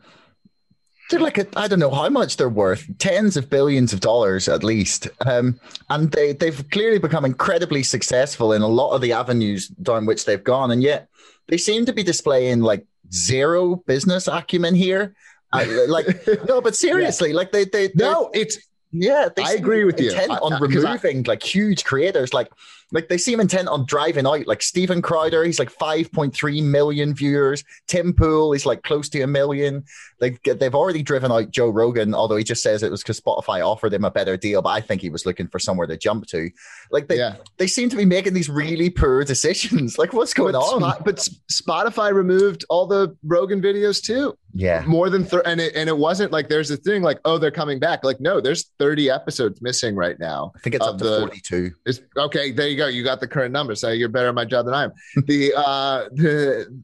they're 1.13 1.21
like 1.21 1.37
a, 1.37 1.47
I 1.55 1.67
don't 1.67 1.79
know 1.79 1.91
how 1.91 2.09
much 2.09 2.37
they're 2.37 2.49
worth, 2.49 2.85
tens 2.97 3.37
of 3.37 3.49
billions 3.49 3.93
of 3.93 3.99
dollars 3.99 4.49
at 4.49 4.63
least, 4.63 5.07
um, 5.25 5.59
and 5.89 6.11
they 6.11 6.33
they've 6.33 6.63
clearly 6.71 6.99
become 6.99 7.23
incredibly 7.25 7.83
successful 7.83 8.51
in 8.53 8.61
a 8.61 8.67
lot 8.67 8.91
of 8.95 9.01
the 9.01 9.13
avenues 9.13 9.67
down 9.67 10.05
which 10.05 10.25
they've 10.25 10.43
gone, 10.43 10.71
and 10.71 10.81
yet 10.83 11.07
they 11.47 11.57
seem 11.57 11.85
to 11.85 11.93
be 11.93 12.03
displaying 12.03 12.61
like 12.61 12.85
zero 13.11 13.75
business 13.85 14.27
acumen 14.27 14.75
here. 14.75 15.15
I, 15.51 15.65
like 15.87 16.07
no, 16.47 16.61
but 16.61 16.75
seriously, 16.75 17.31
like 17.31 17.51
they 17.51 17.65
they 17.65 17.91
no, 17.95 18.31
it's 18.33 18.57
yeah, 18.91 19.29
they 19.35 19.43
I 19.43 19.51
agree 19.53 19.83
with 19.85 19.99
you. 19.99 20.09
intent 20.09 20.31
I- 20.31 20.37
on 20.37 20.51
'cause 20.51 20.83
I- 20.83 20.93
removing 20.93 21.23
like 21.23 21.43
huge 21.43 21.83
creators, 21.83 22.33
like 22.33 22.49
like 22.93 23.09
they 23.09 23.17
seem 23.17 23.39
intent 23.39 23.67
on 23.67 23.85
driving 23.85 24.27
out 24.27 24.47
like 24.47 24.61
Steven 24.61 25.01
Crowder. 25.01 25.43
He's 25.43 25.59
like 25.59 25.71
five 25.71 26.11
point 26.11 26.33
three 26.33 26.61
million 26.61 27.13
viewers. 27.13 27.63
Tim 27.87 28.13
Pool 28.13 28.53
is 28.53 28.65
like 28.65 28.83
close 28.83 29.09
to 29.09 29.21
a 29.21 29.27
million. 29.27 29.83
Like 30.21 30.41
they've 30.43 30.75
already 30.75 31.01
driven 31.01 31.31
out 31.31 31.51
Joe 31.51 31.69
Rogan, 31.69 32.13
although 32.13 32.35
he 32.35 32.43
just 32.43 32.63
says 32.63 32.83
it 32.83 32.91
was 32.91 33.01
because 33.01 33.19
Spotify 33.19 33.65
offered 33.65 33.93
him 33.93 34.05
a 34.05 34.11
better 34.11 34.37
deal. 34.37 34.61
But 34.61 34.69
I 34.69 34.81
think 34.81 35.01
he 35.01 35.09
was 35.09 35.25
looking 35.25 35.47
for 35.47 35.59
somewhere 35.59 35.87
to 35.87 35.97
jump 35.97 36.27
to. 36.27 36.49
Like 36.91 37.07
they 37.07 37.17
yeah. 37.17 37.37
they 37.57 37.67
seem 37.67 37.89
to 37.89 37.97
be 37.97 38.05
making 38.05 38.33
these 38.33 38.49
really 38.49 38.89
poor 38.89 39.23
decisions. 39.23 39.97
Like 40.03 40.11
what's 40.11 40.33
going 40.33 40.53
but, 40.53 40.59
on? 40.59 40.81
Spot- 40.81 41.05
but 41.05 41.29
Spotify 41.51 42.13
removed 42.13 42.65
all 42.67 42.87
the 42.87 43.15
Rogan 43.23 43.61
videos 43.61 44.03
too. 44.03 44.37
Yeah, 44.53 44.83
More 44.85 45.09
than 45.09 45.25
thir- 45.25 45.41
and 45.45 45.59
it 45.59 45.75
and 45.75 45.89
it 45.89 45.97
wasn't 45.97 46.31
like 46.31 46.47
there's 46.47 46.69
a 46.69 46.77
thing 46.77 47.01
like 47.01 47.19
oh 47.25 47.37
they're 47.39 47.49
coming 47.51 47.79
back 47.79 48.03
like 48.03 48.19
no 48.19 48.39
there's 48.39 48.69
30 48.77 49.09
episodes 49.09 49.61
missing 49.61 49.95
right 49.95 50.19
now. 50.19 50.51
I 50.55 50.59
think 50.59 50.75
it's 50.75 50.85
up 50.85 50.97
to 50.99 51.03
the- 51.03 51.19
forty 51.21 51.41
two. 51.41 51.71
It's, 51.85 52.01
okay, 52.17 52.51
there 52.51 52.67
you 52.67 52.77
go. 52.77 52.87
You 52.87 53.03
got 53.03 53.19
the 53.19 53.27
current 53.27 53.51
number, 53.51 53.73
so 53.75 53.89
you're 53.89 54.09
better 54.09 54.27
at 54.29 54.35
my 54.35 54.45
job 54.45 54.65
than 54.65 54.75
I 54.75 54.83
am. 54.83 54.91
the 55.27 55.53
uh 55.55 56.09
the 56.11 56.83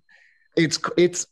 it's 0.56 0.80
it's 0.98 1.28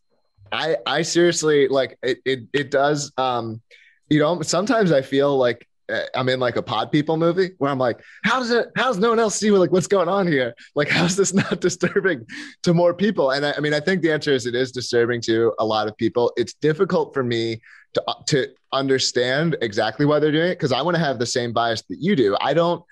I 0.52 0.78
I 0.86 1.02
seriously 1.02 1.68
like 1.68 1.98
it 2.04 2.20
it 2.24 2.40
it 2.54 2.72
does 2.72 3.12
um 3.18 3.62
you 4.10 4.20
know 4.20 4.42
sometimes 4.42 4.92
I 4.92 5.02
feel 5.02 5.38
like 5.38 5.67
I'm 6.14 6.30
in 6.30 6.40
like 6.40 6.58
a 6.58 6.62
pod 6.62 6.92
people 6.92 7.18
movie 7.18 7.52
where 7.58 7.72
I'm 7.72 7.80
like 7.80 8.02
how 8.24 8.40
does 8.40 8.52
it 8.52 8.68
how's 8.76 8.98
no 8.98 9.10
one 9.10 9.20
else 9.20 9.36
see 9.36 9.52
like 9.52 9.72
what's 9.72 9.88
going 9.88 10.10
on 10.10 10.28
here? 10.28 10.54
Like 10.76 10.90
how's 10.90 11.16
this 11.16 11.34
not 11.42 11.62
disturbing 11.62 12.26
to 12.64 12.74
more 12.74 12.94
people? 12.94 13.32
And 13.32 13.46
I, 13.46 13.54
I 13.58 13.60
mean 13.60 13.74
I 13.74 13.80
think 13.80 14.02
the 14.02 14.12
answer 14.12 14.32
is 14.32 14.46
it 14.46 14.56
is 14.56 14.72
disturbing 14.72 15.22
to 15.22 15.54
a 15.60 15.66
lot 15.66 15.88
of 15.88 15.96
people. 15.98 16.32
It's 16.38 16.54
difficult 16.54 17.14
for 17.14 17.24
me 17.24 17.62
to 17.94 18.04
uh, 18.08 18.14
to 18.28 18.48
understand 18.74 19.58
exactly 19.62 20.06
why 20.06 20.20
they're 20.20 20.32
doing 20.32 20.52
it 20.52 20.56
because 20.56 20.72
I 20.72 20.82
want 20.82 20.96
to 20.96 21.04
have 21.04 21.20
the 21.20 21.26
same 21.26 21.54
bias 21.54 21.84
that 21.90 21.98
you 22.00 22.16
do. 22.16 22.36
I 22.42 22.54
don't 22.54 22.84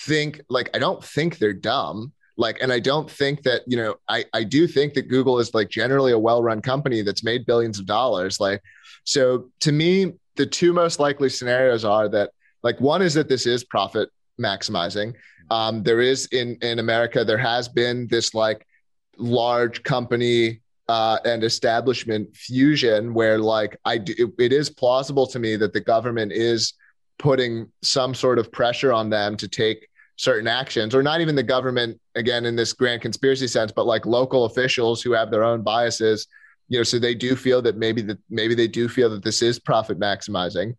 think 0.00 0.40
like 0.48 0.70
I 0.74 0.78
don't 0.78 1.02
think 1.04 1.38
they're 1.38 1.52
dumb. 1.52 2.12
Like 2.36 2.58
and 2.62 2.72
I 2.72 2.78
don't 2.80 3.10
think 3.10 3.42
that 3.42 3.62
you 3.66 3.76
know 3.76 3.96
I 4.08 4.24
I 4.32 4.44
do 4.44 4.66
think 4.66 4.94
that 4.94 5.08
Google 5.08 5.38
is 5.38 5.54
like 5.54 5.68
generally 5.68 6.12
a 6.12 6.18
well-run 6.18 6.62
company 6.62 7.02
that's 7.02 7.24
made 7.24 7.46
billions 7.46 7.78
of 7.78 7.86
dollars 7.86 8.38
like 8.38 8.62
so 9.04 9.50
to 9.60 9.72
me 9.72 10.12
the 10.36 10.46
two 10.46 10.72
most 10.72 11.00
likely 11.00 11.28
scenarios 11.28 11.84
are 11.84 12.08
that 12.08 12.30
like 12.68 12.80
one 12.82 13.00
is 13.00 13.14
that 13.14 13.30
this 13.30 13.46
is 13.46 13.64
profit 13.64 14.10
maximizing. 14.38 15.14
Um, 15.50 15.82
there 15.82 16.00
is 16.00 16.26
in 16.32 16.58
in 16.60 16.80
America 16.80 17.24
there 17.24 17.38
has 17.52 17.66
been 17.66 18.06
this 18.08 18.34
like 18.34 18.66
large 19.16 19.82
company 19.84 20.60
uh, 20.86 21.18
and 21.24 21.42
establishment 21.44 22.36
fusion 22.36 23.14
where 23.14 23.38
like 23.38 23.78
I 23.86 23.96
do, 23.96 24.12
it, 24.18 24.30
it 24.46 24.52
is 24.52 24.68
plausible 24.68 25.26
to 25.28 25.38
me 25.38 25.56
that 25.56 25.72
the 25.72 25.80
government 25.80 26.32
is 26.32 26.74
putting 27.18 27.72
some 27.82 28.12
sort 28.14 28.38
of 28.38 28.52
pressure 28.52 28.92
on 28.92 29.08
them 29.08 29.38
to 29.38 29.48
take 29.48 29.88
certain 30.16 30.46
actions 30.46 30.94
or 30.94 31.02
not 31.02 31.22
even 31.22 31.34
the 31.34 31.42
government 31.56 31.98
again 32.16 32.44
in 32.44 32.54
this 32.54 32.74
grand 32.74 33.00
conspiracy 33.00 33.46
sense 33.46 33.72
but 33.72 33.86
like 33.86 34.04
local 34.04 34.44
officials 34.44 35.00
who 35.00 35.12
have 35.12 35.30
their 35.30 35.44
own 35.44 35.62
biases. 35.62 36.26
You 36.68 36.80
know 36.80 36.84
so 36.84 36.98
they 36.98 37.14
do 37.14 37.34
feel 37.34 37.62
that 37.62 37.78
maybe 37.78 38.02
that 38.02 38.18
maybe 38.28 38.54
they 38.54 38.68
do 38.68 38.90
feel 38.90 39.08
that 39.08 39.24
this 39.24 39.40
is 39.40 39.58
profit 39.58 39.98
maximizing 39.98 40.74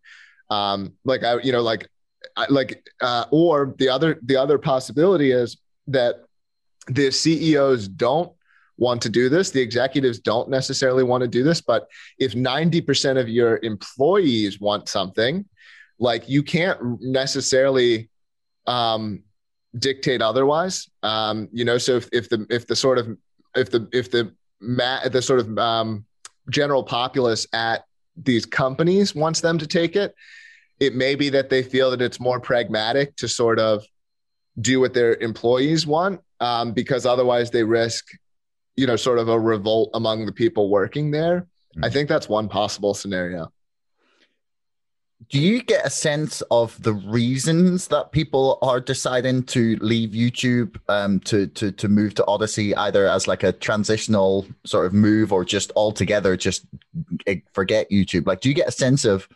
um 0.50 0.92
like 1.04 1.22
i 1.24 1.40
you 1.42 1.52
know 1.52 1.62
like 1.62 1.88
I- 2.36 2.46
like 2.50 2.84
uh 3.00 3.24
or 3.30 3.74
the 3.78 3.88
other 3.88 4.18
the 4.22 4.36
other 4.36 4.58
possibility 4.58 5.30
is 5.32 5.58
that 5.88 6.16
the 6.86 7.10
CEOs 7.10 7.88
don't 7.88 8.32
want 8.78 9.02
to 9.02 9.08
do 9.10 9.28
this. 9.28 9.50
The 9.50 9.60
executives 9.60 10.18
don't 10.18 10.48
necessarily 10.48 11.04
want 11.04 11.20
to 11.22 11.28
do 11.28 11.44
this, 11.44 11.60
but 11.60 11.86
if 12.18 12.32
90% 12.32 13.20
of 13.20 13.28
your 13.28 13.60
employees 13.62 14.58
want 14.60 14.88
something, 14.88 15.44
like 15.98 16.28
you 16.28 16.42
can't 16.42 16.80
necessarily 17.00 18.08
um, 18.66 19.22
dictate 19.78 20.22
otherwise. 20.22 20.88
Um, 21.02 21.48
you 21.52 21.64
know, 21.64 21.78
so 21.78 21.96
if, 21.96 22.08
if 22.12 22.28
the 22.30 22.46
if 22.48 22.66
the 22.66 22.74
sort 22.74 22.98
of 22.98 23.16
if 23.54 23.70
the 23.70 23.86
if 23.92 24.10
the 24.10 24.34
ma- 24.60 25.06
the 25.06 25.20
sort 25.20 25.40
of 25.40 25.58
um, 25.58 26.06
general 26.48 26.82
populace 26.82 27.46
at 27.52 27.84
these 28.16 28.46
companies 28.46 29.14
wants 29.14 29.40
them 29.42 29.58
to 29.58 29.66
take 29.66 29.94
it, 29.94 30.14
it 30.80 30.94
may 30.94 31.14
be 31.14 31.28
that 31.28 31.50
they 31.50 31.62
feel 31.62 31.90
that 31.90 32.00
it's 32.00 32.18
more 32.18 32.40
pragmatic 32.40 33.14
to 33.16 33.28
sort 33.28 33.58
of 33.58 33.84
do 34.60 34.80
what 34.80 34.94
their 34.94 35.14
employees 35.16 35.86
want 35.86 36.20
um, 36.40 36.72
because 36.72 37.06
otherwise 37.06 37.50
they 37.50 37.62
risk 37.62 38.06
you 38.76 38.86
know 38.86 38.96
sort 38.96 39.18
of 39.18 39.28
a 39.28 39.38
revolt 39.38 39.90
among 39.94 40.26
the 40.26 40.32
people 40.32 40.68
working 40.70 41.10
there 41.10 41.40
mm-hmm. 41.40 41.84
i 41.84 41.90
think 41.90 42.08
that's 42.08 42.28
one 42.28 42.48
possible 42.48 42.94
scenario 42.94 43.52
do 45.28 45.38
you 45.38 45.62
get 45.62 45.86
a 45.86 45.90
sense 45.90 46.40
of 46.50 46.82
the 46.82 46.94
reasons 46.94 47.88
that 47.88 48.10
people 48.10 48.58
are 48.62 48.80
deciding 48.80 49.44
to 49.44 49.76
leave 49.76 50.10
YouTube 50.10 50.76
um, 50.88 51.20
to 51.20 51.46
to 51.48 51.70
to 51.70 51.88
move 51.88 52.14
to 52.14 52.24
Odysee, 52.26 52.74
either 52.74 53.06
as 53.06 53.28
like 53.28 53.42
a 53.42 53.52
transitional 53.52 54.46
sort 54.64 54.86
of 54.86 54.94
move 54.94 55.32
or 55.32 55.44
just 55.44 55.70
altogether 55.76 56.36
just 56.36 56.66
forget 57.52 57.90
YouTube? 57.90 58.26
Like, 58.26 58.40
do 58.40 58.48
you 58.48 58.54
get 58.54 58.68
a 58.68 58.72
sense 58.72 59.04
of 59.04 59.28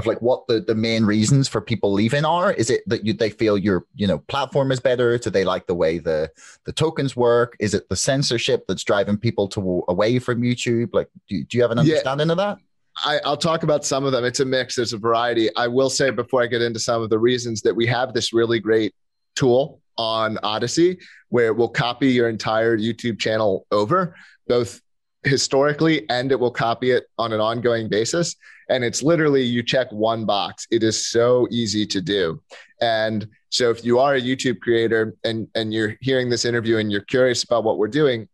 of 0.00 0.06
like 0.06 0.20
what 0.22 0.46
the, 0.46 0.60
the 0.60 0.74
main 0.74 1.04
reasons 1.04 1.48
for 1.48 1.60
people 1.60 1.92
leaving 1.92 2.24
are? 2.24 2.52
Is 2.52 2.70
it 2.70 2.82
that 2.86 3.04
you 3.06 3.12
they 3.12 3.30
feel 3.30 3.56
your 3.56 3.86
you 3.94 4.06
know 4.06 4.18
platform 4.18 4.72
is 4.72 4.80
better? 4.80 5.16
Do 5.18 5.30
they 5.30 5.44
like 5.44 5.66
the 5.66 5.74
way 5.74 5.98
the 5.98 6.30
the 6.64 6.72
tokens 6.72 7.14
work? 7.14 7.56
Is 7.60 7.74
it 7.74 7.88
the 7.88 7.96
censorship 7.96 8.64
that's 8.66 8.84
driving 8.84 9.16
people 9.16 9.48
to 9.48 9.84
away 9.88 10.18
from 10.18 10.42
YouTube? 10.42 10.90
Like, 10.92 11.08
do, 11.28 11.44
do 11.44 11.56
you 11.56 11.62
have 11.62 11.70
an 11.70 11.78
understanding 11.78 12.28
yeah. 12.28 12.32
of 12.32 12.38
that? 12.38 12.58
I, 13.04 13.20
will 13.24 13.36
talk 13.36 13.62
about 13.62 13.84
some 13.84 14.04
of 14.04 14.12
them. 14.12 14.24
It's 14.24 14.40
a 14.40 14.44
mix. 14.44 14.76
There's 14.76 14.92
a 14.92 14.98
variety. 14.98 15.54
I 15.56 15.68
will 15.68 15.90
say 15.90 16.10
before 16.10 16.42
I 16.42 16.46
get 16.46 16.62
into 16.62 16.80
some 16.80 17.02
of 17.02 17.10
the 17.10 17.18
reasons 17.18 17.62
that 17.62 17.74
we 17.74 17.86
have 17.86 18.12
this 18.12 18.32
really 18.32 18.58
great 18.58 18.94
tool 19.36 19.80
on 19.96 20.38
Odysee 20.42 20.98
where 21.28 21.46
it 21.46 21.56
will 21.56 21.68
copy 21.68 22.08
your 22.08 22.28
entire 22.28 22.76
YouTube 22.76 23.18
channel 23.18 23.66
over, 23.70 24.16
both 24.48 24.80
historically 25.24 26.08
and 26.08 26.32
it 26.32 26.40
will 26.40 26.50
copy 26.50 26.90
it 26.92 27.04
on 27.18 27.32
an 27.32 27.40
ongoing 27.40 27.88
basis. 27.88 28.36
And 28.68 28.84
it's 28.84 29.02
literally 29.02 29.42
you 29.42 29.62
check 29.62 29.90
one 29.90 30.24
box. 30.24 30.66
It 30.70 30.82
is 30.82 31.06
so 31.06 31.48
easy 31.50 31.84
to 31.86 32.00
do. 32.00 32.40
And 32.80 33.28
so 33.50 33.70
if 33.70 33.84
you 33.84 33.98
are 33.98 34.14
a 34.14 34.20
YouTube 34.20 34.60
creator 34.60 35.14
and, 35.24 35.48
and 35.54 35.74
you're 35.74 35.96
hearing 36.00 36.30
this 36.30 36.44
interview 36.44 36.78
and 36.78 36.90
you're 36.90 37.00
curious 37.02 37.42
about 37.42 37.64
what 37.64 37.78
we're 37.78 37.88
doing, 37.88 38.28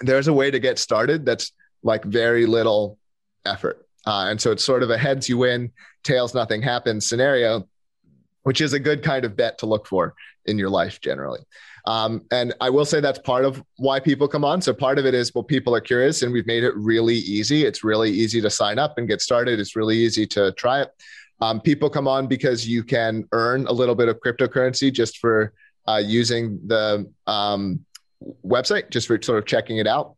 there's 0.00 0.28
a 0.28 0.32
way 0.32 0.50
to 0.50 0.60
get 0.60 0.78
started 0.78 1.24
that's 1.24 1.52
like 1.82 2.04
very 2.04 2.46
little 2.46 2.98
effort. 3.44 3.86
Uh, 4.06 4.26
and 4.28 4.40
so 4.40 4.50
it's 4.50 4.64
sort 4.64 4.82
of 4.82 4.90
a 4.90 4.98
heads 4.98 5.28
you 5.28 5.38
win, 5.38 5.70
tails 6.04 6.34
nothing 6.34 6.60
happens 6.60 7.06
scenario, 7.06 7.66
which 8.42 8.60
is 8.60 8.72
a 8.72 8.80
good 8.80 9.02
kind 9.02 9.24
of 9.24 9.36
bet 9.36 9.58
to 9.58 9.66
look 9.66 9.86
for 9.86 10.14
in 10.46 10.58
your 10.58 10.70
life 10.70 11.00
generally. 11.00 11.40
Um, 11.84 12.22
and 12.30 12.54
I 12.60 12.70
will 12.70 12.84
say 12.84 13.00
that's 13.00 13.18
part 13.18 13.44
of 13.44 13.62
why 13.76 13.98
people 13.98 14.28
come 14.28 14.44
on. 14.44 14.62
So 14.62 14.72
part 14.72 14.98
of 14.98 15.06
it 15.06 15.14
is, 15.14 15.34
well, 15.34 15.42
people 15.42 15.74
are 15.74 15.80
curious 15.80 16.22
and 16.22 16.32
we've 16.32 16.46
made 16.46 16.62
it 16.62 16.74
really 16.76 17.16
easy. 17.16 17.64
It's 17.64 17.82
really 17.82 18.10
easy 18.10 18.40
to 18.40 18.50
sign 18.50 18.78
up 18.78 18.98
and 18.98 19.08
get 19.08 19.20
started. 19.20 19.58
It's 19.58 19.74
really 19.74 19.96
easy 19.96 20.26
to 20.28 20.52
try 20.52 20.82
it. 20.82 20.90
Um, 21.40 21.60
people 21.60 21.90
come 21.90 22.06
on 22.06 22.28
because 22.28 22.68
you 22.68 22.84
can 22.84 23.26
earn 23.32 23.66
a 23.66 23.72
little 23.72 23.96
bit 23.96 24.08
of 24.08 24.20
cryptocurrency 24.20 24.92
just 24.92 25.18
for 25.18 25.52
uh, 25.88 26.00
using 26.04 26.60
the 26.66 27.10
um, 27.26 27.84
website, 28.46 28.90
just 28.90 29.08
for 29.08 29.20
sort 29.20 29.38
of 29.38 29.46
checking 29.46 29.78
it 29.78 29.88
out. 29.88 30.14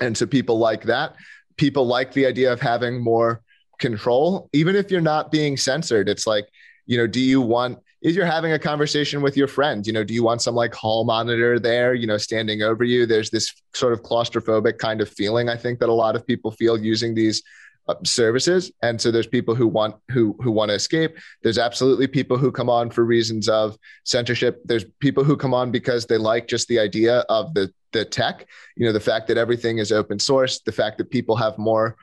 And 0.00 0.16
so 0.16 0.26
people 0.26 0.58
like 0.58 0.84
that. 0.84 1.16
People 1.58 1.86
like 1.86 2.12
the 2.12 2.24
idea 2.24 2.52
of 2.52 2.60
having 2.60 3.02
more 3.02 3.42
control, 3.78 4.48
even 4.54 4.76
if 4.76 4.90
you're 4.90 5.02
not 5.02 5.30
being 5.30 5.58
censored. 5.58 6.08
It's 6.08 6.26
like, 6.26 6.48
you 6.86 6.96
know, 6.96 7.06
do 7.06 7.20
you 7.20 7.42
want 7.42 7.78
is 8.02 8.14
you're 8.14 8.26
having 8.26 8.52
a 8.52 8.58
conversation 8.58 9.22
with 9.22 9.36
your 9.36 9.48
friend. 9.48 9.86
You 9.86 9.92
know, 9.92 10.04
do 10.04 10.14
you 10.14 10.22
want 10.22 10.42
some 10.42 10.54
like 10.54 10.74
hall 10.74 11.04
monitor 11.04 11.58
there, 11.58 11.94
you 11.94 12.06
know, 12.06 12.18
standing 12.18 12.62
over 12.62 12.84
you? 12.84 13.06
There's 13.06 13.30
this 13.30 13.52
sort 13.74 13.92
of 13.92 14.02
claustrophobic 14.02 14.78
kind 14.78 15.00
of 15.00 15.08
feeling 15.08 15.48
I 15.48 15.56
think 15.56 15.80
that 15.80 15.88
a 15.88 15.94
lot 15.94 16.16
of 16.16 16.26
people 16.26 16.50
feel 16.50 16.78
using 16.78 17.14
these 17.14 17.42
uh, 17.88 17.94
services 18.02 18.72
and 18.82 19.00
so 19.00 19.12
there's 19.12 19.28
people 19.28 19.54
who 19.54 19.68
want 19.68 19.94
who 20.10 20.36
who 20.40 20.50
want 20.50 20.70
to 20.70 20.74
escape 20.74 21.16
there's 21.44 21.56
absolutely 21.56 22.08
people 22.08 22.36
who 22.36 22.50
come 22.50 22.68
on 22.68 22.90
for 22.90 23.04
reasons 23.04 23.48
of 23.48 23.78
censorship 24.02 24.60
there's 24.64 24.84
people 24.98 25.22
who 25.22 25.36
come 25.36 25.54
on 25.54 25.70
because 25.70 26.04
they 26.04 26.18
like 26.18 26.48
just 26.48 26.66
the 26.66 26.80
idea 26.80 27.18
of 27.28 27.54
the 27.54 27.72
the 27.92 28.04
tech 28.04 28.44
you 28.76 28.84
know 28.84 28.92
the 28.92 28.98
fact 28.98 29.28
that 29.28 29.38
everything 29.38 29.78
is 29.78 29.92
open 29.92 30.18
source 30.18 30.58
the 30.62 30.72
fact 30.72 30.98
that 30.98 31.10
people 31.10 31.36
have 31.36 31.56
more 31.58 31.94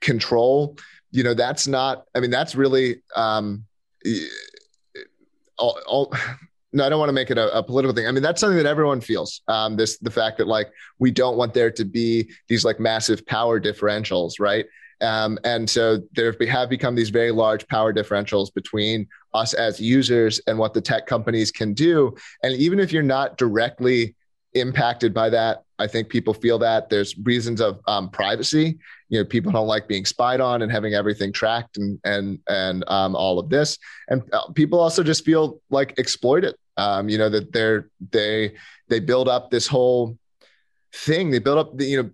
control 0.00 0.76
you 1.10 1.24
know 1.24 1.34
that's 1.34 1.66
not 1.66 2.04
i 2.14 2.20
mean 2.20 2.30
that's 2.30 2.54
really 2.54 3.02
um 3.16 3.64
all, 5.62 5.78
all 5.86 6.14
no, 6.72 6.84
I 6.84 6.88
don't 6.88 6.98
want 6.98 7.10
to 7.10 7.14
make 7.14 7.30
it 7.30 7.38
a, 7.38 7.56
a, 7.56 7.62
political 7.62 7.94
thing. 7.94 8.06
I 8.06 8.12
mean, 8.12 8.22
that's 8.22 8.40
something 8.40 8.56
that 8.56 8.66
everyone 8.66 9.00
feels. 9.00 9.42
Um, 9.48 9.76
this 9.76 9.98
the 9.98 10.10
fact 10.10 10.38
that 10.38 10.46
like 10.46 10.70
we 10.98 11.10
don't 11.10 11.36
want 11.36 11.54
there 11.54 11.70
to 11.70 11.84
be 11.84 12.30
these 12.48 12.64
like 12.64 12.80
massive 12.80 13.26
power 13.26 13.60
differentials, 13.60 14.40
right? 14.40 14.66
Um, 15.02 15.38
and 15.42 15.68
so 15.68 16.00
there 16.12 16.34
have 16.46 16.70
become 16.70 16.94
these 16.94 17.10
very 17.10 17.32
large 17.32 17.66
power 17.66 17.92
differentials 17.92 18.54
between 18.54 19.08
us 19.34 19.52
as 19.52 19.80
users 19.80 20.40
and 20.46 20.56
what 20.56 20.74
the 20.74 20.80
tech 20.80 21.06
companies 21.06 21.50
can 21.50 21.74
do. 21.74 22.14
And 22.44 22.54
even 22.54 22.78
if 22.78 22.92
you're 22.92 23.02
not 23.02 23.36
directly 23.36 24.14
impacted 24.54 25.12
by 25.12 25.28
that, 25.30 25.64
I 25.80 25.88
think 25.88 26.08
people 26.08 26.32
feel 26.32 26.58
that 26.60 26.88
there's 26.88 27.18
reasons 27.18 27.60
of 27.60 27.80
um, 27.88 28.10
privacy. 28.10 28.78
You 29.12 29.18
know, 29.18 29.24
people 29.24 29.52
don't 29.52 29.66
like 29.66 29.86
being 29.86 30.06
spied 30.06 30.40
on 30.40 30.62
and 30.62 30.72
having 30.72 30.94
everything 30.94 31.32
tracked 31.32 31.76
and 31.76 32.00
and 32.04 32.38
and 32.48 32.82
um, 32.88 33.14
all 33.14 33.38
of 33.38 33.50
this. 33.50 33.78
And 34.08 34.22
uh, 34.32 34.50
people 34.52 34.80
also 34.80 35.02
just 35.02 35.24
feel 35.24 35.60
like 35.70 35.98
exploited. 35.98 36.54
Um, 36.78 37.10
you 37.10 37.18
know 37.18 37.28
that 37.28 37.52
they're 37.52 37.90
they 38.10 38.54
they 38.88 39.00
build 39.00 39.28
up 39.28 39.50
this 39.50 39.66
whole 39.66 40.16
thing. 40.94 41.30
They 41.30 41.38
build 41.38 41.58
up 41.58 41.76
the 41.76 41.84
you 41.84 42.02
know 42.02 42.10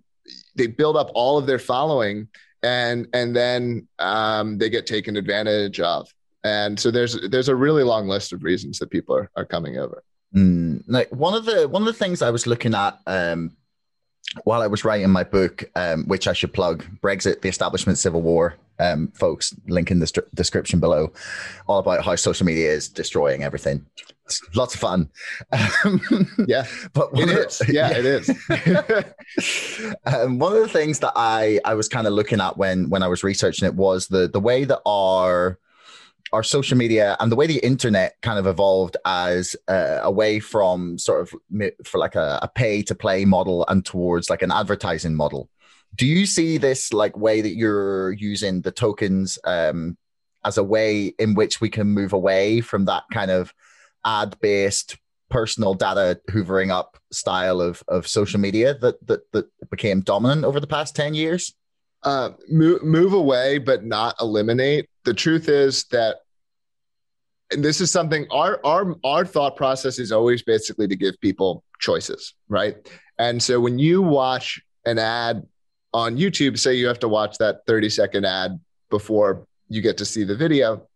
they 0.55 0.67
build 0.67 0.97
up 0.97 1.09
all 1.15 1.37
of 1.37 1.47
their 1.47 1.59
following 1.59 2.27
and 2.63 3.07
and 3.13 3.35
then 3.35 3.87
um, 3.99 4.57
they 4.57 4.69
get 4.69 4.85
taken 4.85 5.15
advantage 5.15 5.79
of. 5.79 6.13
And 6.43 6.79
so 6.79 6.91
there's 6.91 7.17
there's 7.29 7.49
a 7.49 7.55
really 7.55 7.83
long 7.83 8.07
list 8.07 8.33
of 8.33 8.43
reasons 8.43 8.79
that 8.79 8.89
people 8.89 9.15
are, 9.15 9.29
are 9.35 9.45
coming 9.45 9.77
over. 9.77 10.03
Mm, 10.35 10.83
like 10.87 11.09
one 11.09 11.33
of 11.33 11.45
the 11.45 11.67
one 11.67 11.81
of 11.81 11.85
the 11.85 11.93
things 11.93 12.21
I 12.21 12.29
was 12.29 12.47
looking 12.47 12.73
at 12.73 12.99
um, 13.07 13.55
while 14.43 14.61
I 14.61 14.67
was 14.67 14.85
writing 14.85 15.09
my 15.09 15.23
book, 15.23 15.63
um, 15.75 16.05
which 16.07 16.27
I 16.27 16.33
should 16.33 16.53
plug, 16.53 16.85
Brexit: 17.01 17.41
The 17.41 17.49
Establishment 17.49 17.97
Civil 17.97 18.21
War. 18.21 18.55
Um, 18.81 19.09
folks, 19.09 19.53
link 19.67 19.91
in 19.91 19.99
the 19.99 20.07
st- 20.07 20.33
description 20.33 20.79
below, 20.79 21.11
all 21.67 21.79
about 21.79 22.05
how 22.05 22.15
social 22.15 22.45
media 22.45 22.71
is 22.71 22.87
destroying 22.87 23.43
everything. 23.43 23.85
It's 24.23 24.41
lots 24.55 24.73
of 24.73 24.79
fun. 24.79 25.09
yeah, 26.47 26.65
but 26.93 27.09
it 27.13 27.29
is. 27.29 27.61
yeah, 27.67 27.89
yeah, 27.89 27.97
it 27.97 28.05
is. 28.05 28.29
um, 30.05 30.39
one 30.39 30.53
of 30.55 30.61
the 30.61 30.69
things 30.69 30.99
that 30.99 31.11
I 31.15 31.59
I 31.65 31.73
was 31.73 31.89
kind 31.89 32.07
of 32.07 32.13
looking 32.13 32.39
at 32.39 32.55
when 32.55 32.89
when 32.89 33.03
I 33.03 33.07
was 33.07 33.21
researching 33.21 33.67
it 33.67 33.75
was 33.75 34.07
the 34.07 34.29
the 34.29 34.39
way 34.39 34.63
that 34.63 34.79
our 34.85 35.59
our 36.31 36.43
social 36.43 36.77
media 36.77 37.15
and 37.19 37.31
the 37.31 37.35
way 37.35 37.47
the 37.47 37.59
internet 37.59 38.15
kind 38.21 38.39
of 38.39 38.47
evolved 38.47 38.97
as 39.05 39.55
uh, 39.67 39.99
away 40.03 40.39
from 40.39 40.97
sort 40.97 41.21
of 41.21 41.33
for 41.85 41.97
like 41.97 42.15
a, 42.15 42.39
a 42.41 42.47
pay 42.47 42.81
to 42.83 42.95
play 42.95 43.25
model 43.25 43.65
and 43.67 43.85
towards 43.85 44.29
like 44.29 44.41
an 44.41 44.51
advertising 44.51 45.15
model 45.15 45.49
do 45.95 46.05
you 46.05 46.25
see 46.25 46.57
this 46.57 46.93
like 46.93 47.17
way 47.17 47.41
that 47.41 47.55
you're 47.55 48.11
using 48.13 48.61
the 48.61 48.71
tokens 48.71 49.39
um, 49.45 49.97
as 50.45 50.57
a 50.57 50.63
way 50.63 51.07
in 51.19 51.33
which 51.33 51.59
we 51.61 51.69
can 51.69 51.87
move 51.87 52.13
away 52.13 52.61
from 52.61 52.85
that 52.85 53.03
kind 53.11 53.31
of 53.31 53.53
ad 54.05 54.35
based 54.39 54.97
personal 55.29 55.73
data 55.73 56.19
hoovering 56.29 56.71
up 56.71 56.97
style 57.11 57.61
of, 57.61 57.83
of 57.87 58.07
social 58.07 58.39
media 58.39 58.73
that, 58.75 59.05
that 59.07 59.31
that 59.31 59.45
became 59.69 60.01
dominant 60.01 60.43
over 60.43 60.59
the 60.59 60.67
past 60.67 60.95
10 60.95 61.13
years 61.13 61.53
uh, 62.03 62.31
move, 62.49 62.83
move 62.83 63.13
away, 63.13 63.57
but 63.57 63.83
not 63.83 64.15
eliminate. 64.21 64.89
The 65.09 65.15
truth 65.15 65.49
is 65.49 65.85
that 65.85 66.17
and 67.51 67.65
this 67.65 67.81
is 67.81 67.89
something 67.89 68.27
our 68.29 68.63
our 68.63 68.95
our 69.03 69.25
thought 69.25 69.55
process 69.55 69.97
is 69.97 70.11
always 70.11 70.43
basically 70.43 70.87
to 70.87 70.95
give 70.95 71.19
people 71.19 71.63
choices, 71.79 72.35
right? 72.47 72.77
And 73.17 73.41
so 73.41 73.59
when 73.59 73.79
you 73.79 74.03
watch 74.03 74.61
an 74.85 74.99
ad 74.99 75.47
on 75.95 76.15
YouTube, 76.15 76.59
say 76.59 76.75
you 76.75 76.85
have 76.85 76.99
to 76.99 77.07
watch 77.07 77.39
that 77.39 77.65
30 77.65 77.89
second 77.89 78.23
ad 78.27 78.59
before 78.91 79.47
you 79.67 79.81
get 79.81 79.97
to 79.97 80.05
see 80.05 80.23
the 80.23 80.35
video, 80.35 80.87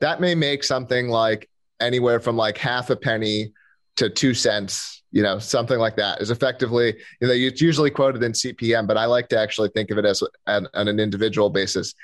that 0.00 0.20
may 0.20 0.34
make 0.34 0.64
something 0.64 1.08
like 1.08 1.48
anywhere 1.78 2.18
from 2.18 2.36
like 2.36 2.58
half 2.58 2.90
a 2.90 2.96
penny 2.96 3.52
to 3.94 4.10
two 4.10 4.34
cents 4.34 5.04
you 5.14 5.22
know, 5.22 5.38
something 5.38 5.78
like 5.78 5.94
that 5.94 6.20
is 6.20 6.32
effectively, 6.32 6.96
you 7.20 7.28
know, 7.28 7.32
it's 7.32 7.60
usually 7.60 7.88
quoted 7.88 8.20
in 8.24 8.32
CPM, 8.32 8.84
but 8.88 8.96
I 8.96 9.04
like 9.04 9.28
to 9.28 9.38
actually 9.38 9.68
think 9.68 9.92
of 9.92 9.98
it 9.98 10.04
as 10.04 10.24
on, 10.48 10.66
on 10.74 10.88
an 10.88 10.98
individual 10.98 11.50
basis. 11.50 11.94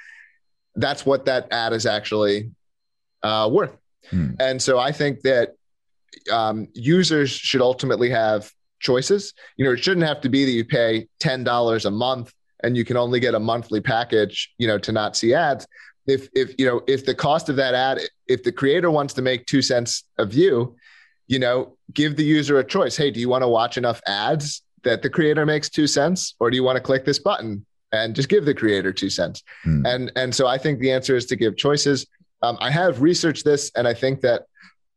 That's 0.74 1.04
what 1.04 1.24
that 1.26 1.48
ad 1.52 1.72
is 1.72 1.86
actually 1.86 2.50
uh, 3.22 3.48
worth. 3.52 3.76
Hmm. 4.10 4.32
And 4.38 4.62
so 4.62 4.78
I 4.78 4.92
think 4.92 5.20
that 5.22 5.54
um, 6.32 6.68
users 6.74 7.30
should 7.30 7.60
ultimately 7.60 8.10
have 8.10 8.50
choices. 8.80 9.34
You 9.56 9.64
know, 9.64 9.72
it 9.72 9.82
shouldn't 9.82 10.06
have 10.06 10.20
to 10.22 10.28
be 10.28 10.44
that 10.44 10.50
you 10.50 10.64
pay 10.64 11.08
$10 11.20 11.84
a 11.84 11.90
month 11.90 12.32
and 12.62 12.76
you 12.76 12.84
can 12.84 12.96
only 12.96 13.20
get 13.20 13.34
a 13.34 13.40
monthly 13.40 13.80
package, 13.80 14.52
you 14.58 14.66
know, 14.66 14.78
to 14.78 14.92
not 14.92 15.16
see 15.16 15.34
ads. 15.34 15.66
If 16.06 16.28
if 16.34 16.54
you 16.58 16.66
know, 16.66 16.82
if 16.86 17.04
the 17.06 17.14
cost 17.14 17.48
of 17.48 17.56
that 17.56 17.74
ad, 17.74 18.00
if 18.26 18.42
the 18.42 18.52
creator 18.52 18.90
wants 18.90 19.14
to 19.14 19.22
make 19.22 19.46
2 19.46 19.62
cents 19.62 20.04
a 20.18 20.24
view, 20.24 20.76
you 21.28 21.38
know, 21.38 21.76
give 21.92 22.16
the 22.16 22.24
user 22.24 22.58
a 22.58 22.64
choice. 22.64 22.96
Hey, 22.96 23.10
do 23.10 23.20
you 23.20 23.28
want 23.28 23.42
to 23.42 23.48
watch 23.48 23.78
enough 23.78 24.00
ads 24.06 24.62
that 24.82 25.02
the 25.02 25.10
creator 25.10 25.44
makes 25.46 25.68
2 25.68 25.86
cents 25.86 26.34
or 26.40 26.50
do 26.50 26.56
you 26.56 26.64
want 26.64 26.76
to 26.76 26.82
click 26.82 27.04
this 27.04 27.18
button 27.18 27.64
and 27.93 28.14
just 28.14 28.28
give 28.28 28.45
the 28.45 28.55
creator 28.55 28.93
2 28.93 29.11
cents? 29.11 29.43
Hmm. 29.62 29.86
And 29.86 30.12
and 30.16 30.34
so 30.34 30.47
I 30.47 30.59
think 30.59 30.80
the 30.80 30.93
answer 30.93 31.16
is 31.16 31.26
to 31.26 31.36
give 31.36 31.57
choices. 31.57 32.07
Um, 32.43 32.57
I 32.61 32.70
have 32.70 33.03
researched 33.03 33.45
this 33.45 33.70
and 33.76 33.86
I 33.86 33.95
think 33.95 34.20
that 34.22 34.45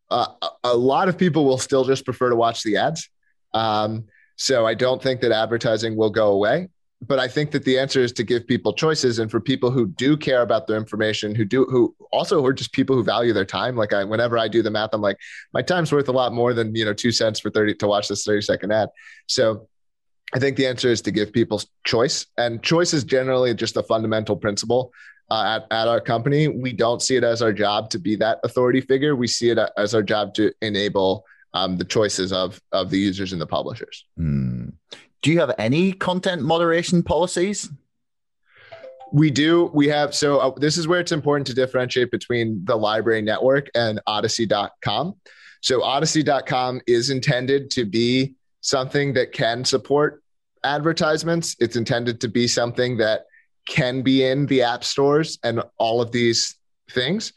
uh, 0.10 0.28
a 0.64 0.76
lot 0.76 1.10
of 1.10 1.18
people 1.18 1.46
will 1.46 1.58
still 1.58 1.84
just 1.84 2.06
prefer 2.06 2.30
to 2.30 2.36
watch 2.36 2.64
the 2.64 2.78
ads. 2.78 3.10
Um, 3.54 4.06
so 4.36 4.66
I 4.66 4.74
don't 4.74 5.02
think 5.02 5.22
that 5.22 5.32
advertising 5.32 5.96
will 5.96 6.10
go 6.10 6.32
away. 6.32 6.70
But 7.06 7.20
I 7.20 7.28
think 7.28 7.52
that 7.52 7.66
the 7.66 7.78
answer 7.78 8.00
is 8.00 8.14
to 8.14 8.24
give 8.24 8.48
people 8.48 8.72
choices, 8.72 9.20
and 9.20 9.30
for 9.30 9.41
people 9.41 9.72
who 9.72 9.88
do 9.88 10.16
care 10.16 10.41
about 10.41 10.68
their 10.68 10.78
information, 10.78 11.36
who 11.36 11.44
do, 11.44 11.66
who 11.66 11.94
also 12.14 12.46
are 12.46 12.54
just 12.54 12.72
people 12.72 12.96
who 12.96 13.04
value 13.04 13.34
their 13.34 13.44
time. 13.44 13.76
Like 13.76 13.91
I, 13.91 14.06
whenever 14.06 14.38
I 14.38 14.48
do 14.48 14.62
the 14.62 14.72
math, 14.72 14.91
I'm 14.94 15.02
like, 15.02 15.18
my 15.54 15.62
time's 15.62 15.91
worth 15.91 16.08
a 16.08 16.14
lot 16.14 16.32
more 16.32 16.54
than 16.54 16.74
you 16.74 16.86
know 16.86 16.94
two 16.94 17.12
cents 17.12 17.41
for 17.41 17.50
thirty 17.50 17.76
to 17.76 17.88
watch 17.88 18.08
this 18.08 18.24
thirty 18.24 18.41
second 18.41 18.72
ad. 18.72 18.88
So 19.28 19.68
I 20.34 20.40
think 20.40 20.58
the 20.58 20.66
answer 20.66 20.90
is 20.90 21.02
to 21.04 21.12
give 21.12 21.32
people 21.32 21.62
choice, 21.86 22.26
and 22.38 22.62
choice 22.64 22.94
is 22.94 23.04
generally 23.04 23.54
just 23.54 23.78
a 23.78 23.84
fundamental 23.84 24.36
principle 24.36 24.92
uh, 25.30 25.60
at, 25.62 25.68
at 25.72 25.88
our 25.88 26.02
company. 26.02 26.48
We 26.48 26.74
don't 26.74 27.02
see 27.02 27.16
it 27.16 27.24
as 27.24 27.42
our 27.42 27.54
job 27.54 27.90
to 27.92 28.00
be 28.00 28.16
that 28.18 28.40
authority 28.44 28.82
figure. 28.82 29.16
We 29.16 29.28
see 29.28 29.52
it 29.52 29.60
as 29.78 29.94
our 29.94 30.02
job 30.02 30.34
to 30.36 30.52
enable 30.62 31.26
um, 31.54 31.78
the 31.78 31.86
choices 31.86 32.34
of 32.34 32.60
of 32.72 32.90
the 32.90 32.98
users 32.98 33.32
and 33.32 33.42
the 33.42 33.48
publishers. 33.48 34.06
Mm. 34.20 34.74
Do 35.22 35.32
you 35.32 35.40
have 35.40 35.54
any 35.58 35.94
content 35.94 36.42
moderation 36.42 37.04
policies? 37.04 37.70
We 39.12 39.30
do. 39.30 39.70
We 39.74 39.88
have. 39.90 40.16
So 40.16 40.40
uh, 40.40 40.52
this 40.58 40.78
is 40.78 40.88
where 40.88 41.00
it's 41.00 41.12
important 41.12 41.46
to 41.48 41.54
differentiate 41.54 42.10
between 42.10 42.66
the 42.66 42.76
LBRY 42.76 43.24
network 43.24 43.70
and 43.76 44.02
Odysee.com. 44.08 45.16
So 45.62 45.82
Odysee.com 45.82 46.82
is 46.88 47.12
intended 47.12 47.70
to 47.72 47.86
be 47.86 48.34
something 48.62 49.14
that 49.14 49.32
can 49.32 49.64
support 49.64 50.22
advertisements. 50.64 51.55
It's 51.59 51.76
intended 51.76 52.22
to 52.22 52.28
be 52.28 52.47
something 52.47 52.97
that 52.97 53.26
can 53.68 54.01
be 54.01 54.26
in 54.26 54.45
the 54.45 54.61
app 54.61 54.84
stores 54.84 55.39
and 55.43 55.64
all 55.78 56.01
of 56.01 56.11
these 56.11 56.57
things. 56.91 57.34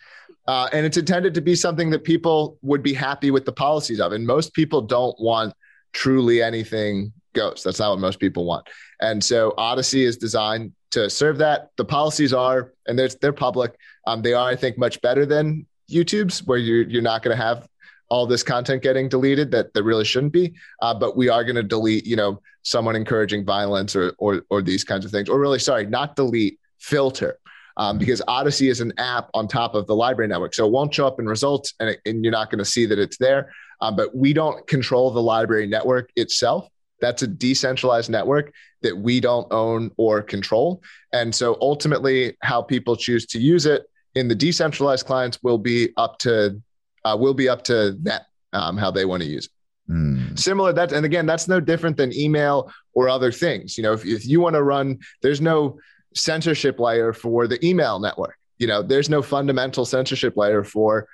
Uh, 0.49 0.69
and 0.73 0.87
it's 0.87 0.97
intended 0.97 1.35
to 1.35 1.41
be 1.41 1.55
something 1.55 1.91
that 1.91 2.05
people 2.05 2.59
would 2.63 2.83
be 2.83 2.95
happy 2.95 3.31
with 3.31 3.45
the 3.45 3.53
policies 3.53 4.01
of. 4.01 4.13
And 4.13 4.27
most 4.27 4.55
people 4.55 4.81
don't 4.81 5.19
want 5.21 5.55
truly 5.93 6.43
anything 6.43 7.13
goes. 7.33 7.63
That's 7.63 7.79
not 7.79 7.91
what 7.91 7.99
most 7.99 8.21
people 8.21 8.45
want. 8.45 8.69
And 9.01 9.23
so 9.23 9.55
Odysee 9.59 10.05
is 10.05 10.17
designed 10.17 10.73
to 10.93 11.11
serve 11.11 11.39
that. 11.39 11.71
The 11.77 11.85
policies 11.85 12.33
are, 12.33 12.73
and 12.87 12.99
they're, 12.99 13.11
they're 13.21 13.33
public. 13.33 13.77
Um, 14.07 14.23
they 14.23 14.35
are, 14.35 14.49
I 14.49 14.57
think, 14.57 14.79
much 14.79 15.01
better 15.01 15.27
than 15.27 15.67
YouTube's, 15.91 16.45
where 16.45 16.59
you're, 16.59 16.83
you're 16.83 17.03
not 17.03 17.23
going 17.23 17.37
to 17.37 17.43
have 17.43 17.69
all 18.09 18.27
this 18.27 18.43
content 18.43 18.83
getting 18.83 19.09
deleted 19.09 19.51
that, 19.51 19.73
that 19.75 19.83
really 19.83 20.05
shouldn't 20.05 20.33
be. 20.33 20.55
Uh, 20.81 20.95
but 20.95 21.17
we 21.17 21.29
are 21.29 21.45
going 21.45 21.57
to 21.57 21.63
delete, 21.63 22.07
you 22.07 22.17
know, 22.17 22.41
someone 22.63 22.97
encouraging 22.97 23.45
violence 23.45 23.97
or, 23.97 24.15
or, 24.19 24.43
or 24.51 24.63
these 24.63 24.85
kinds 24.85 25.05
of 25.05 25.11
things. 25.11 25.29
Or 25.29 25.39
really, 25.41 25.59
sorry, 25.59 25.87
not 25.87 26.17
delete, 26.17 26.59
filter 26.79 27.39
um, 27.77 27.99
because 27.99 28.23
Odysee 28.29 28.69
is 28.69 28.81
an 28.81 28.93
app 28.99 29.29
on 29.35 29.49
top 29.49 29.75
of 29.75 29.87
the 29.87 29.95
LBRY 29.95 30.29
network. 30.29 30.55
So 30.55 30.67
it 30.67 30.73
won't 30.73 30.95
show 30.95 31.07
up 31.07 31.19
in 31.21 31.27
results 31.27 31.75
and, 31.81 31.91
it, 31.91 32.01
and 32.07 32.25
you're 32.25 32.33
not 32.33 32.51
going 32.51 32.59
to 32.59 32.65
see 32.65 32.87
that 32.87 32.99
it's 32.99 33.19
there. 33.19 33.53
Um, 33.81 33.97
but 33.97 34.17
we 34.17 34.33
don't 34.33 34.67
control 34.67 35.11
the 35.11 35.21
LBRY 35.21 35.69
network 35.69 36.11
itself. 36.17 36.69
That's 37.01 37.23
a 37.23 37.27
decentralized 37.27 38.09
network 38.09 38.55
that 38.83 38.97
we 38.97 39.21
don't 39.21 39.47
own 39.53 39.91
or 39.99 40.23
control. 40.23 40.83
And 41.13 41.35
so 41.35 41.59
ultimately, 41.61 42.37
how 42.41 42.63
people 42.63 42.97
choose 42.97 43.27
to 43.27 43.39
use 43.39 43.67
it 43.67 43.85
in 44.15 44.29
the 44.29 44.35
decentralized 44.35 45.05
clients 45.05 45.43
will 45.43 45.59
be 45.59 45.91
up 45.99 46.19
to 46.21 46.61
uh, 47.07 47.17
will 47.17 47.35
be 47.35 47.49
up 47.49 47.63
to 47.65 47.97
that 48.03 48.27
um, 48.53 48.77
how 48.77 48.91
they 48.91 49.05
want 49.05 49.23
to 49.23 49.29
use 49.29 49.47
it. 49.47 49.93
Mm. 49.93 50.39
Similar 50.39 50.73
that, 50.73 50.93
and 50.93 51.07
again, 51.07 51.27
that's 51.27 51.47
no 51.47 51.61
different 51.61 51.97
than 51.97 52.13
email 52.15 52.73
or 52.95 53.09
other 53.09 53.31
things. 53.31 53.77
You 53.77 53.85
know, 53.85 53.93
if, 53.93 54.05
if 54.05 54.27
you 54.27 54.41
want 54.41 54.55
to 54.55 54.63
run, 54.63 54.99
there's 55.23 55.41
no 55.41 55.79
censorship 56.15 56.81
layer 56.81 57.13
for 57.13 57.47
the 57.47 57.65
email 57.65 58.01
network. 58.01 58.37
You 58.59 58.67
know, 58.67 58.83
there's 58.83 59.09
no 59.09 59.23
fundamental 59.23 59.85
censorship 59.85 60.37
layer 60.37 60.65
for 60.65 61.07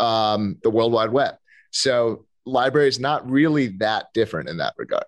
um, 0.00 0.56
the 0.62 0.70
World 0.70 0.92
Wide 0.92 1.12
Web. 1.12 1.36
So 1.70 2.26
LBRY 2.48 2.88
is 2.88 2.98
not 2.98 3.28
really 3.30 3.68
that 3.78 4.12
different 4.14 4.48
in 4.48 4.56
that 4.56 4.74
regard. 4.76 5.04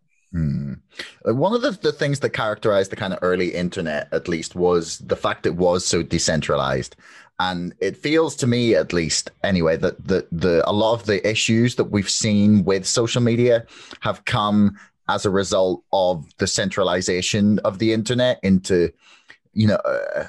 Uh, 1.26 1.34
one 1.34 1.54
of 1.54 1.62
the, 1.62 1.70
the 1.70 1.92
things 1.92 2.20
that 2.20 2.30
characterized 2.30 2.92
the 2.92 2.96
kind 2.96 3.12
of 3.12 3.18
early 3.22 3.54
internet, 3.54 4.08
at 4.12 4.28
least, 4.28 4.54
was 4.54 4.98
the 4.98 5.16
fact 5.16 5.46
it 5.46 5.56
was 5.56 5.86
so 5.86 6.02
decentralized. 6.02 6.96
And 7.40 7.74
it 7.80 7.96
feels 7.96 8.34
to 8.36 8.46
me, 8.46 8.74
at 8.74 8.92
least, 8.92 9.30
anyway, 9.44 9.76
that 9.76 10.06
the, 10.06 10.26
the 10.32 10.68
a 10.68 10.72
lot 10.72 10.94
of 10.94 11.06
the 11.06 11.26
issues 11.28 11.76
that 11.76 11.84
we've 11.84 12.10
seen 12.10 12.64
with 12.64 12.84
social 12.84 13.22
media 13.22 13.64
have 14.00 14.24
come 14.24 14.76
as 15.08 15.24
a 15.24 15.30
result 15.30 15.84
of 15.92 16.26
the 16.38 16.46
centralization 16.46 17.60
of 17.60 17.78
the 17.78 17.92
internet 17.92 18.40
into 18.42 18.92
you 19.58 19.66
know, 19.66 19.76
uh, 19.76 20.28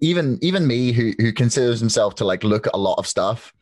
even 0.00 0.38
even 0.42 0.66
me 0.66 0.90
who 0.92 1.12
who 1.18 1.32
considers 1.32 1.78
himself 1.78 2.16
to 2.16 2.24
like 2.24 2.42
look 2.42 2.66
at 2.66 2.74
a 2.74 2.78
lot 2.78 2.98
of 2.98 3.06
stuff. 3.06 3.54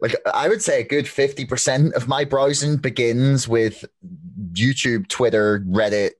Like 0.00 0.14
I 0.32 0.48
would 0.48 0.62
say 0.62 0.80
a 0.80 0.84
good 0.84 1.06
50% 1.06 1.94
of 1.94 2.08
my 2.08 2.24
browsing 2.24 2.76
begins 2.76 3.48
with 3.48 3.84
YouTube, 4.52 5.08
Twitter, 5.08 5.60
Reddit, 5.66 6.10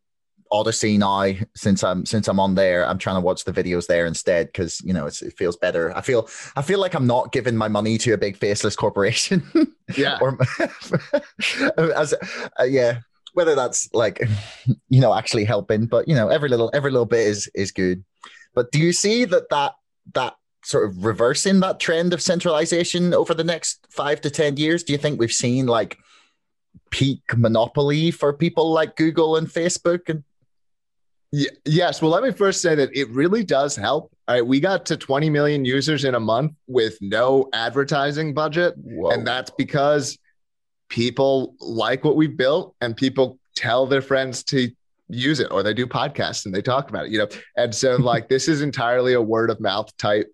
Odysee 0.54 0.98
now 0.98 1.32
since 1.56 1.82
I'm 1.82 2.06
since 2.06 2.28
I'm 2.28 2.38
on 2.38 2.54
there. 2.54 2.86
I'm 2.86 2.98
trying 2.98 3.16
to 3.16 3.20
watch 3.20 3.44
the 3.44 3.52
videos 3.52 3.86
there 3.86 4.06
instead 4.06 4.46
because 4.46 4.80
you 4.82 4.92
know 4.92 5.06
it 5.06 5.14
feels 5.36 5.56
better. 5.56 5.94
I 5.96 6.00
feel 6.00 6.28
I 6.54 6.62
feel 6.62 6.78
like 6.78 6.94
I'm 6.94 7.06
not 7.06 7.32
giving 7.32 7.56
my 7.56 7.68
money 7.68 7.98
to 7.98 8.12
a 8.12 8.18
big 8.18 8.36
faceless 8.36 8.76
corporation. 8.76 9.42
Yeah. 9.98 10.18
or 10.22 10.38
as 11.94 12.14
uh, 12.58 12.64
yeah, 12.64 13.00
whether 13.34 13.54
that's 13.54 13.92
like 13.92 14.22
you 14.88 15.00
know 15.00 15.12
actually 15.14 15.44
helping 15.44 15.86
but 15.86 16.08
you 16.08 16.14
know 16.14 16.28
every 16.28 16.48
little 16.48 16.70
every 16.72 16.90
little 16.90 17.04
bit 17.04 17.26
is 17.26 17.50
is 17.54 17.70
good 17.70 18.02
but 18.54 18.72
do 18.72 18.78
you 18.78 18.92
see 18.92 19.24
that 19.26 19.48
that 19.50 19.74
that 20.14 20.34
sort 20.64 20.88
of 20.88 21.04
reversing 21.04 21.60
that 21.60 21.78
trend 21.78 22.14
of 22.14 22.22
centralization 22.22 23.12
over 23.12 23.34
the 23.34 23.44
next 23.44 23.86
five 23.90 24.20
to 24.22 24.30
ten 24.30 24.56
years 24.56 24.82
do 24.82 24.92
you 24.92 24.98
think 24.98 25.20
we've 25.20 25.32
seen 25.32 25.66
like 25.66 25.98
peak 26.90 27.20
monopoly 27.36 28.10
for 28.10 28.32
people 28.32 28.72
like 28.72 28.96
google 28.96 29.36
and 29.36 29.48
facebook 29.48 30.08
and 30.08 30.24
yes. 31.64 32.02
Well 32.02 32.10
let 32.10 32.22
me 32.22 32.32
first 32.32 32.60
say 32.60 32.74
that 32.74 32.90
it 32.96 33.08
really 33.10 33.44
does 33.44 33.76
help. 33.76 34.10
All 34.28 34.34
right 34.36 34.46
we 34.46 34.60
got 34.60 34.86
to 34.86 34.96
20 34.96 35.30
million 35.30 35.64
users 35.64 36.04
in 36.04 36.14
a 36.14 36.20
month 36.20 36.52
with 36.66 36.98
no 37.00 37.48
advertising 37.52 38.34
budget. 38.34 38.74
Whoa. 38.76 39.10
and 39.10 39.26
that's 39.26 39.50
because 39.50 40.18
people 40.88 41.54
like 41.60 42.04
what 42.04 42.16
we've 42.16 42.36
built 42.36 42.74
and 42.80 42.96
people 42.96 43.38
tell 43.56 43.86
their 43.86 44.02
friends 44.02 44.44
to 44.44 44.70
use 45.08 45.40
it 45.40 45.48
or 45.50 45.62
they 45.62 45.74
do 45.74 45.86
podcasts 45.86 46.46
and 46.46 46.54
they 46.54 46.62
talk 46.62 46.88
about 46.88 47.06
it 47.06 47.12
you 47.12 47.18
know? 47.18 47.28
And 47.56 47.74
so 47.74 47.96
like 48.00 48.28
this 48.28 48.48
is 48.48 48.62
entirely 48.62 49.14
a 49.14 49.22
word 49.22 49.50
of 49.50 49.60
mouth 49.60 49.94
type 49.96 50.32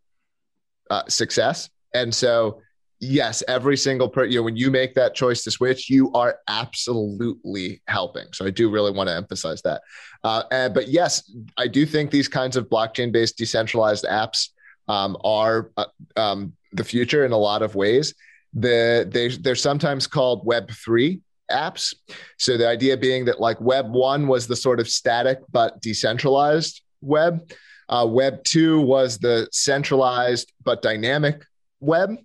uh, 0.90 1.04
success. 1.08 1.70
And 1.94 2.14
so 2.14 2.60
yes 3.00 3.42
every 3.48 3.76
single 3.76 4.08
per 4.08 4.24
you 4.24 4.38
know 4.38 4.42
when 4.42 4.56
you 4.56 4.70
make 4.70 4.94
that 4.94 5.14
choice 5.14 5.42
to 5.42 5.50
switch 5.50 5.88
you 5.88 6.12
are 6.12 6.38
absolutely 6.48 7.80
helping. 7.86 8.26
So 8.32 8.46
i 8.46 8.50
do 8.50 8.70
really 8.70 8.92
want 8.92 9.08
to 9.08 9.14
emphasize 9.14 9.62
that. 9.62 9.82
Uh, 10.22 10.42
and, 10.50 10.74
but 10.74 10.88
yes 10.88 11.32
i 11.56 11.66
do 11.66 11.86
think 11.86 12.10
these 12.10 12.28
kinds 12.28 12.56
of 12.56 12.68
blockchain 12.68 13.10
based 13.10 13.38
decentralized 13.38 14.04
apps 14.04 14.48
um, 14.90 15.16
are 15.22 15.70
uh, 15.76 15.86
um, 16.16 16.52
the 16.72 16.84
future 16.84 17.24
in 17.24 17.32
a 17.32 17.36
lot 17.36 17.62
of 17.62 17.74
ways. 17.74 18.14
The 18.54 19.08
they 19.08 19.28
they're 19.28 19.54
sometimes 19.54 20.06
called 20.06 20.44
web 20.44 20.70
3 20.70 21.20
apps. 21.50 21.94
So 22.38 22.56
the 22.56 22.68
idea 22.68 22.96
being 22.96 23.24
that 23.26 23.40
like 23.40 23.60
web 23.60 23.92
1 23.92 24.26
was 24.26 24.46
the 24.46 24.56
sort 24.56 24.80
of 24.80 24.88
static 24.88 25.38
but 25.50 25.80
decentralized 25.80 26.82
web. 27.00 27.50
Uh, 27.88 28.06
web 28.08 28.42
2 28.44 28.80
was 28.80 29.18
the 29.18 29.48
centralized 29.52 30.52
but 30.64 30.82
dynamic 30.82 31.44
web 31.80 32.16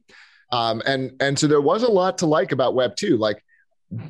um, 0.56 0.82
and 0.86 1.12
and 1.20 1.38
so 1.38 1.48
there 1.48 1.62
was 1.62 1.84
a 1.84 1.92
lot 1.92 2.18
to 2.20 2.26
like 2.26 2.52
about 2.52 2.76
web 2.76 2.96
2 2.96 3.18
like 3.18 3.44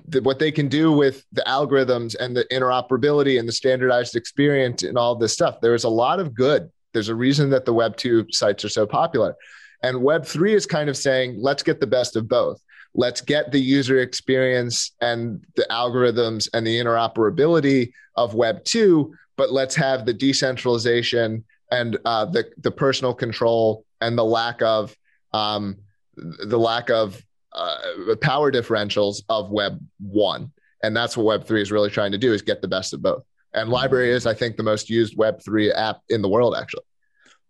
the, 0.07 0.21
what 0.21 0.39
they 0.39 0.51
can 0.51 0.67
do 0.67 0.91
with 0.91 1.25
the 1.31 1.43
algorithms 1.47 2.15
and 2.19 2.35
the 2.35 2.45
interoperability 2.45 3.39
and 3.39 3.47
the 3.47 3.53
standardized 3.53 4.15
experience 4.15 4.83
and 4.83 4.97
all 4.97 5.15
this 5.15 5.33
stuff. 5.33 5.59
There 5.61 5.75
is 5.75 5.83
a 5.83 5.89
lot 5.89 6.19
of 6.19 6.33
good. 6.33 6.71
There's 6.93 7.09
a 7.09 7.15
reason 7.15 7.49
that 7.49 7.65
the 7.65 7.73
web 7.73 7.97
2 7.97 8.27
sites 8.31 8.63
are 8.63 8.69
so 8.69 8.85
popular. 8.85 9.35
And 9.83 9.97
Web3 9.97 10.55
is 10.55 10.65
kind 10.65 10.89
of 10.89 10.97
saying, 10.97 11.37
let's 11.39 11.61
get 11.61 11.79
the 11.79 11.87
best 11.87 12.15
of 12.15 12.27
both. 12.27 12.61
Let's 12.93 13.21
get 13.21 13.51
the 13.51 13.59
user 13.59 13.99
experience 13.99 14.91
and 15.01 15.45
the 15.55 15.67
algorithms 15.69 16.47
and 16.53 16.65
the 16.65 16.77
interoperability 16.77 17.91
of 18.15 18.33
Web2, 18.33 19.11
but 19.35 19.51
let's 19.51 19.75
have 19.75 20.05
the 20.05 20.13
decentralization 20.13 21.43
and 21.71 21.97
uh, 22.05 22.25
the, 22.25 22.49
the 22.59 22.71
personal 22.71 23.13
control 23.13 23.85
and 23.99 24.17
the 24.17 24.23
lack 24.23 24.61
of 24.61 24.95
um, 25.33 25.75
the 26.15 26.59
lack 26.59 26.89
of 26.89 27.21
uh, 27.51 28.15
power 28.21 28.51
differentials 28.51 29.21
of 29.29 29.49
Web 29.49 29.79
1. 29.99 30.51
And 30.83 30.95
that's 30.95 31.17
what 31.17 31.41
Web3 31.41 31.61
is 31.61 31.71
really 31.71 31.89
trying 31.89 32.11
to 32.11 32.17
do 32.17 32.33
is 32.33 32.41
get 32.41 32.61
the 32.61 32.67
best 32.67 32.93
of 32.93 33.01
both. 33.01 33.23
And 33.53 33.69
LBRY 33.69 34.07
is, 34.07 34.27
I 34.27 34.33
think, 34.33 34.57
the 34.57 34.63
most 34.63 34.89
used 34.89 35.17
Web3 35.17 35.73
app 35.75 36.01
in 36.09 36.21
the 36.21 36.27
world, 36.27 36.55
actually. 36.57 36.83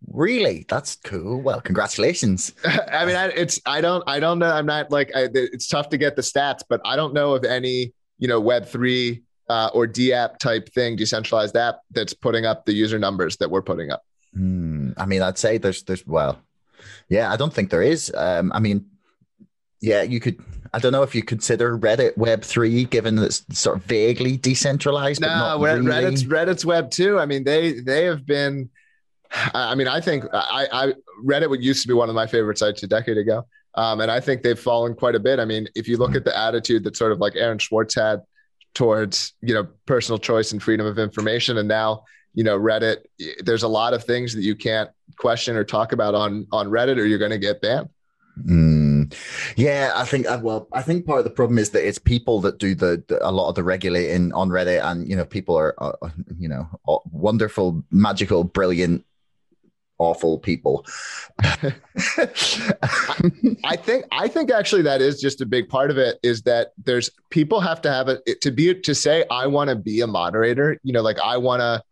Really, 0.08 0.64
that's 0.68 0.96
cool. 1.04 1.40
Well, 1.40 1.60
congratulations. 1.60 2.52
I 2.64 3.04
mean, 3.04 3.16
I, 3.16 3.26
it's 3.28 3.60
I 3.66 3.80
don't 3.80 4.04
I 4.06 4.20
don't 4.20 4.38
know. 4.38 4.50
I'm 4.50 4.66
not 4.66 4.90
like 4.90 5.10
I, 5.16 5.28
it's 5.32 5.66
tough 5.66 5.88
to 5.88 5.98
get 5.98 6.14
the 6.14 6.22
stats, 6.22 6.62
but 6.68 6.80
I 6.84 6.96
don't 6.96 7.14
know 7.14 7.34
of 7.34 7.44
any 7.44 7.92
you 8.18 8.28
know 8.28 8.38
Web 8.38 8.66
three 8.66 9.22
uh, 9.48 9.70
or 9.72 9.86
DApp 9.86 10.38
type 10.38 10.68
thing, 10.72 10.96
decentralized 10.96 11.56
app 11.56 11.80
that's 11.90 12.12
putting 12.14 12.44
up 12.44 12.66
the 12.66 12.74
user 12.74 12.98
numbers 12.98 13.38
that 13.38 13.50
we're 13.50 13.62
putting 13.62 13.90
up. 13.90 14.04
Hmm. 14.34 14.90
I 14.96 15.06
mean, 15.06 15.22
I'd 15.22 15.38
say 15.38 15.58
there's 15.58 15.82
there's 15.82 16.06
well, 16.06 16.38
yeah, 17.08 17.32
I 17.32 17.36
don't 17.36 17.52
think 17.52 17.70
there 17.70 17.82
is. 17.82 18.12
Um, 18.14 18.52
I 18.52 18.60
mean, 18.60 18.86
yeah, 19.80 20.02
you 20.02 20.20
could. 20.20 20.38
I 20.72 20.78
don't 20.78 20.92
know 20.92 21.02
if 21.02 21.14
you 21.14 21.22
consider 21.22 21.78
Reddit 21.78 22.16
Web 22.16 22.42
three, 22.42 22.84
given 22.84 23.16
that 23.16 23.26
it's 23.26 23.58
sort 23.58 23.78
of 23.78 23.84
vaguely 23.84 24.36
decentralized. 24.36 25.20
No, 25.20 25.58
really. 25.60 25.80
Reddit's 25.80 26.24
Reddit's 26.24 26.64
Web 26.64 26.90
two. 26.90 27.18
I 27.18 27.26
mean, 27.26 27.44
they 27.44 27.80
they 27.80 28.04
have 28.04 28.26
been 28.26 28.68
I 29.54 29.74
mean, 29.74 29.88
I 29.88 30.00
think 30.00 30.24
I, 30.32 30.66
I 30.72 30.92
Reddit 31.24 31.62
used 31.62 31.82
to 31.82 31.88
be 31.88 31.94
one 31.94 32.08
of 32.08 32.14
my 32.14 32.26
favorite 32.26 32.58
sites 32.58 32.82
a 32.82 32.86
decade 32.86 33.18
ago. 33.18 33.46
Um, 33.74 34.00
and 34.00 34.10
I 34.10 34.20
think 34.20 34.42
they've 34.42 34.58
fallen 34.58 34.94
quite 34.94 35.14
a 35.14 35.20
bit. 35.20 35.38
I 35.38 35.44
mean, 35.44 35.68
if 35.74 35.86
you 35.86 35.98
look 35.98 36.14
at 36.14 36.24
the 36.24 36.36
attitude 36.36 36.84
that 36.84 36.96
sort 36.96 37.12
of 37.12 37.18
like 37.18 37.36
Aaron 37.36 37.58
Swartz 37.58 37.94
had 37.94 38.22
towards, 38.74 39.34
you 39.42 39.52
know, 39.52 39.66
personal 39.84 40.18
choice 40.18 40.52
and 40.52 40.62
freedom 40.62 40.86
of 40.86 40.98
information, 40.98 41.58
and 41.58 41.68
now, 41.68 42.04
you 42.36 42.44
know, 42.44 42.56
Reddit, 42.58 42.98
there's 43.40 43.64
a 43.64 43.68
lot 43.68 43.94
of 43.94 44.04
things 44.04 44.34
that 44.34 44.42
you 44.42 44.54
can't 44.54 44.90
question 45.16 45.56
or 45.56 45.64
talk 45.64 45.92
about 45.92 46.14
on 46.14 46.46
on 46.52 46.68
Reddit, 46.68 46.98
or 46.98 47.06
you're 47.06 47.18
going 47.18 47.32
to 47.32 47.38
get 47.38 47.62
banned. 47.62 47.88
Mm. 48.46 49.14
Yeah, 49.56 49.92
I 49.96 50.04
think 50.04 50.26
uh, 50.26 50.38
well, 50.42 50.68
I 50.72 50.82
think 50.82 51.06
part 51.06 51.18
of 51.18 51.24
the 51.24 51.30
problem 51.30 51.58
is 51.58 51.70
that 51.70 51.88
it's 51.88 51.98
people 51.98 52.42
that 52.42 52.58
do 52.58 52.74
the, 52.74 53.02
the 53.08 53.26
a 53.26 53.32
lot 53.32 53.48
of 53.48 53.54
the 53.54 53.64
regulating 53.64 54.34
on 54.34 54.50
Reddit, 54.50 54.84
and 54.84 55.08
you 55.08 55.16
know, 55.16 55.24
people 55.24 55.56
are, 55.56 55.74
uh, 55.78 56.10
you 56.38 56.48
know, 56.48 56.68
wonderful, 57.10 57.82
magical, 57.90 58.44
brilliant 58.44 59.04
awful 59.98 60.38
people. 60.38 60.84
I 61.40 61.72
think 63.76 64.04
I 64.12 64.28
think 64.28 64.50
actually 64.50 64.82
that 64.82 65.00
is 65.00 65.22
just 65.22 65.40
a 65.40 65.46
big 65.46 65.70
part 65.70 65.90
of 65.90 65.96
it 65.96 66.18
is 66.22 66.42
that 66.42 66.72
there's 66.84 67.08
people 67.30 67.60
have 67.60 67.80
to 67.82 67.90
have 67.90 68.08
it 68.08 68.42
to 68.42 68.50
be 68.50 68.74
to 68.74 68.94
say 68.94 69.24
I 69.30 69.46
want 69.46 69.70
to 69.70 69.76
be 69.76 70.02
a 70.02 70.06
moderator, 70.06 70.78
you 70.82 70.92
know, 70.92 71.00
like 71.00 71.18
I 71.20 71.38
want 71.38 71.60
to 71.60 71.82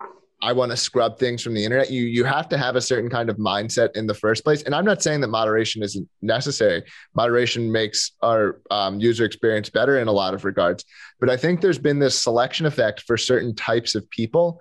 I 0.44 0.52
want 0.52 0.72
to 0.72 0.76
scrub 0.76 1.18
things 1.18 1.42
from 1.42 1.54
the 1.54 1.64
internet. 1.64 1.90
You 1.90 2.02
you 2.04 2.22
have 2.24 2.50
to 2.50 2.58
have 2.58 2.76
a 2.76 2.80
certain 2.80 3.08
kind 3.08 3.30
of 3.30 3.38
mindset 3.38 3.96
in 3.96 4.06
the 4.06 4.12
first 4.12 4.44
place. 4.44 4.62
And 4.62 4.74
I'm 4.74 4.84
not 4.84 5.02
saying 5.02 5.22
that 5.22 5.28
moderation 5.28 5.82
isn't 5.82 6.06
necessary. 6.20 6.84
Moderation 7.14 7.72
makes 7.72 8.12
our 8.20 8.60
um, 8.70 9.00
user 9.00 9.24
experience 9.24 9.70
better 9.70 9.98
in 9.98 10.06
a 10.06 10.12
lot 10.12 10.34
of 10.34 10.44
regards. 10.44 10.84
But 11.18 11.30
I 11.30 11.38
think 11.38 11.62
there's 11.62 11.78
been 11.78 11.98
this 11.98 12.18
selection 12.18 12.66
effect 12.66 13.00
for 13.06 13.16
certain 13.16 13.54
types 13.54 13.94
of 13.94 14.08
people 14.10 14.60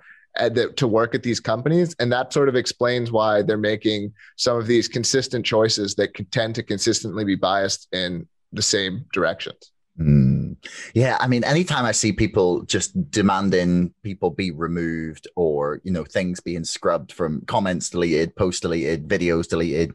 to 0.77 0.87
work 0.87 1.13
at 1.13 1.21
these 1.21 1.41
companies. 1.41 1.95
And 1.99 2.11
that 2.13 2.31
sort 2.31 2.49
of 2.49 2.55
explains 2.55 3.11
why 3.11 3.41
they're 3.41 3.57
making 3.57 4.13
some 4.37 4.57
of 4.57 4.65
these 4.65 4.87
consistent 4.87 5.45
choices 5.45 5.95
that 5.95 6.09
tend 6.31 6.55
to 6.55 6.63
consistently 6.63 7.25
be 7.25 7.35
biased 7.35 7.87
in 7.91 8.25
the 8.53 8.61
same 8.61 9.05
directions. 9.11 9.72
Mm. 9.99 10.55
Yeah, 10.93 11.17
I 11.19 11.27
mean, 11.27 11.43
anytime 11.43 11.85
I 11.85 11.91
see 11.91 12.11
people 12.11 12.63
just 12.63 13.11
demanding 13.11 13.93
people 14.01 14.31
be 14.31 14.51
removed 14.51 15.27
or, 15.35 15.81
you 15.83 15.91
know, 15.91 16.03
things 16.03 16.39
being 16.39 16.63
scrubbed 16.63 17.11
from 17.11 17.41
comments 17.45 17.89
deleted, 17.89 18.35
posts 18.35 18.61
deleted, 18.61 19.07
videos 19.07 19.47
deleted, 19.47 19.93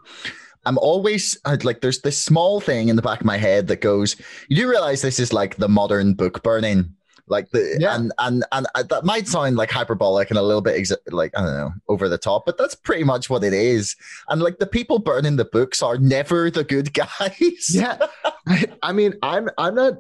I'm 0.64 0.78
always 0.78 1.38
I'd 1.44 1.64
like, 1.64 1.80
there's 1.80 2.02
this 2.02 2.20
small 2.20 2.60
thing 2.60 2.88
in 2.88 2.96
the 2.96 3.02
back 3.02 3.20
of 3.20 3.26
my 3.26 3.38
head 3.38 3.68
that 3.68 3.80
goes, 3.80 4.16
you 4.48 4.56
do 4.56 4.68
realize 4.68 5.02
this 5.02 5.18
is 5.18 5.32
like 5.32 5.56
the 5.56 5.68
modern 5.68 6.14
book 6.14 6.42
burning 6.42 6.94
like 7.30 7.50
the 7.50 7.76
yeah. 7.78 7.94
and 7.94 8.12
and 8.18 8.44
and 8.52 8.66
uh, 8.74 8.82
that 8.84 9.04
might 9.04 9.28
sound 9.28 9.56
like 9.56 9.70
hyperbolic 9.70 10.30
and 10.30 10.38
a 10.38 10.42
little 10.42 10.60
bit 10.60 10.90
like 11.10 11.36
I 11.36 11.42
don't 11.42 11.56
know 11.56 11.72
over 11.88 12.08
the 12.08 12.18
top, 12.18 12.46
but 12.46 12.58
that's 12.58 12.74
pretty 12.74 13.04
much 13.04 13.30
what 13.30 13.44
it 13.44 13.52
is. 13.52 13.96
And 14.28 14.42
like 14.42 14.58
the 14.58 14.66
people 14.66 14.98
burning 14.98 15.36
the 15.36 15.44
books 15.44 15.82
are 15.82 15.98
never 15.98 16.50
the 16.50 16.64
good 16.64 16.92
guys. 17.18 17.68
yeah, 17.70 17.98
I, 18.46 18.66
I 18.82 18.92
mean, 18.92 19.14
I'm 19.22 19.48
I'm 19.58 19.74
not. 19.74 19.94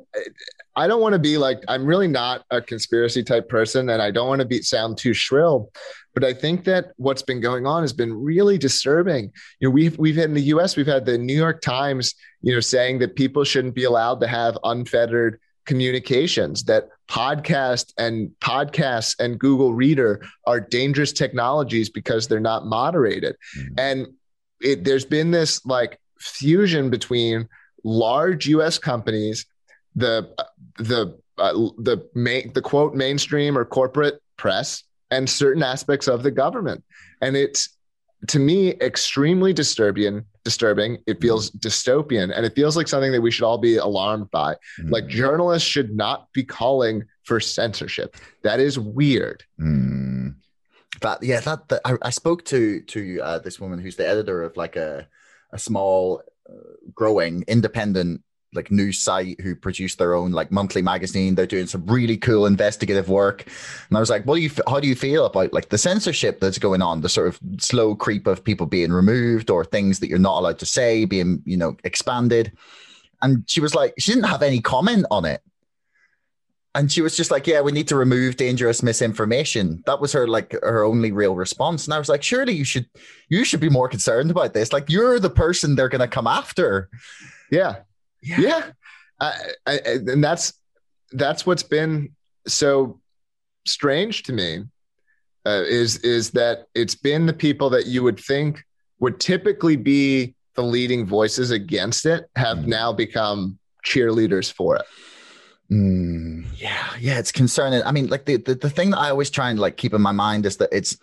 I 0.76 0.86
don't 0.86 1.00
want 1.00 1.14
to 1.14 1.18
be 1.18 1.38
like 1.38 1.60
I'm 1.66 1.84
really 1.84 2.08
not 2.08 2.44
a 2.50 2.60
conspiracy 2.60 3.22
type 3.22 3.48
person, 3.48 3.90
and 3.90 4.00
I 4.00 4.10
don't 4.10 4.28
want 4.28 4.40
to 4.40 4.46
be 4.46 4.62
sound 4.62 4.98
too 4.98 5.14
shrill. 5.14 5.70
But 6.14 6.24
I 6.24 6.32
think 6.32 6.64
that 6.64 6.92
what's 6.96 7.22
been 7.22 7.40
going 7.40 7.66
on 7.66 7.82
has 7.82 7.92
been 7.92 8.12
really 8.12 8.58
disturbing. 8.58 9.32
You 9.60 9.68
know, 9.68 9.70
we've 9.72 9.98
we've 9.98 10.16
had 10.16 10.26
in 10.26 10.34
the 10.34 10.42
U.S. 10.42 10.76
we've 10.76 10.86
had 10.86 11.04
the 11.04 11.18
New 11.18 11.36
York 11.36 11.60
Times, 11.60 12.14
you 12.42 12.52
know, 12.54 12.60
saying 12.60 12.98
that 13.00 13.16
people 13.16 13.44
shouldn't 13.44 13.74
be 13.74 13.84
allowed 13.84 14.20
to 14.20 14.26
have 14.26 14.58
unfettered 14.64 15.40
communications 15.64 16.64
that 16.64 16.88
podcast 17.08 17.92
and 17.98 18.30
podcasts 18.40 19.16
and 19.18 19.38
Google 19.38 19.74
Reader 19.74 20.22
are 20.46 20.60
dangerous 20.60 21.12
technologies 21.12 21.88
because 21.88 22.28
they're 22.28 22.38
not 22.38 22.66
moderated. 22.66 23.36
Mm-hmm. 23.58 23.74
And 23.78 24.06
it, 24.60 24.84
there's 24.84 25.04
been 25.04 25.30
this 25.30 25.64
like 25.64 25.98
fusion 26.18 26.90
between 26.90 27.48
large 27.84 28.46
US 28.48 28.78
companies, 28.78 29.46
the 29.96 30.34
the 30.78 31.18
uh, 31.38 31.52
the 31.78 32.08
main 32.14 32.52
the 32.52 32.62
quote 32.62 32.94
mainstream 32.94 33.56
or 33.56 33.64
corporate 33.64 34.20
press 34.36 34.84
and 35.10 35.28
certain 35.28 35.62
aspects 35.62 36.08
of 36.08 36.22
the 36.22 36.30
government. 36.30 36.84
And 37.20 37.36
it's 37.36 37.70
to 38.28 38.38
me 38.38 38.72
extremely 38.72 39.52
disturbing 39.52 40.24
disturbing. 40.48 40.96
It 41.06 41.20
feels 41.20 41.50
dystopian 41.50 42.34
and 42.34 42.46
it 42.46 42.54
feels 42.54 42.74
like 42.74 42.88
something 42.88 43.12
that 43.12 43.20
we 43.20 43.30
should 43.30 43.44
all 43.44 43.58
be 43.58 43.76
alarmed 43.76 44.30
by. 44.30 44.54
Mm. 44.80 44.90
like 44.90 45.06
journalists 45.06 45.68
should 45.68 45.94
not 45.94 46.32
be 46.32 46.42
calling 46.42 47.04
for 47.24 47.38
censorship. 47.38 48.16
That 48.42 48.58
is 48.60 48.78
weird. 48.78 49.44
Mm. 49.60 50.36
that 51.02 51.22
yeah 51.22 51.40
that, 51.40 51.68
that 51.68 51.82
I, 51.84 51.96
I, 52.00 52.10
spoke 52.10 52.46
to 52.46 52.80
to 52.80 53.20
uh, 53.20 53.38
this 53.40 53.60
woman 53.60 53.78
who's 53.78 53.96
the 53.96 54.08
editor 54.08 54.42
of 54.42 54.56
like 54.56 54.76
a 54.76 55.06
a 55.52 55.58
small 55.58 56.22
uh, 56.48 56.72
growing 56.94 57.44
independent 57.46 58.22
like 58.54 58.70
news 58.70 58.98
site 58.98 59.40
who 59.40 59.54
produce 59.54 59.96
their 59.96 60.14
own 60.14 60.32
like 60.32 60.50
monthly 60.50 60.80
magazine. 60.82 61.34
They're 61.34 61.46
doing 61.46 61.66
some 61.66 61.84
really 61.86 62.16
cool 62.16 62.46
investigative 62.46 63.08
work. 63.08 63.44
And 63.88 63.96
I 63.96 64.00
was 64.00 64.10
like, 64.10 64.24
what 64.24 64.36
do 64.36 64.40
you, 64.40 64.50
how 64.66 64.80
do 64.80 64.88
you 64.88 64.94
feel 64.94 65.26
about 65.26 65.52
like 65.52 65.68
the 65.68 65.78
censorship 65.78 66.40
that's 66.40 66.58
going 66.58 66.80
on, 66.80 67.02
the 67.02 67.08
sort 67.08 67.28
of 67.28 67.38
slow 67.58 67.94
creep 67.94 68.26
of 68.26 68.42
people 68.42 68.66
being 68.66 68.92
removed 68.92 69.50
or 69.50 69.64
things 69.64 69.98
that 69.98 70.08
you're 70.08 70.18
not 70.18 70.38
allowed 70.38 70.58
to 70.60 70.66
say 70.66 71.04
being, 71.04 71.42
you 71.44 71.56
know, 71.56 71.76
expanded? 71.84 72.52
And 73.20 73.44
she 73.48 73.60
was 73.60 73.74
like, 73.74 73.94
she 73.98 74.12
didn't 74.12 74.28
have 74.28 74.42
any 74.42 74.60
comment 74.60 75.04
on 75.10 75.24
it. 75.24 75.42
And 76.74 76.92
she 76.92 77.00
was 77.00 77.16
just 77.16 77.30
like, 77.30 77.46
yeah, 77.46 77.60
we 77.60 77.72
need 77.72 77.88
to 77.88 77.96
remove 77.96 78.36
dangerous 78.36 78.82
misinformation. 78.82 79.82
That 79.86 80.00
was 80.00 80.12
her 80.12 80.28
like 80.28 80.52
her 80.52 80.84
only 80.84 81.10
real 81.10 81.34
response. 81.34 81.86
And 81.86 81.94
I 81.94 81.98
was 81.98 82.08
like, 82.08 82.22
surely 82.22 82.52
you 82.52 82.64
should, 82.64 82.86
you 83.28 83.44
should 83.44 83.58
be 83.58 83.68
more 83.68 83.88
concerned 83.88 84.30
about 84.30 84.54
this. 84.54 84.72
Like 84.72 84.88
you're 84.88 85.18
the 85.18 85.30
person 85.30 85.74
they're 85.74 85.88
going 85.88 86.02
to 86.02 86.08
come 86.08 86.26
after. 86.26 86.88
Yeah. 87.50 87.76
Yeah, 88.22 88.40
yeah. 88.40 88.70
I, 89.20 89.32
I, 89.66 89.78
and 89.94 90.22
that's 90.22 90.52
that's 91.12 91.46
what's 91.46 91.62
been 91.62 92.14
so 92.46 93.00
strange 93.66 94.22
to 94.24 94.32
me 94.32 94.64
uh, 95.46 95.62
is 95.66 95.98
is 95.98 96.30
that 96.32 96.66
it's 96.74 96.94
been 96.94 97.26
the 97.26 97.32
people 97.32 97.70
that 97.70 97.86
you 97.86 98.02
would 98.02 98.20
think 98.20 98.62
would 99.00 99.20
typically 99.20 99.76
be 99.76 100.34
the 100.54 100.62
leading 100.62 101.06
voices 101.06 101.50
against 101.50 102.04
it 102.04 102.28
have 102.36 102.58
mm. 102.58 102.66
now 102.66 102.92
become 102.92 103.58
cheerleaders 103.84 104.52
for 104.52 104.76
it. 104.76 104.82
Mm, 105.70 106.46
yeah, 106.56 106.88
yeah, 106.98 107.18
it's 107.18 107.30
concerning. 107.30 107.82
I 107.82 107.92
mean, 107.92 108.08
like 108.08 108.24
the, 108.24 108.36
the 108.36 108.54
the 108.54 108.70
thing 108.70 108.90
that 108.90 108.98
I 108.98 109.10
always 109.10 109.30
try 109.30 109.50
and 109.50 109.58
like 109.60 109.76
keep 109.76 109.92
in 109.94 110.00
my 110.00 110.12
mind 110.12 110.46
is 110.46 110.56
that 110.56 110.70
it's 110.72 110.98